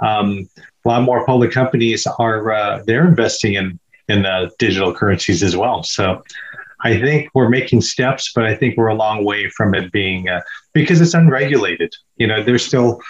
Um, 0.00 0.48
a 0.84 0.88
lot 0.88 1.02
more 1.02 1.24
public 1.24 1.52
companies 1.52 2.06
are 2.18 2.52
uh, 2.52 2.82
they're 2.86 3.06
investing 3.06 3.54
in 3.54 3.78
in 4.08 4.26
uh, 4.26 4.50
digital 4.58 4.94
currencies 4.94 5.42
as 5.42 5.56
well. 5.56 5.82
So 5.82 6.22
I 6.84 6.98
think 7.00 7.30
we're 7.34 7.48
making 7.48 7.82
steps, 7.82 8.32
but 8.34 8.44
I 8.44 8.54
think 8.54 8.76
we're 8.76 8.88
a 8.88 8.94
long 8.94 9.24
way 9.24 9.48
from 9.48 9.74
it 9.74 9.92
being 9.92 10.28
uh, 10.28 10.40
because 10.72 11.00
it's 11.00 11.14
unregulated. 11.14 11.94
You 12.16 12.26
know, 12.26 12.42
there's 12.42 12.64
still 12.64 13.00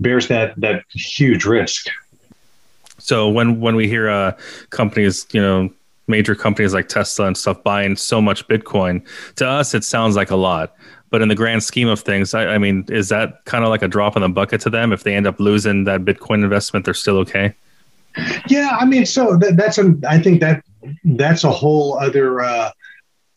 bears 0.00 0.28
that 0.28 0.54
that 0.60 0.84
huge 0.90 1.44
risk. 1.44 1.86
So 2.98 3.28
when 3.28 3.60
when 3.60 3.76
we 3.76 3.88
hear 3.88 4.10
uh, 4.10 4.36
companies, 4.70 5.26
you 5.32 5.40
know, 5.40 5.70
major 6.08 6.34
companies 6.34 6.74
like 6.74 6.88
Tesla 6.88 7.26
and 7.26 7.36
stuff 7.36 7.62
buying 7.62 7.96
so 7.96 8.20
much 8.20 8.46
Bitcoin, 8.48 9.06
to 9.36 9.46
us 9.46 9.74
it 9.74 9.84
sounds 9.84 10.16
like 10.16 10.30
a 10.30 10.36
lot. 10.36 10.74
But 11.12 11.20
in 11.20 11.28
the 11.28 11.34
grand 11.34 11.62
scheme 11.62 11.88
of 11.88 12.00
things, 12.00 12.32
I, 12.32 12.46
I 12.54 12.58
mean, 12.58 12.86
is 12.88 13.10
that 13.10 13.44
kind 13.44 13.64
of 13.64 13.70
like 13.70 13.82
a 13.82 13.88
drop 13.88 14.16
in 14.16 14.22
the 14.22 14.30
bucket 14.30 14.62
to 14.62 14.70
them? 14.70 14.92
If 14.92 15.04
they 15.04 15.14
end 15.14 15.26
up 15.26 15.38
losing 15.38 15.84
that 15.84 16.06
Bitcoin 16.06 16.42
investment, 16.42 16.86
they're 16.86 16.94
still 16.94 17.18
okay. 17.18 17.54
Yeah, 18.48 18.76
I 18.80 18.86
mean, 18.86 19.04
so 19.04 19.36
that, 19.36 19.56
that's 19.58 19.76
a. 19.76 19.94
I 20.08 20.18
think 20.18 20.40
that 20.40 20.64
that's 21.04 21.44
a 21.44 21.50
whole 21.50 21.98
other 21.98 22.40
uh, 22.40 22.70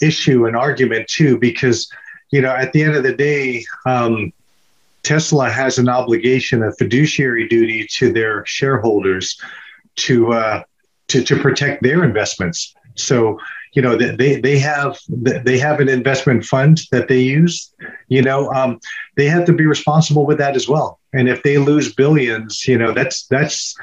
issue 0.01 0.47
and 0.47 0.55
argument 0.55 1.09
too, 1.09 1.37
because 1.37 1.91
you 2.31 2.41
know, 2.41 2.55
at 2.55 2.71
the 2.71 2.81
end 2.81 2.95
of 2.95 3.03
the 3.03 3.13
day, 3.13 3.65
um, 3.85 4.31
Tesla 5.03 5.49
has 5.49 5.77
an 5.77 5.89
obligation, 5.89 6.63
a 6.63 6.71
fiduciary 6.73 7.47
duty 7.47 7.87
to 7.91 8.11
their 8.11 8.45
shareholders 8.45 9.37
to 9.97 10.31
uh, 10.31 10.63
to 11.09 11.23
to 11.23 11.35
protect 11.41 11.83
their 11.83 12.03
investments. 12.05 12.73
So 12.95 13.37
you 13.75 13.81
know 13.81 13.95
they 13.95 14.39
they 14.39 14.57
have 14.57 14.97
they 15.09 15.57
have 15.57 15.79
an 15.79 15.89
investment 15.89 16.45
fund 16.45 16.81
that 16.91 17.07
they 17.07 17.19
use 17.19 17.73
you 18.07 18.21
know 18.21 18.51
um, 18.53 18.79
they 19.15 19.25
have 19.25 19.45
to 19.45 19.53
be 19.53 19.65
responsible 19.65 20.25
with 20.25 20.37
that 20.37 20.55
as 20.55 20.67
well. 20.67 20.99
And 21.13 21.29
if 21.29 21.43
they 21.43 21.57
lose 21.57 21.93
billions 21.93 22.67
you 22.67 22.77
know 22.77 22.93
that's 22.93 23.27
that's 23.27 23.75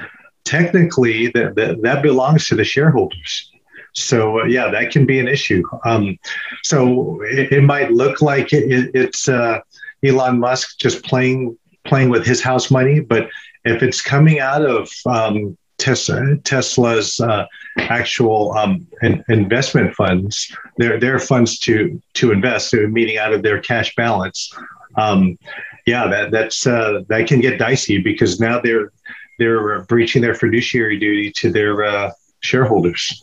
technically 0.44 1.28
that 1.28 1.54
that, 1.56 1.82
that 1.82 2.02
belongs 2.02 2.46
to 2.48 2.54
the 2.56 2.64
shareholders. 2.64 3.50
So 3.94 4.40
uh, 4.40 4.44
yeah 4.44 4.70
that 4.70 4.90
can 4.90 5.04
be 5.06 5.18
an 5.20 5.28
issue. 5.28 5.62
Um, 5.84 6.18
so 6.62 7.20
it, 7.22 7.52
it, 7.52 7.62
might 7.62 7.92
look 7.92 8.22
like 8.22 8.52
it, 8.52 8.90
it's 8.94 9.28
uh, 9.28 9.60
elon 10.02 10.40
musk 10.40 10.78
just 10.78 11.04
playing 11.04 11.56
playing 11.84 12.08
with 12.08 12.24
his 12.24 12.40
house 12.40 12.70
money 12.70 13.00
but 13.00 13.28
if 13.64 13.82
it's 13.82 14.00
coming 14.00 14.40
out 14.40 14.64
of 14.64 14.90
um, 15.06 15.56
Tesla, 15.82 16.36
Tesla's 16.44 17.20
uh, 17.20 17.46
actual 17.78 18.52
um, 18.52 18.86
in, 19.02 19.24
investment 19.28 19.94
funds, 19.94 20.54
their 20.78 20.98
their 20.98 21.18
funds 21.18 21.58
to 21.60 22.00
to 22.14 22.30
invest, 22.30 22.72
meaning 22.72 23.18
out 23.18 23.32
of 23.32 23.42
their 23.42 23.60
cash 23.60 23.94
balance. 23.96 24.54
Um, 24.96 25.38
yeah, 25.86 26.06
that 26.06 26.30
that's 26.30 26.66
uh, 26.66 27.02
that 27.08 27.26
can 27.26 27.40
get 27.40 27.58
dicey 27.58 27.98
because 27.98 28.38
now 28.40 28.60
they're 28.60 28.92
they're 29.38 29.82
breaching 29.82 30.22
their 30.22 30.34
fiduciary 30.34 30.98
duty 30.98 31.32
to 31.32 31.50
their 31.50 31.84
uh, 31.84 32.12
shareholders. 32.40 33.22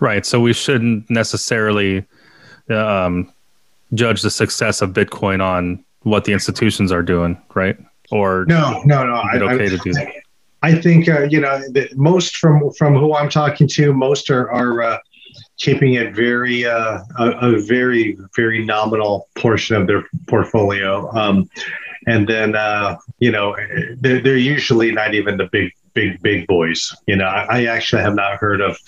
Right. 0.00 0.26
So 0.26 0.40
we 0.40 0.52
shouldn't 0.52 1.08
necessarily 1.08 2.04
um, 2.68 3.32
judge 3.94 4.22
the 4.22 4.30
success 4.30 4.82
of 4.82 4.90
Bitcoin 4.90 5.42
on 5.42 5.82
what 6.02 6.24
the 6.24 6.32
institutions 6.32 6.92
are 6.92 7.02
doing, 7.02 7.40
right? 7.54 7.78
Or 8.10 8.44
no, 8.46 8.82
no, 8.84 9.06
no. 9.06 9.14
I, 9.14 9.38
okay 9.38 9.64
I, 9.64 9.68
to 9.68 9.78
do 9.78 9.92
that? 9.94 10.08
I 10.62 10.80
think 10.80 11.08
uh, 11.08 11.22
you 11.22 11.40
know 11.40 11.60
most 11.94 12.36
from 12.36 12.70
from 12.72 12.94
who 12.94 13.14
I'm 13.14 13.28
talking 13.28 13.66
to, 13.68 13.92
most 13.92 14.30
are 14.30 14.50
are 14.50 14.82
uh, 14.82 14.98
keeping 15.58 15.94
it 15.94 16.14
very 16.14 16.64
uh, 16.64 17.00
a, 17.18 17.30
a, 17.30 17.60
very 17.60 18.16
very 18.36 18.64
nominal 18.64 19.28
portion 19.34 19.76
of 19.76 19.86
their 19.86 20.04
portfolio, 20.28 21.10
um, 21.16 21.50
and 22.06 22.28
then 22.28 22.54
uh, 22.54 22.96
you 23.18 23.32
know 23.32 23.56
they're, 23.96 24.20
they're 24.20 24.36
usually 24.36 24.92
not 24.92 25.14
even 25.14 25.36
the 25.36 25.46
big 25.46 25.72
big 25.94 26.22
big 26.22 26.46
boys. 26.46 26.94
You 27.06 27.16
know, 27.16 27.26
I, 27.26 27.60
I 27.60 27.64
actually 27.66 28.02
have 28.02 28.14
not 28.14 28.36
heard 28.36 28.60
of 28.60 28.78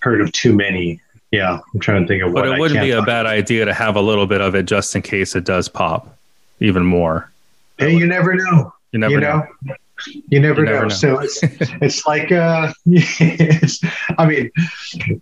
heard 0.00 0.20
of 0.20 0.32
too 0.32 0.54
many. 0.54 1.00
Yeah, 1.30 1.60
I'm 1.72 1.80
trying 1.80 2.02
to 2.02 2.08
think 2.08 2.24
of 2.24 2.32
what. 2.32 2.44
But 2.44 2.54
it 2.54 2.58
wouldn't 2.58 2.80
be 2.80 2.90
a 2.90 3.02
bad 3.02 3.26
idea 3.26 3.64
to 3.66 3.74
have 3.74 3.94
a 3.94 4.02
little 4.02 4.26
bit 4.26 4.40
of 4.40 4.56
it 4.56 4.64
just 4.64 4.96
in 4.96 5.02
case 5.02 5.36
it 5.36 5.44
does 5.44 5.68
pop 5.68 6.16
even 6.58 6.84
more. 6.84 7.30
Hey, 7.78 7.96
you 7.96 8.06
never 8.06 8.34
know. 8.34 8.74
You 8.92 8.98
never 8.98 9.14
you 9.14 9.20
know. 9.20 9.46
know. 9.64 9.74
You 10.06 10.40
never, 10.40 10.60
You 10.60 10.66
never 10.66 10.82
know. 10.82 10.82
know. 10.82 10.88
So 10.88 11.18
it's 11.18 11.40
it's 11.42 12.06
like 12.06 12.32
uh, 12.32 12.72
it's. 12.86 13.80
I 14.18 14.26
mean, 14.26 14.50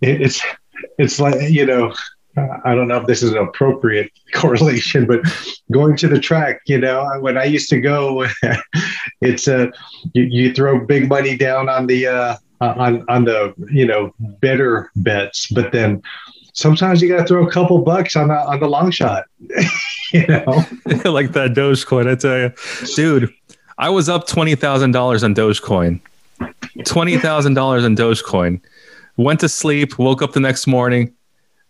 it's 0.01 0.41
it's 0.97 1.19
like 1.19 1.49
you 1.49 1.65
know. 1.65 1.93
I 2.63 2.73
don't 2.73 2.87
know 2.87 2.97
if 2.97 3.05
this 3.07 3.21
is 3.21 3.31
an 3.31 3.37
appropriate 3.37 4.11
correlation, 4.33 5.05
but 5.05 5.19
going 5.73 5.97
to 5.97 6.07
the 6.07 6.19
track, 6.19 6.61
you 6.67 6.77
know, 6.77 7.05
when 7.19 7.37
I 7.37 7.43
used 7.43 7.69
to 7.69 7.81
go, 7.81 8.27
it's 9.19 9.47
a 9.47 9.63
uh, 9.63 9.71
you, 10.13 10.23
you 10.23 10.53
throw 10.53 10.85
big 10.85 11.09
money 11.09 11.35
down 11.35 11.67
on 11.67 11.87
the 11.87 12.07
uh, 12.07 12.37
on 12.61 13.03
on 13.09 13.25
the 13.25 13.53
you 13.71 13.85
know 13.85 14.13
better 14.19 14.91
bets, 14.95 15.47
but 15.47 15.71
then 15.71 16.01
sometimes 16.53 17.01
you 17.01 17.09
got 17.09 17.21
to 17.21 17.27
throw 17.27 17.45
a 17.45 17.51
couple 17.51 17.79
bucks 17.79 18.15
on 18.15 18.27
the 18.29 18.35
on 18.35 18.59
the 18.59 18.67
long 18.67 18.91
shot, 18.91 19.25
you 20.13 20.27
know. 20.27 20.43
like 21.05 21.33
that 21.33 21.53
Dogecoin, 21.55 22.09
I 22.09 22.15
tell 22.15 22.37
you, 22.37 22.51
dude. 22.95 23.33
I 23.79 23.89
was 23.89 24.09
up 24.09 24.27
twenty 24.27 24.55
thousand 24.55 24.91
dollars 24.91 25.23
on 25.23 25.33
Dogecoin. 25.33 26.01
Twenty 26.83 27.17
thousand 27.17 27.53
dollars 27.53 27.85
on 27.85 27.95
Dogecoin. 27.95 28.59
Went 29.15 29.39
to 29.39 29.49
sleep. 29.49 29.97
Woke 29.97 30.21
up 30.21 30.33
the 30.33 30.41
next 30.41 30.67
morning, 30.67 31.13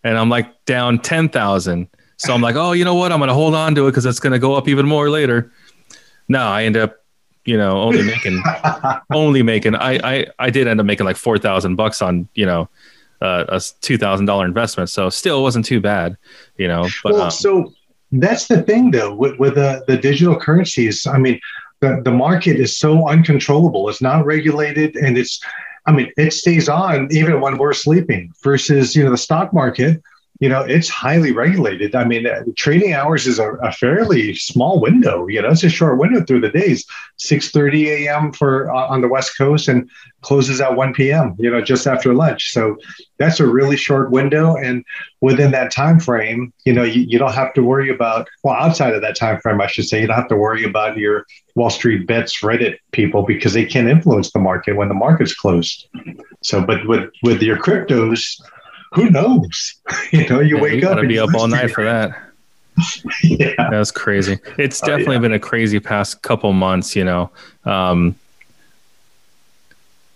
and 0.02 0.18
I'm 0.18 0.28
like 0.28 0.64
down 0.64 0.98
ten 0.98 1.28
thousand. 1.28 1.88
So 2.16 2.34
I'm 2.34 2.42
like, 2.42 2.56
oh, 2.56 2.72
you 2.72 2.84
know 2.84 2.96
what? 2.96 3.12
I'm 3.12 3.20
gonna 3.20 3.32
hold 3.32 3.54
on 3.54 3.76
to 3.76 3.86
it 3.86 3.92
because 3.92 4.06
it's 4.06 4.20
gonna 4.20 4.40
go 4.40 4.54
up 4.54 4.68
even 4.68 4.86
more 4.86 5.08
later. 5.08 5.52
No, 6.28 6.40
I 6.40 6.64
end 6.64 6.76
up, 6.76 6.96
you 7.44 7.56
know, 7.56 7.80
only 7.80 8.02
making 8.02 8.42
only 9.12 9.42
making. 9.44 9.76
I 9.76 10.00
I 10.02 10.26
I 10.40 10.50
did 10.50 10.66
end 10.66 10.80
up 10.80 10.86
making 10.86 11.06
like 11.06 11.16
four 11.16 11.38
thousand 11.38 11.76
bucks 11.76 12.02
on 12.02 12.28
you 12.34 12.44
know 12.44 12.68
uh, 13.22 13.44
a 13.48 13.62
two 13.82 13.96
thousand 13.96 14.26
dollar 14.26 14.46
investment. 14.46 14.90
So 14.90 15.10
still 15.10 15.44
wasn't 15.44 15.64
too 15.64 15.80
bad, 15.80 16.16
you 16.56 16.66
know. 16.66 16.88
But 17.04 17.12
well, 17.12 17.22
um, 17.22 17.30
so 17.30 17.72
that's 18.12 18.48
the 18.48 18.62
thing, 18.62 18.90
though, 18.90 19.14
with, 19.14 19.38
with 19.38 19.54
the, 19.54 19.84
the 19.86 19.96
digital 19.96 20.38
currencies. 20.38 21.06
I 21.06 21.18
mean, 21.18 21.40
the, 21.80 22.00
the 22.04 22.10
market 22.10 22.56
is 22.56 22.78
so 22.78 23.08
uncontrollable. 23.08 23.88
It's 23.88 24.02
not 24.02 24.24
regulated, 24.24 24.96
and 24.96 25.16
it's, 25.16 25.40
I 25.86 25.92
mean, 25.92 26.12
it 26.16 26.32
stays 26.32 26.68
on 26.68 27.08
even 27.10 27.40
when 27.40 27.56
we're 27.58 27.72
sleeping. 27.72 28.32
Versus, 28.42 28.94
you 28.94 29.02
know, 29.02 29.10
the 29.10 29.18
stock 29.18 29.52
market, 29.52 30.02
you 30.40 30.48
know, 30.48 30.62
it's 30.62 30.88
highly 30.88 31.32
regulated. 31.32 31.94
I 31.94 32.04
mean, 32.04 32.26
uh, 32.26 32.42
trading 32.56 32.94
hours 32.94 33.26
is 33.26 33.38
a, 33.38 33.52
a 33.56 33.72
fairly 33.72 34.34
small 34.34 34.80
window. 34.80 35.26
You 35.28 35.42
know, 35.42 35.50
it's 35.50 35.62
a 35.62 35.68
short 35.68 35.98
window 35.98 36.24
through 36.24 36.40
the 36.40 36.48
days. 36.48 36.86
Six 37.16 37.50
thirty 37.50 37.90
a.m. 37.90 38.32
for 38.32 38.70
uh, 38.74 38.86
on 38.88 39.02
the 39.02 39.08
West 39.08 39.36
Coast 39.36 39.68
and 39.68 39.88
closes 40.22 40.60
at 40.60 40.76
one 40.76 40.94
p.m. 40.94 41.36
You 41.38 41.50
know, 41.50 41.60
just 41.60 41.86
after 41.86 42.14
lunch. 42.14 42.52
So 42.52 42.76
that's 43.18 43.38
a 43.38 43.46
really 43.46 43.76
short 43.76 44.10
window, 44.10 44.56
and 44.56 44.82
within 45.20 45.50
that 45.52 45.70
time 45.70 46.00
frame, 46.00 46.52
you 46.64 46.72
know, 46.72 46.84
you, 46.84 47.02
you 47.02 47.18
don't 47.18 47.34
have 47.34 47.52
to 47.54 47.62
worry 47.62 47.90
about. 47.90 48.26
Well, 48.42 48.54
outside 48.54 48.94
of 48.94 49.02
that 49.02 49.16
time 49.16 49.40
frame, 49.40 49.60
I 49.60 49.66
should 49.66 49.84
say, 49.84 50.00
you 50.00 50.06
don't 50.06 50.16
have 50.16 50.28
to 50.28 50.36
worry 50.36 50.64
about 50.64 50.96
your 50.96 51.26
Wall 51.54 51.68
Street 51.68 52.06
bets 52.06 52.40
Reddit 52.40 52.78
people 52.92 53.24
because 53.24 53.52
they 53.52 53.66
can't 53.66 53.88
influence 53.88 54.32
the 54.32 54.38
market 54.38 54.76
when 54.76 54.88
the 54.88 54.94
market's 54.94 55.34
closed. 55.34 55.86
So, 56.42 56.64
but 56.64 56.88
with 56.88 57.10
with 57.22 57.42
your 57.42 57.58
cryptos, 57.58 58.40
who 58.92 59.10
knows? 59.10 59.74
you 60.12 60.26
know, 60.28 60.40
you 60.40 60.56
yeah, 60.56 60.62
wake 60.62 60.72
you 60.74 60.78
up 60.88 60.90
gotta 60.90 61.00
and 61.00 61.08
be 61.08 61.18
up 61.18 61.34
all 61.34 61.48
night 61.48 61.70
for 61.70 61.84
that. 61.84 62.18
yeah. 63.22 63.54
That's 63.70 63.90
crazy. 63.90 64.38
It's 64.58 64.82
Oh, 64.82 64.86
definitely 64.86 65.16
yeah. 65.16 65.20
been 65.20 65.32
a 65.32 65.38
crazy 65.38 65.80
past 65.80 66.22
couple 66.22 66.52
months, 66.52 66.96
you 66.96 67.04
know. 67.04 67.30
Um, 67.64 68.14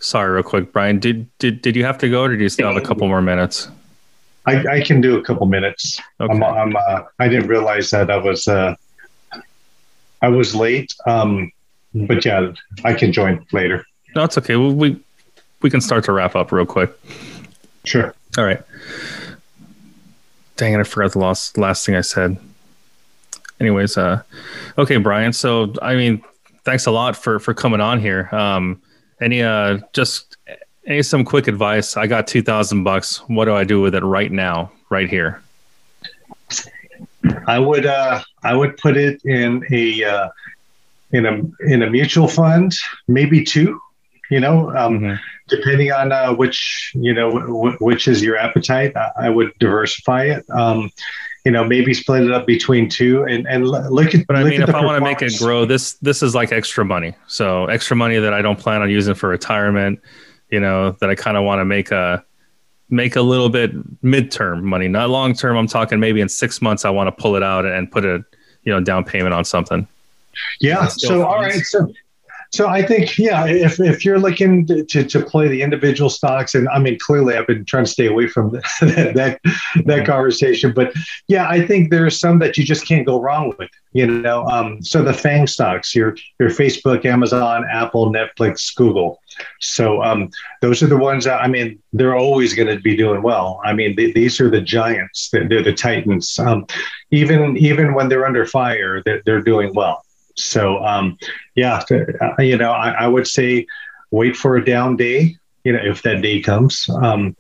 sorry, 0.01 0.33
real 0.33 0.43
quick, 0.43 0.73
Bryant. 0.73 1.01
Did 1.01 1.27
did 1.39 1.61
did 1.63 1.77
you 1.77 1.85
have 1.85 1.99
to 1.99 2.09
go, 2.09 2.23
or 2.23 2.29
did 2.31 2.41
you 2.41 2.49
still 2.49 2.69
have 2.73 2.83
a 2.83 2.87
couple 2.87 3.07
more 3.09 3.23
minutes? 3.23 3.69
I, 4.47 4.67
I 4.67 4.81
can 4.83 5.01
do 5.01 5.17
a 5.17 5.23
couple 5.23 5.47
minutes. 5.47 6.01
Okay. 6.21 6.33
I'm, 6.33 6.43
I'm 6.43 6.77
uh, 6.77 7.03
I 7.19 7.29
didn't 7.29 7.49
realize 7.49 7.91
that 7.91 8.11
I 8.11 8.17
was 8.19 8.47
uh, 8.47 8.75
I 10.23 10.29
was 10.29 10.55
late. 10.55 10.95
Um, 11.07 11.51
but 11.95 12.25
yeah, 12.25 12.53
I 12.85 12.93
can 12.95 13.13
join 13.13 13.45
later. 13.53 13.85
No, 14.15 14.25
it's 14.25 14.37
okay. 14.39 14.57
We 14.57 15.01
we 15.63 15.71
can 15.71 15.81
start 15.81 16.05
to 16.05 16.13
wrap 16.13 16.35
up 16.37 16.53
real 16.53 16.67
quick. 16.67 16.91
Sure. 17.85 18.15
All 18.37 18.45
right. 18.45 18.61
Dang 20.57 20.73
it! 20.75 20.81
I 20.81 20.83
forgot 20.85 21.13
the 21.13 21.19
last 21.19 21.59
last 21.59 21.85
thing 21.87 21.95
I 21.97 22.01
said. 22.01 22.37
Anyways, 23.61 23.97
uh, 23.97 24.23
okay, 24.79 24.97
Bryant. 24.97 25.35
So, 25.35 25.73
I 25.83 25.95
mean, 25.95 26.23
thanks 26.65 26.87
a 26.87 26.91
lot 26.91 27.17
for 27.17 27.39
for 27.39 27.55
coming 27.55 27.81
on 27.81 28.01
here. 28.01 28.29
Um, 28.33 28.81
any 29.21 29.43
uh, 29.43 29.79
just 29.93 30.37
any 30.87 31.03
some 31.03 31.25
quick 31.25 31.49
advice? 31.49 31.97
I 31.97 32.07
got 32.07 32.27
two 32.27 32.43
thousand 32.43 32.85
bucks. 32.85 33.19
What 33.29 33.47
do 33.47 33.55
I 33.55 33.65
do 33.65 33.81
with 33.81 33.95
it 33.95 34.03
right 34.05 34.31
now, 34.31 34.71
right 34.91 35.09
here? 35.09 35.41
I 37.47 37.59
would 37.59 37.87
uh, 37.87 38.23
I 38.43 38.55
would 38.55 38.77
put 38.77 38.97
it 38.97 39.25
in 39.25 39.65
a 39.73 40.05
uh, 40.05 40.29
in 41.13 41.27
a 41.27 41.41
in 41.69 41.83
a 41.83 41.91
mutual 41.91 42.29
fund, 42.29 42.75
maybe 43.09 43.45
two. 43.45 43.81
You 44.31 44.41
know, 44.41 44.71
um, 44.77 45.01
Mhm. 45.01 45.21
Depending 45.49 45.93
on 45.93 46.13
uh, 46.13 46.35
which 46.35 46.93
you 46.95 47.13
know 47.13 47.31
w- 47.31 47.77
which 47.81 48.09
is 48.09 48.23
your 48.23 48.37
appetite. 48.37 48.97
I, 48.97 49.11
I 49.17 49.29
would 49.31 49.53
diversify 49.59 50.25
it. 50.25 50.45
Um, 50.51 50.91
you 51.45 51.53
know, 51.53 51.63
maybe 51.63 51.93
split 51.93 52.23
it 52.23 52.33
up 52.33 52.47
between 52.47 52.89
two 52.89 53.25
and 53.25 53.47
and 53.47 53.69
look 53.69 54.15
at. 54.15 54.27
But 54.27 54.37
I 54.37 54.45
mean, 54.45 54.63
if 54.63 54.75
I 54.75 54.85
want 54.85 54.99
to 54.99 55.05
make 55.05 55.21
it 55.21 55.39
grow, 55.39 55.67
this 55.67 55.95
this 55.95 56.23
is 56.23 56.35
like 56.35 56.53
extra 56.53 56.85
money. 56.85 57.15
So 57.27 57.67
extra 57.67 57.97
money 57.97 58.19
that 58.19 58.33
I 58.33 58.41
don't 58.41 58.59
plan 58.59 58.81
on 58.81 58.91
using 58.91 59.15
for 59.15 59.29
retirement. 59.29 60.01
You 60.51 60.61
know, 60.61 60.93
that 61.01 61.11
I 61.11 61.15
kind 61.15 61.37
of 61.37 61.45
want 61.45 61.61
to 61.61 61.65
make 61.65 61.91
a 61.91 62.25
make 62.89 63.17
a 63.17 63.23
little 63.23 63.51
bit 63.51 63.73
midterm 64.03 64.63
money, 64.63 64.89
not 64.89 65.11
long 65.11 65.35
term. 65.35 65.57
I'm 65.57 65.67
talking 65.67 66.01
maybe 66.01 66.21
in 66.21 66.29
six 66.29 66.63
months. 66.63 66.85
I 66.85 66.91
want 66.91 67.09
to 67.09 67.23
pull 67.23 67.37
it 67.37 67.43
out 67.43 67.67
and 67.67 67.91
put 67.91 68.07
a 68.07 68.25
you 68.63 68.73
know 68.73 68.81
down 68.81 69.05
payment 69.05 69.35
on 69.35 69.45
something. 69.45 69.87
Yeah. 70.61 70.89
So 70.89 71.27
all 71.27 71.41
right. 71.41 71.61
So 71.61 71.93
so 72.55 72.69
I 72.69 72.83
think 72.83 73.19
yeah, 73.19 73.47
if 73.47 73.81
if 73.81 74.05
you're 74.05 74.21
looking 74.21 74.65
to, 74.67 74.85
to, 74.85 75.05
to 75.05 75.25
play 75.25 75.49
the 75.49 75.61
individual 75.61 76.09
stocks, 76.09 76.55
and 76.55 76.69
I 76.69 76.79
mean 76.79 76.99
clearly 77.01 77.37
I've 77.37 77.49
been 77.49 77.65
trying 77.65 77.85
to 77.85 77.91
stay 77.91 78.07
away 78.07 78.29
from 78.29 78.51
that 78.81 79.13
that, 79.17 79.41
that 79.85 80.07
conversation, 80.07 80.73
but 80.73 80.93
yeah, 81.27 81.49
I 81.49 81.67
think 81.67 81.91
there 81.91 82.07
are 82.07 82.11
some 82.11 82.39
that 82.39 82.57
you 82.57 82.65
just 82.65 82.87
can't 82.87 83.05
go 83.05 83.21
wrong 83.21 83.55
with. 83.59 83.71
You 83.93 84.07
know, 84.07 84.45
um, 84.47 84.83
so 84.83 85.03
the 85.03 85.13
FANG 85.13 85.49
stocks, 85.49 85.97
your 85.97 86.17
your 86.39 86.49
Facebook, 86.49 87.05
Amazon, 87.05 87.65
Apple, 87.71 88.13
Netflix, 88.13 88.73
Google. 88.75 89.21
So 89.61 90.01
um, 90.03 90.31
those 90.61 90.81
are 90.81 90.87
the 90.87 90.97
ones 90.97 91.25
that 91.25 91.43
I 91.43 91.49
mean 91.49 91.83
they're 91.93 92.17
always 92.17 92.55
going 92.55 92.69
to 92.69 92.81
be 92.81 92.97
doing 92.97 93.23
well. 93.23 93.61
I 93.65 93.73
mean 93.73 93.97
they, 93.97 94.13
these 94.13 94.41
are 94.41 94.49
the 94.49 94.61
giants, 94.61 95.29
they're, 95.31 95.49
they're 95.49 95.63
the 95.65 95.73
titans. 95.73 96.39
Um, 96.39 96.67
even 97.11 97.57
even 97.57 97.95
when 97.95 98.09
they're 98.09 98.27
under 98.27 98.47
fire, 98.47 99.03
they're, 99.05 99.23
they're 99.25 99.43
doing 99.43 99.75
well. 99.75 100.05
So, 100.37 100.83
um, 100.85 101.19
yeah, 101.55 101.83
uh, 101.91 102.43
you 102.43 102.57
know, 102.57 102.73
I, 102.73 102.91
I 102.91 103.07
would 103.07 103.27
say 103.27 103.67
wait 104.11 104.37
for 104.37 104.57
a 104.57 104.65
down 104.65 104.97
day. 104.97 105.37
You 105.65 105.73
know, 105.73 105.81
if 105.83 106.03
that 106.03 106.21
day 106.21 106.43
comes, 106.43 106.87
um, 107.03 107.35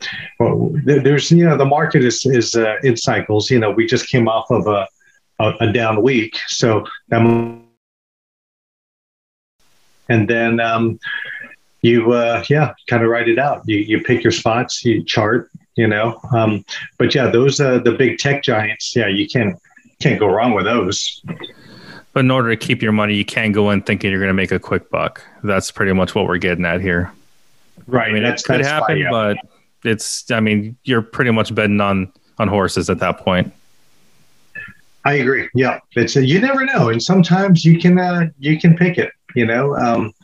there's 0.87 1.31
you 1.31 1.45
know 1.45 1.59
the 1.59 1.67
market 1.67 2.03
is 2.03 2.25
is 2.25 2.55
uh, 2.55 2.77
in 2.83 2.97
cycles. 2.97 3.51
You 3.51 3.59
know, 3.59 3.71
we 3.71 3.85
just 3.87 4.09
came 4.09 4.29
off 4.29 4.51
of 4.51 4.67
a 4.67 4.89
a, 5.41 5.53
a 5.61 5.73
down 5.73 6.03
week, 6.03 6.39
so 6.47 6.87
that 7.09 7.21
and 10.09 10.29
then 10.29 10.61
um, 10.61 10.99
you 11.83 12.13
uh, 12.13 12.43
yeah 12.49 12.73
kind 12.89 13.03
of 13.03 13.11
write 13.11 13.29
it 13.29 13.39
out. 13.39 13.63
You 13.67 13.79
you 13.79 14.01
pick 14.01 14.23
your 14.23 14.33
spots, 14.33 14.85
you 14.85 15.05
chart. 15.05 15.51
You 15.77 15.89
know, 15.89 16.21
um, 16.33 16.65
but 16.99 17.15
yeah, 17.15 17.29
those 17.29 17.61
uh, 17.61 17.79
the 17.79 17.93
big 17.93 18.19
tech 18.19 18.43
giants. 18.43 18.95
Yeah, 18.95 19.09
you 19.09 19.27
can't 19.29 19.59
can't 20.01 20.19
go 20.21 20.29
wrong 20.29 20.55
with 20.55 20.65
those. 20.65 21.23
But 22.15 22.21
in 22.21 22.31
order 22.31 22.49
to 22.49 22.57
keep 22.57 22.81
your 22.81 22.93
money, 22.93 23.15
you 23.15 23.25
can't 23.25 23.53
go 23.53 23.71
in 23.71 23.83
thinking 23.83 24.11
you're 24.11 24.21
going 24.21 24.29
to 24.29 24.35
make 24.35 24.53
a 24.53 24.59
quick 24.61 24.89
buck. 24.89 25.23
That's 25.43 25.73
pretty 25.73 25.93
much 25.93 26.15
what 26.15 26.27
we're 26.27 26.39
getting 26.39 26.65
at 26.65 26.81
here. 26.81 27.13
Right. 27.89 28.09
I 28.09 28.13
mean, 28.13 28.23
that's, 28.23 28.43
it 28.43 28.47
could 28.47 28.65
happen, 28.65 28.99
yeah. 28.99 29.11
but 29.11 29.37
it's. 29.83 30.31
I 30.31 30.39
mean, 30.39 30.77
you're 30.85 31.03
pretty 31.03 31.33
much 31.33 31.53
betting 31.53 31.81
on 31.81 32.13
on 32.39 32.47
horses 32.47 32.89
at 32.89 33.01
that 33.01 33.19
point. 33.19 33.53
I 35.05 35.15
agree. 35.15 35.49
Yeah, 35.55 35.81
it's 35.97 36.17
a, 36.17 36.25
you 36.25 36.41
never 36.41 36.65
know, 36.65 36.89
and 36.89 37.03
sometimes 37.03 37.65
you 37.65 37.79
can 37.79 37.99
uh, 37.99 38.29
you 38.39 38.59
can 38.59 38.77
pick 38.77 38.97
it. 38.97 39.13
You 39.35 39.45
know, 39.45 39.77
um, 39.77 40.15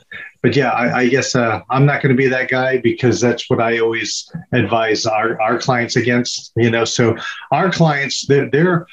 but 0.43 0.55
yeah, 0.55 0.71
I, 0.71 1.01
I 1.01 1.09
guess 1.09 1.35
uh, 1.35 1.61
I'm 1.71 1.85
not 1.85 2.03
going 2.03 2.15
to 2.15 2.17
be 2.17 2.29
that 2.29 2.49
guy 2.49 2.79
because 2.79 3.21
that's 3.21 3.51
what 3.51 3.61
I 3.61 3.81
always 3.81 4.31
advise 4.53 5.07
our 5.07 5.41
our 5.43 5.59
clients 5.59 5.97
against. 5.97 6.53
You 6.55 6.71
know, 6.71 6.85
so 6.85 7.17
our 7.51 7.71
clients 7.71 8.27
they're, 8.27 8.49
they're 8.49 8.87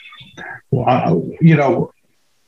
uh, 0.76 1.16
you 1.40 1.56
know. 1.56 1.94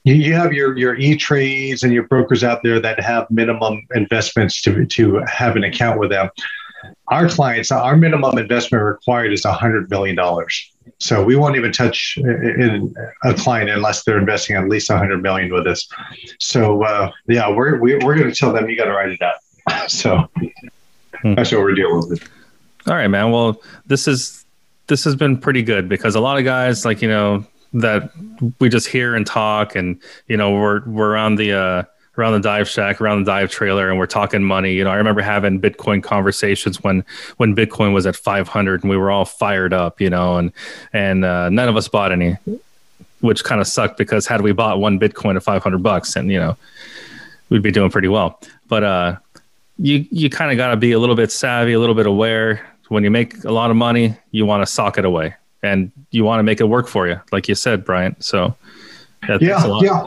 You 0.03 0.13
you 0.13 0.33
have 0.33 0.53
your 0.53 0.77
your 0.77 0.95
e 0.95 1.15
trades 1.15 1.83
and 1.83 1.93
your 1.93 2.03
brokers 2.03 2.43
out 2.43 2.63
there 2.63 2.79
that 2.79 2.99
have 2.99 3.29
minimum 3.29 3.85
investments 3.93 4.61
to 4.61 4.85
to 4.85 5.21
have 5.27 5.55
an 5.55 5.63
account 5.63 5.99
with 5.99 6.09
them. 6.09 6.29
Our 7.09 7.27
clients, 7.27 7.71
our 7.71 7.97
minimum 7.97 8.37
investment 8.37 8.83
required 8.83 9.33
is 9.33 9.43
a 9.43 9.51
hundred 9.51 9.89
million 9.89 10.15
dollars. 10.15 10.71
So 10.99 11.23
we 11.23 11.35
won't 11.35 11.55
even 11.55 11.71
touch 11.71 12.17
uh, 12.23 12.29
in 12.29 12.93
a 13.23 13.33
client 13.33 13.69
unless 13.69 14.03
they're 14.03 14.17
investing 14.17 14.55
at 14.55 14.67
least 14.67 14.89
100 14.89 15.21
million 15.21 15.53
with 15.53 15.67
us. 15.67 15.87
So 16.39 16.83
uh, 16.83 17.11
yeah, 17.27 17.49
we're 17.49 17.79
we, 17.79 17.95
we're 17.97 18.15
going 18.15 18.29
to 18.29 18.35
tell 18.35 18.51
them 18.51 18.69
you 18.69 18.77
got 18.77 18.85
to 18.85 18.91
write 18.91 19.11
it 19.11 19.21
out. 19.21 19.35
so 19.91 20.29
hmm. 21.21 21.35
that's 21.35 21.51
what 21.51 21.61
we're 21.61 21.75
dealing 21.75 22.09
with. 22.09 22.27
All 22.87 22.95
right, 22.95 23.07
man. 23.07 23.31
Well, 23.31 23.61
this 23.85 24.07
is 24.07 24.45
this 24.87 25.03
has 25.03 25.15
been 25.15 25.37
pretty 25.37 25.61
good 25.61 25.87
because 25.87 26.15
a 26.15 26.19
lot 26.19 26.37
of 26.37 26.43
guys 26.43 26.85
like 26.85 27.01
you 27.01 27.09
know 27.09 27.45
that 27.74 28.11
we 28.59 28.70
just 28.70 28.88
hear 28.88 29.15
and 29.15 29.26
talk, 29.26 29.76
and 29.76 29.99
you 30.28 30.38
know 30.38 30.51
we're 30.51 30.82
we're 30.86 31.11
around 31.11 31.36
the 31.36 31.53
uh, 31.53 31.84
around 32.20 32.34
the 32.34 32.39
dive 32.39 32.67
shack, 32.67 32.99
around 32.99 33.24
the 33.24 33.32
dive 33.32 33.49
trailer, 33.49 33.89
and 33.89 33.97
we're 33.97 34.05
talking 34.05 34.43
money. 34.43 34.74
You 34.74 34.84
know, 34.84 34.91
I 34.91 34.95
remember 34.95 35.22
having 35.22 35.59
Bitcoin 35.61 36.03
conversations 36.03 36.84
when 36.84 37.03
when 37.38 37.55
Bitcoin 37.55 37.93
was 37.93 38.05
at 38.05 38.15
500, 38.15 38.84
and 38.84 38.89
we 38.89 38.97
were 38.97 39.09
all 39.09 39.26
fired 39.26 39.74
up. 39.74 40.01
You 40.01 40.09
know, 40.09 40.38
and 40.38 40.51
and 40.93 41.26
uh, 41.26 41.49
none 41.49 41.70
of 41.70 41.78
us 41.78 41.88
bought 41.88 42.11
any, 42.11 42.38
which 43.22 43.43
kind 43.43 43.61
of 43.61 43.67
sucked 43.67 43.97
because 43.97 44.28
had 44.28 44.41
we 44.41 44.51
bought 44.51 44.80
one 44.80 44.99
Bitcoin 44.99 45.36
at 45.36 45.43
500 45.43 45.82
bucks, 45.82 46.15
and 46.15 46.32
you 46.32 46.39
know, 46.39 46.57
we'd 47.49 47.63
be 47.63 47.72
doing 47.72 47.89
pretty 47.89 48.09
well. 48.09 48.39
But 48.67 48.84
uh, 48.84 49.15
you 49.78 50.05
you 50.11 50.30
kind 50.30 50.51
of 50.51 50.57
got 50.57 50.72
to 50.72 50.78
be 50.78 50.91
a 50.91 50.99
little 50.99 51.15
bit 51.15 51.32
savvy, 51.32 51.74
a 51.74 51.80
little 51.80 51.95
bit 51.95 52.05
aware. 52.05 52.65
When 52.89 53.03
you 53.03 53.11
make 53.11 53.43
a 53.43 53.51
lot 53.51 53.70
of 53.70 53.78
money, 53.78 54.17
you 54.32 54.45
want 54.45 54.65
to 54.65 54.72
sock 54.72 54.97
it 54.97 55.05
away, 55.05 55.36
and 55.64 55.91
you 56.12 56.24
want 56.24 56.39
to 56.39 56.43
make 56.43 56.60
it 56.60 56.66
work 56.66 56.88
for 56.88 57.07
you, 57.07 57.20
like 57.32 57.47
you 57.47 57.55
said, 57.55 57.86
Bryant. 57.86 58.24
So 58.24 58.55
yeah, 59.28 59.80
yeah. 59.82 60.05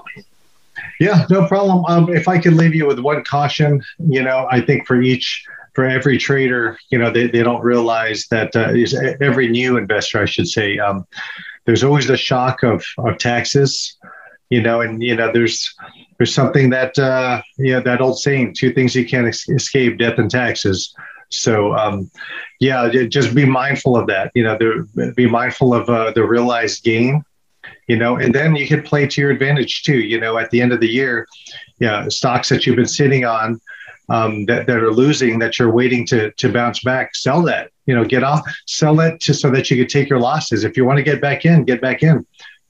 Yeah, 0.98 1.26
no 1.30 1.46
problem. 1.48 1.84
Um, 1.86 2.14
if 2.14 2.28
I 2.28 2.38
could 2.38 2.54
leave 2.54 2.74
you 2.74 2.86
with 2.86 2.98
one 2.98 3.24
caution, 3.24 3.82
you 3.98 4.22
know, 4.22 4.46
I 4.50 4.60
think 4.60 4.86
for 4.86 5.02
each, 5.02 5.44
for 5.74 5.84
every 5.84 6.16
trader, 6.16 6.78
you 6.90 6.98
know, 6.98 7.10
they, 7.10 7.26
they 7.26 7.42
don't 7.42 7.62
realize 7.62 8.26
that 8.30 8.54
uh, 8.54 8.72
every 9.20 9.48
new 9.48 9.76
investor, 9.76 10.22
I 10.22 10.26
should 10.26 10.48
say, 10.48 10.78
um, 10.78 11.06
there's 11.64 11.82
always 11.82 12.06
the 12.06 12.16
shock 12.16 12.62
of, 12.62 12.84
of 12.98 13.18
taxes, 13.18 13.96
you 14.50 14.62
know, 14.62 14.80
and, 14.80 15.02
you 15.02 15.16
know, 15.16 15.32
there's, 15.32 15.74
there's 16.18 16.34
something 16.34 16.70
that, 16.70 16.98
uh, 16.98 17.42
yeah, 17.58 17.80
that 17.80 18.00
old 18.00 18.18
saying, 18.20 18.54
two 18.54 18.72
things 18.72 18.94
you 18.94 19.06
can't 19.06 19.26
escape, 19.26 19.98
death 19.98 20.18
and 20.18 20.30
taxes. 20.30 20.94
So, 21.32 21.74
um, 21.74 22.10
yeah, 22.60 22.88
just 23.08 23.34
be 23.34 23.44
mindful 23.44 23.96
of 23.96 24.06
that. 24.08 24.30
You 24.34 24.44
know, 24.44 24.56
there, 24.58 25.12
be 25.12 25.28
mindful 25.28 25.74
of 25.74 25.88
uh, 25.88 26.12
the 26.12 26.24
realized 26.24 26.84
gain 26.84 27.24
you 27.88 27.96
know, 27.96 28.16
and 28.16 28.34
then 28.34 28.56
you 28.56 28.66
can 28.66 28.82
play 28.82 29.06
to 29.06 29.20
your 29.20 29.30
advantage 29.30 29.82
too. 29.82 29.98
You 29.98 30.20
know, 30.20 30.38
at 30.38 30.50
the 30.50 30.60
end 30.60 30.72
of 30.72 30.80
the 30.80 30.88
year, 30.88 31.26
yeah, 31.78 32.08
stocks 32.08 32.48
that 32.48 32.66
you've 32.66 32.76
been 32.76 32.86
sitting 32.86 33.24
on 33.24 33.60
um, 34.08 34.44
that, 34.46 34.66
that 34.66 34.78
are 34.78 34.92
losing 34.92 35.38
that 35.40 35.58
you're 35.58 35.72
waiting 35.72 36.06
to 36.06 36.30
to 36.32 36.52
bounce 36.52 36.82
back, 36.82 37.14
sell 37.14 37.42
that. 37.42 37.70
You 37.86 37.94
know, 37.94 38.04
get 38.04 38.22
off, 38.22 38.40
sell 38.66 39.00
it 39.00 39.20
to, 39.22 39.34
so 39.34 39.50
that 39.50 39.70
you 39.70 39.76
can 39.76 39.88
take 39.88 40.08
your 40.08 40.20
losses. 40.20 40.64
If 40.64 40.76
you 40.76 40.84
want 40.84 40.98
to 40.98 41.02
get 41.02 41.20
back 41.20 41.44
in, 41.44 41.64
get 41.64 41.80
back 41.80 42.02
in. 42.02 42.24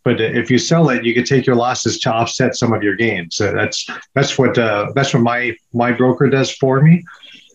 But 0.04 0.20
if 0.20 0.50
you 0.50 0.58
sell 0.58 0.88
it, 0.88 1.04
you 1.04 1.14
can 1.14 1.24
take 1.24 1.46
your 1.46 1.54
losses 1.54 2.00
to 2.00 2.12
offset 2.12 2.56
some 2.56 2.72
of 2.72 2.82
your 2.82 2.96
gains. 2.96 3.36
So 3.36 3.52
that's 3.52 3.86
that's 4.14 4.38
what 4.38 4.56
uh, 4.58 4.92
that's 4.94 5.14
what 5.14 5.22
my 5.22 5.54
my 5.72 5.92
broker 5.92 6.28
does 6.28 6.50
for 6.50 6.80
me. 6.80 7.04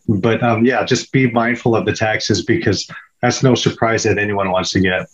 But 0.08 0.42
um, 0.44 0.66
yeah, 0.66 0.84
just 0.84 1.12
be 1.12 1.30
mindful 1.32 1.76
of 1.76 1.86
the 1.86 1.94
taxes 1.94 2.44
because 2.44 2.90
that's 3.22 3.44
no 3.44 3.56
surprise 3.56 4.04
that 4.04 4.18
anyone 4.18 4.52
wants 4.52 4.72
to 4.72 4.80
get. 4.80 5.08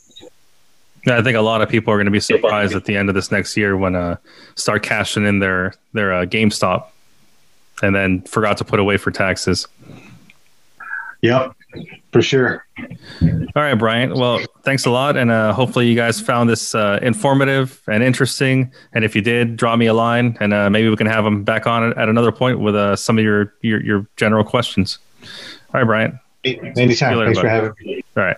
Yeah, 1.06 1.18
I 1.18 1.22
think 1.22 1.36
a 1.36 1.42
lot 1.42 1.62
of 1.62 1.70
people 1.70 1.94
are 1.94 1.98
going 1.98 2.06
to 2.06 2.12
be 2.12 2.20
surprised 2.20 2.76
at 2.76 2.86
the 2.86 2.96
end 2.96 3.10
of 3.10 3.16
this 3.16 3.32
next 3.32 3.58
year 3.58 3.76
when 3.76 3.96
uh 3.96 4.18
start 4.56 4.84
cashing 4.84 5.26
in 5.26 5.40
their 5.40 5.74
their 5.94 6.14
uh, 6.14 6.26
GameStop, 6.26 6.88
and 7.82 7.96
then 7.96 8.22
forgot 8.22 8.58
to 8.58 8.66
put 8.66 8.80
away 8.80 8.98
for 8.98 9.12
taxes. 9.12 9.68
Yep, 11.22 11.56
for 12.12 12.22
sure. 12.22 12.66
All 13.22 13.40
right, 13.56 13.76
Bryant. 13.76 14.16
Well, 14.16 14.40
thanks 14.64 14.86
a 14.86 14.90
lot, 14.90 15.18
and 15.18 15.32
uh, 15.32 15.54
hopefully 15.54 15.88
you 15.88 15.96
guys 15.96 16.20
found 16.20 16.50
this 16.50 16.74
uh, 16.76 17.00
informative 17.02 17.82
and 17.88 18.04
interesting. 18.04 18.72
And 18.94 19.04
if 19.04 19.16
you 19.16 19.22
did, 19.22 19.58
drop 19.58 19.78
me 19.78 19.88
a 19.88 19.94
line, 19.94 20.38
and 20.40 20.54
uh, 20.54 20.70
maybe 20.70 20.90
we 20.90 20.96
can 20.96 21.08
have 21.08 21.24
them 21.24 21.44
back 21.44 21.68
on 21.68 21.98
at 21.98 22.10
another 22.10 22.32
point 22.32 22.60
with 22.60 22.76
uh, 22.76 22.96
some 22.96 23.18
of 23.18 23.24
your, 23.24 23.54
your 23.62 23.84
your 23.84 24.08
general 24.18 24.44
questions. 24.44 25.00
All 25.74 25.82
right, 25.82 25.86
Bryant. 25.86 26.16
Anytime. 26.44 27.18
Later, 27.18 27.26
Thanks 27.26 27.38
buddy. 27.38 27.42
for 27.42 27.50
having 27.50 27.74
me. 27.82 28.04
All 28.18 28.24
right. 28.24 28.38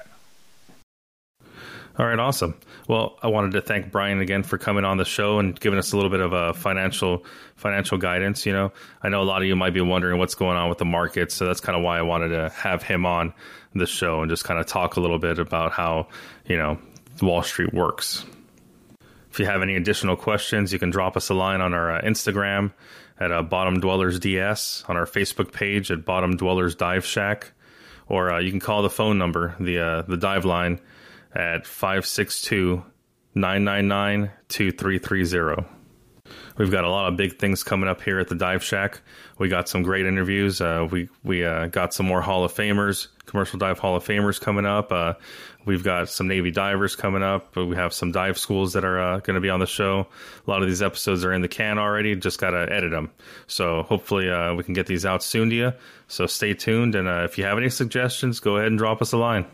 All 1.97 2.05
right, 2.05 2.19
awesome. 2.19 2.55
Well, 2.87 3.17
I 3.23 3.27
wanted 3.27 3.53
to 3.53 3.61
thank 3.61 3.91
Bryant 3.91 4.21
again 4.21 4.43
for 4.43 4.59
coming 4.59 4.85
on 4.85 4.97
the 4.97 5.05
show 5.05 5.39
and 5.39 5.59
giving 5.59 5.79
us 5.79 5.91
a 5.91 5.95
little 5.95 6.11
bit 6.11 6.19
of 6.19 6.33
a 6.33 6.53
financial 6.53 7.25
financial 7.55 7.97
guidance. 7.97 8.45
You 8.45 8.53
know, 8.53 8.71
I 9.01 9.09
know 9.09 9.21
a 9.21 9.25
lot 9.25 9.41
of 9.41 9.47
you 9.47 9.55
might 9.55 9.73
be 9.73 9.81
wondering 9.81 10.19
what's 10.19 10.35
going 10.35 10.55
on 10.55 10.69
with 10.69 10.77
the 10.77 10.85
market, 10.85 11.31
so 11.31 11.47
that's 11.47 11.59
kind 11.59 11.75
of 11.75 11.83
why 11.83 11.97
I 11.97 12.03
wanted 12.03 12.29
to 12.29 12.49
have 12.49 12.83
him 12.83 13.05
on 13.05 13.33
the 13.73 13.87
show 13.87 14.21
and 14.21 14.29
just 14.29 14.43
kind 14.43 14.59
of 14.59 14.67
talk 14.67 14.97
a 14.97 14.99
little 14.99 15.17
bit 15.17 15.39
about 15.39 15.71
how 15.71 16.07
you 16.45 16.57
know 16.57 16.77
Wall 17.21 17.41
Street 17.41 17.73
works. 17.73 18.23
If 19.31 19.39
you 19.39 19.47
have 19.47 19.63
any 19.63 19.75
additional 19.75 20.15
questions, 20.15 20.71
you 20.71 20.79
can 20.79 20.91
drop 20.91 21.17
us 21.17 21.29
a 21.29 21.33
line 21.33 21.61
on 21.61 21.73
our 21.73 21.91
uh, 21.91 22.01
Instagram 22.01 22.71
at 23.19 23.31
uh, 23.31 23.41
Bottom 23.41 23.79
Dwellers 23.79 24.19
DS, 24.19 24.83
on 24.87 24.95
our 24.95 25.05
Facebook 25.05 25.51
page 25.51 25.89
at 25.89 26.05
Bottom 26.05 26.37
Dwellers 26.37 26.75
Dive 26.75 27.05
Shack, 27.05 27.51
or 28.07 28.31
uh, 28.31 28.39
you 28.39 28.51
can 28.51 28.59
call 28.59 28.83
the 28.83 28.89
phone 28.91 29.17
number, 29.17 29.55
the 29.59 29.79
uh, 29.79 30.01
the 30.03 30.17
dive 30.17 30.45
line 30.45 30.79
at 31.35 31.67
562 31.67 32.83
999 33.35 34.31
2330. 34.47 35.67
We've 36.57 36.71
got 36.71 36.85
a 36.85 36.89
lot 36.89 37.11
of 37.11 37.17
big 37.17 37.37
things 37.37 37.63
coming 37.63 37.89
up 37.89 38.01
here 38.01 38.17
at 38.19 38.29
the 38.29 38.35
Dive 38.35 38.63
Shack. 38.63 39.01
We 39.37 39.49
got 39.49 39.67
some 39.67 39.83
great 39.83 40.05
interviews. 40.05 40.61
Uh, 40.61 40.87
we 40.89 41.09
we 41.23 41.43
uh, 41.43 41.67
got 41.67 41.93
some 41.93 42.05
more 42.05 42.21
Hall 42.21 42.45
of 42.45 42.53
Famers, 42.53 43.09
commercial 43.25 43.59
dive 43.59 43.77
Hall 43.77 43.95
of 43.95 44.05
Famers 44.05 44.39
coming 44.39 44.65
up. 44.65 44.91
Uh, 44.91 45.13
we've 45.65 45.83
got 45.83 46.09
some 46.09 46.27
Navy 46.27 46.51
divers 46.51 46.95
coming 46.95 47.21
up. 47.21 47.55
We 47.57 47.75
have 47.75 47.93
some 47.93 48.11
dive 48.11 48.37
schools 48.37 48.73
that 48.73 48.85
are 48.85 48.99
uh, 48.99 49.19
going 49.19 49.35
to 49.35 49.41
be 49.41 49.49
on 49.49 49.59
the 49.59 49.67
show. 49.67 50.07
A 50.47 50.49
lot 50.49 50.61
of 50.61 50.67
these 50.69 50.81
episodes 50.81 51.25
are 51.25 51.33
in 51.33 51.41
the 51.41 51.49
can 51.49 51.77
already. 51.77 52.15
Just 52.15 52.39
got 52.39 52.51
to 52.51 52.71
edit 52.71 52.91
them. 52.91 53.11
So 53.47 53.83
hopefully 53.83 54.29
uh, 54.31 54.55
we 54.55 54.63
can 54.63 54.73
get 54.73 54.87
these 54.87 55.05
out 55.05 55.21
soon 55.21 55.49
to 55.49 55.55
you. 55.55 55.73
So 56.07 56.25
stay 56.25 56.53
tuned. 56.53 56.95
And 56.95 57.07
uh, 57.07 57.23
if 57.25 57.37
you 57.37 57.43
have 57.43 57.57
any 57.57 57.69
suggestions, 57.69 58.39
go 58.39 58.55
ahead 58.55 58.67
and 58.67 58.77
drop 58.77 59.01
us 59.01 59.11
a 59.11 59.17
line 59.17 59.45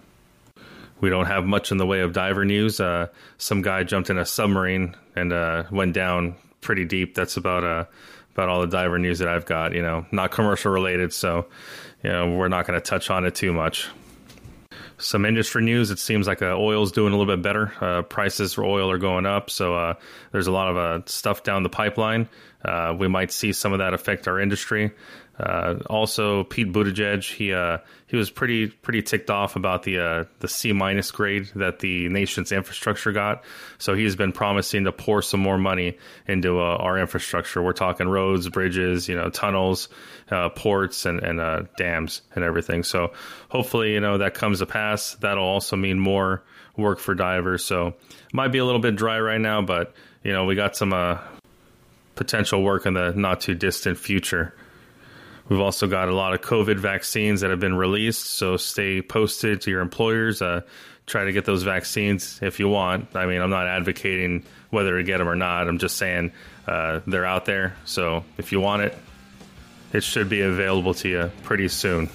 we 1.02 1.10
don't 1.10 1.26
have 1.26 1.46
much 1.46 1.72
in 1.72 1.78
the 1.78 1.86
way 1.86 2.02
of 2.02 2.14
diver 2.14 2.46
news. 2.46 2.80
Uh, 2.80 3.08
some 3.38 3.62
guy 3.62 3.84
jumped 3.84 4.10
in 4.10 4.18
a 4.18 4.26
submarine 4.26 4.96
and 5.16 5.34
uh, 5.34 5.64
went 5.72 5.94
down 5.94 6.36
pretty 6.62 6.86
deep. 6.86 7.16
That's 7.16 7.38
about 7.38 7.64
uh, 7.64 7.86
about 8.34 8.50
all 8.50 8.62
the 8.62 8.68
diver 8.68 9.00
news 9.00 9.20
that 9.20 9.28
I've 9.28 9.46
got. 9.46 9.74
You 9.74 9.82
know, 9.82 10.06
not 10.12 10.32
commercial 10.32 10.72
related, 10.72 11.12
so 11.12 11.48
you 12.04 12.12
know 12.12 12.36
we're 12.36 12.48
not 12.48 12.68
going 12.68 12.80
to 12.80 12.86
touch 12.86 13.10
on 13.10 13.26
it 13.26 13.36
too 13.36 13.52
much. 13.52 13.90
Some 15.00 15.26
industry 15.26 15.64
news. 15.64 15.90
It 15.90 15.98
seems 15.98 16.28
like 16.28 16.44
uh, 16.44 16.56
oil's 16.56 16.92
doing 16.92 17.12
a 17.12 17.18
little 17.18 17.36
bit 17.36 17.42
better. 17.42 17.74
Uh, 17.82 18.04
prices 18.04 18.54
for 18.54 18.64
oil 18.64 18.92
are 18.92 19.00
going 19.00 19.26
up, 19.26 19.50
so 19.50 19.74
uh, 19.74 19.94
there's 20.32 20.46
a 20.46 20.52
lot 20.52 20.70
of 20.70 20.78
uh, 20.78 21.06
stuff 21.08 21.42
down 21.42 21.64
the 21.64 21.70
pipeline. 21.70 22.30
We 23.00 23.08
might 23.08 23.32
see 23.32 23.52
some 23.52 23.74
of 23.74 23.80
that 23.80 23.96
affect 23.96 24.28
our 24.28 24.40
industry. 24.40 24.92
Uh, 25.40 25.80
also, 25.90 26.44
Pete 26.44 26.72
Buttigieg, 26.72 27.24
he 27.24 27.54
uh, 27.54 27.80
he 28.06 28.18
was 28.18 28.30
pretty 28.30 28.68
pretty 28.68 29.02
ticked 29.02 29.30
off 29.30 29.56
about 29.56 29.84
the 29.84 30.00
uh, 30.00 30.26
the 30.40 30.48
C 30.48 30.72
minus 30.74 31.10
grade 31.10 31.50
that 31.56 31.80
the 31.80 32.10
nation's 32.10 32.52
infrastructure 32.52 33.12
got. 33.12 33.44
So 33.78 33.96
he's 33.96 34.16
been 34.16 34.34
promising 34.34 34.84
to 34.84 34.92
pour 34.92 35.22
some 35.22 35.40
more 35.40 35.58
money 35.58 35.98
into 36.28 36.60
uh, 36.60 36.76
our 36.78 37.00
infrastructure. 37.00 37.62
We're 37.62 37.74
talking 37.74 38.08
roads, 38.08 38.50
bridges, 38.50 39.08
you 39.08 39.16
know, 39.16 39.30
tunnels, 39.30 39.90
uh, 40.30 40.50
ports, 40.50 41.06
and 41.06 41.20
and 41.22 41.40
uh, 41.40 41.64
dams 41.78 42.22
and 42.36 42.44
everything. 42.44 42.84
So 42.84 43.14
hopefully, 43.50 43.94
you 43.94 44.00
know, 44.00 44.20
that 44.20 44.34
comes 44.34 44.60
to 44.60 44.66
pass. 44.66 45.16
That'll 45.16 45.44
also 45.44 45.76
mean 45.76 45.98
more 45.98 46.44
work 46.78 47.00
for 47.00 47.16
divers. 47.16 47.64
So 47.64 47.96
might 48.34 48.50
be 48.50 48.60
a 48.60 48.66
little 48.66 48.82
bit 48.82 48.96
dry 48.96 49.20
right 49.20 49.42
now, 49.42 49.62
but 49.62 49.94
you 50.24 50.34
know, 50.34 50.46
we 50.46 50.56
got 50.56 50.76
some 50.76 51.20
potential 52.16 52.62
work 52.62 52.86
in 52.86 52.94
the 52.94 53.12
not 53.14 53.42
too 53.42 53.56
distant 53.56 53.98
future. 53.98 54.54
We've 55.52 55.60
also 55.60 55.86
got 55.86 56.08
a 56.08 56.16
lot 56.16 56.34
of 56.34 56.40
COVID 56.40 56.78
vaccines 56.78 57.42
that 57.42 57.50
have 57.50 57.60
been 57.60 57.76
released, 57.76 58.24
so 58.24 58.56
stay 58.56 59.02
posted 59.02 59.60
to 59.64 59.70
your 59.70 59.82
employers. 59.82 60.42
Uh, 60.42 60.62
try 61.06 61.26
to 61.26 61.34
get 61.34 61.44
those 61.44 61.64
vaccines 61.64 62.40
if 62.42 62.62
you 62.62 62.70
want. 62.70 63.18
I 63.18 63.26
mean, 63.26 63.42
I'm 63.42 63.50
not 63.50 63.68
advocating 63.68 64.46
whether 64.70 64.98
to 64.98 65.04
get 65.04 65.18
them 65.18 65.28
or 65.28 65.36
not. 65.36 65.68
I'm 65.68 65.78
just 65.78 65.98
saying 65.98 66.32
uh, 66.66 67.02
they're 67.06 67.26
out 67.26 67.44
there. 67.44 67.76
So 67.84 68.24
if 68.38 68.54
you 68.54 68.62
want 68.62 68.84
it, 68.84 68.98
it 69.92 70.06
should 70.06 70.30
be 70.30 70.40
available 70.40 70.94
to 70.94 71.10
you 71.10 71.32
pretty 71.44 71.68
soon. 71.68 72.10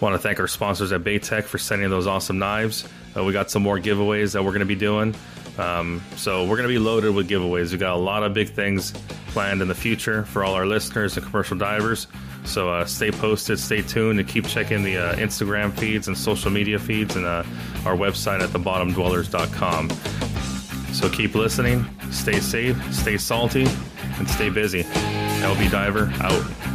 Want 0.00 0.16
to 0.16 0.18
thank 0.18 0.40
our 0.40 0.48
sponsors 0.48 0.90
at 0.90 1.04
Baytech 1.04 1.44
for 1.44 1.58
sending 1.58 1.88
those 1.88 2.08
awesome 2.08 2.40
knives. 2.40 2.84
Uh, 3.16 3.22
we 3.22 3.32
got 3.32 3.48
some 3.48 3.62
more 3.62 3.78
giveaways 3.78 4.32
that 4.32 4.42
we're 4.42 4.50
going 4.50 4.58
to 4.58 4.66
be 4.66 4.74
doing. 4.74 5.14
Um, 5.60 6.02
so 6.16 6.44
we're 6.44 6.56
going 6.56 6.68
to 6.68 6.74
be 6.74 6.78
loaded 6.78 7.14
with 7.14 7.28
giveaways. 7.28 7.70
We've 7.70 7.80
got 7.80 7.94
a 7.94 7.98
lot 7.98 8.22
of 8.22 8.32
big 8.32 8.48
things 8.48 8.92
planned 9.28 9.60
in 9.60 9.68
the 9.68 9.74
future 9.74 10.24
for 10.24 10.42
all 10.42 10.54
our 10.54 10.66
listeners 10.66 11.16
and 11.16 11.26
commercial 11.26 11.56
divers. 11.56 12.06
So 12.44 12.70
uh, 12.70 12.86
stay 12.86 13.10
posted, 13.10 13.58
stay 13.58 13.82
tuned, 13.82 14.18
and 14.18 14.28
keep 14.28 14.46
checking 14.46 14.82
the 14.82 14.96
uh, 14.96 15.16
Instagram 15.16 15.72
feeds 15.78 16.08
and 16.08 16.16
social 16.16 16.50
media 16.50 16.78
feeds 16.78 17.14
and 17.16 17.26
uh, 17.26 17.44
our 17.84 17.94
website 17.94 18.40
at 18.40 18.48
thebottomdwellers.com. 18.50 19.90
So 20.94 21.08
keep 21.10 21.34
listening, 21.34 21.84
stay 22.10 22.40
safe, 22.40 22.94
stay 22.94 23.18
salty, 23.18 23.66
and 24.18 24.28
stay 24.28 24.48
busy. 24.48 24.82
LB 24.82 25.70
Diver 25.70 26.12
out. 26.20 26.69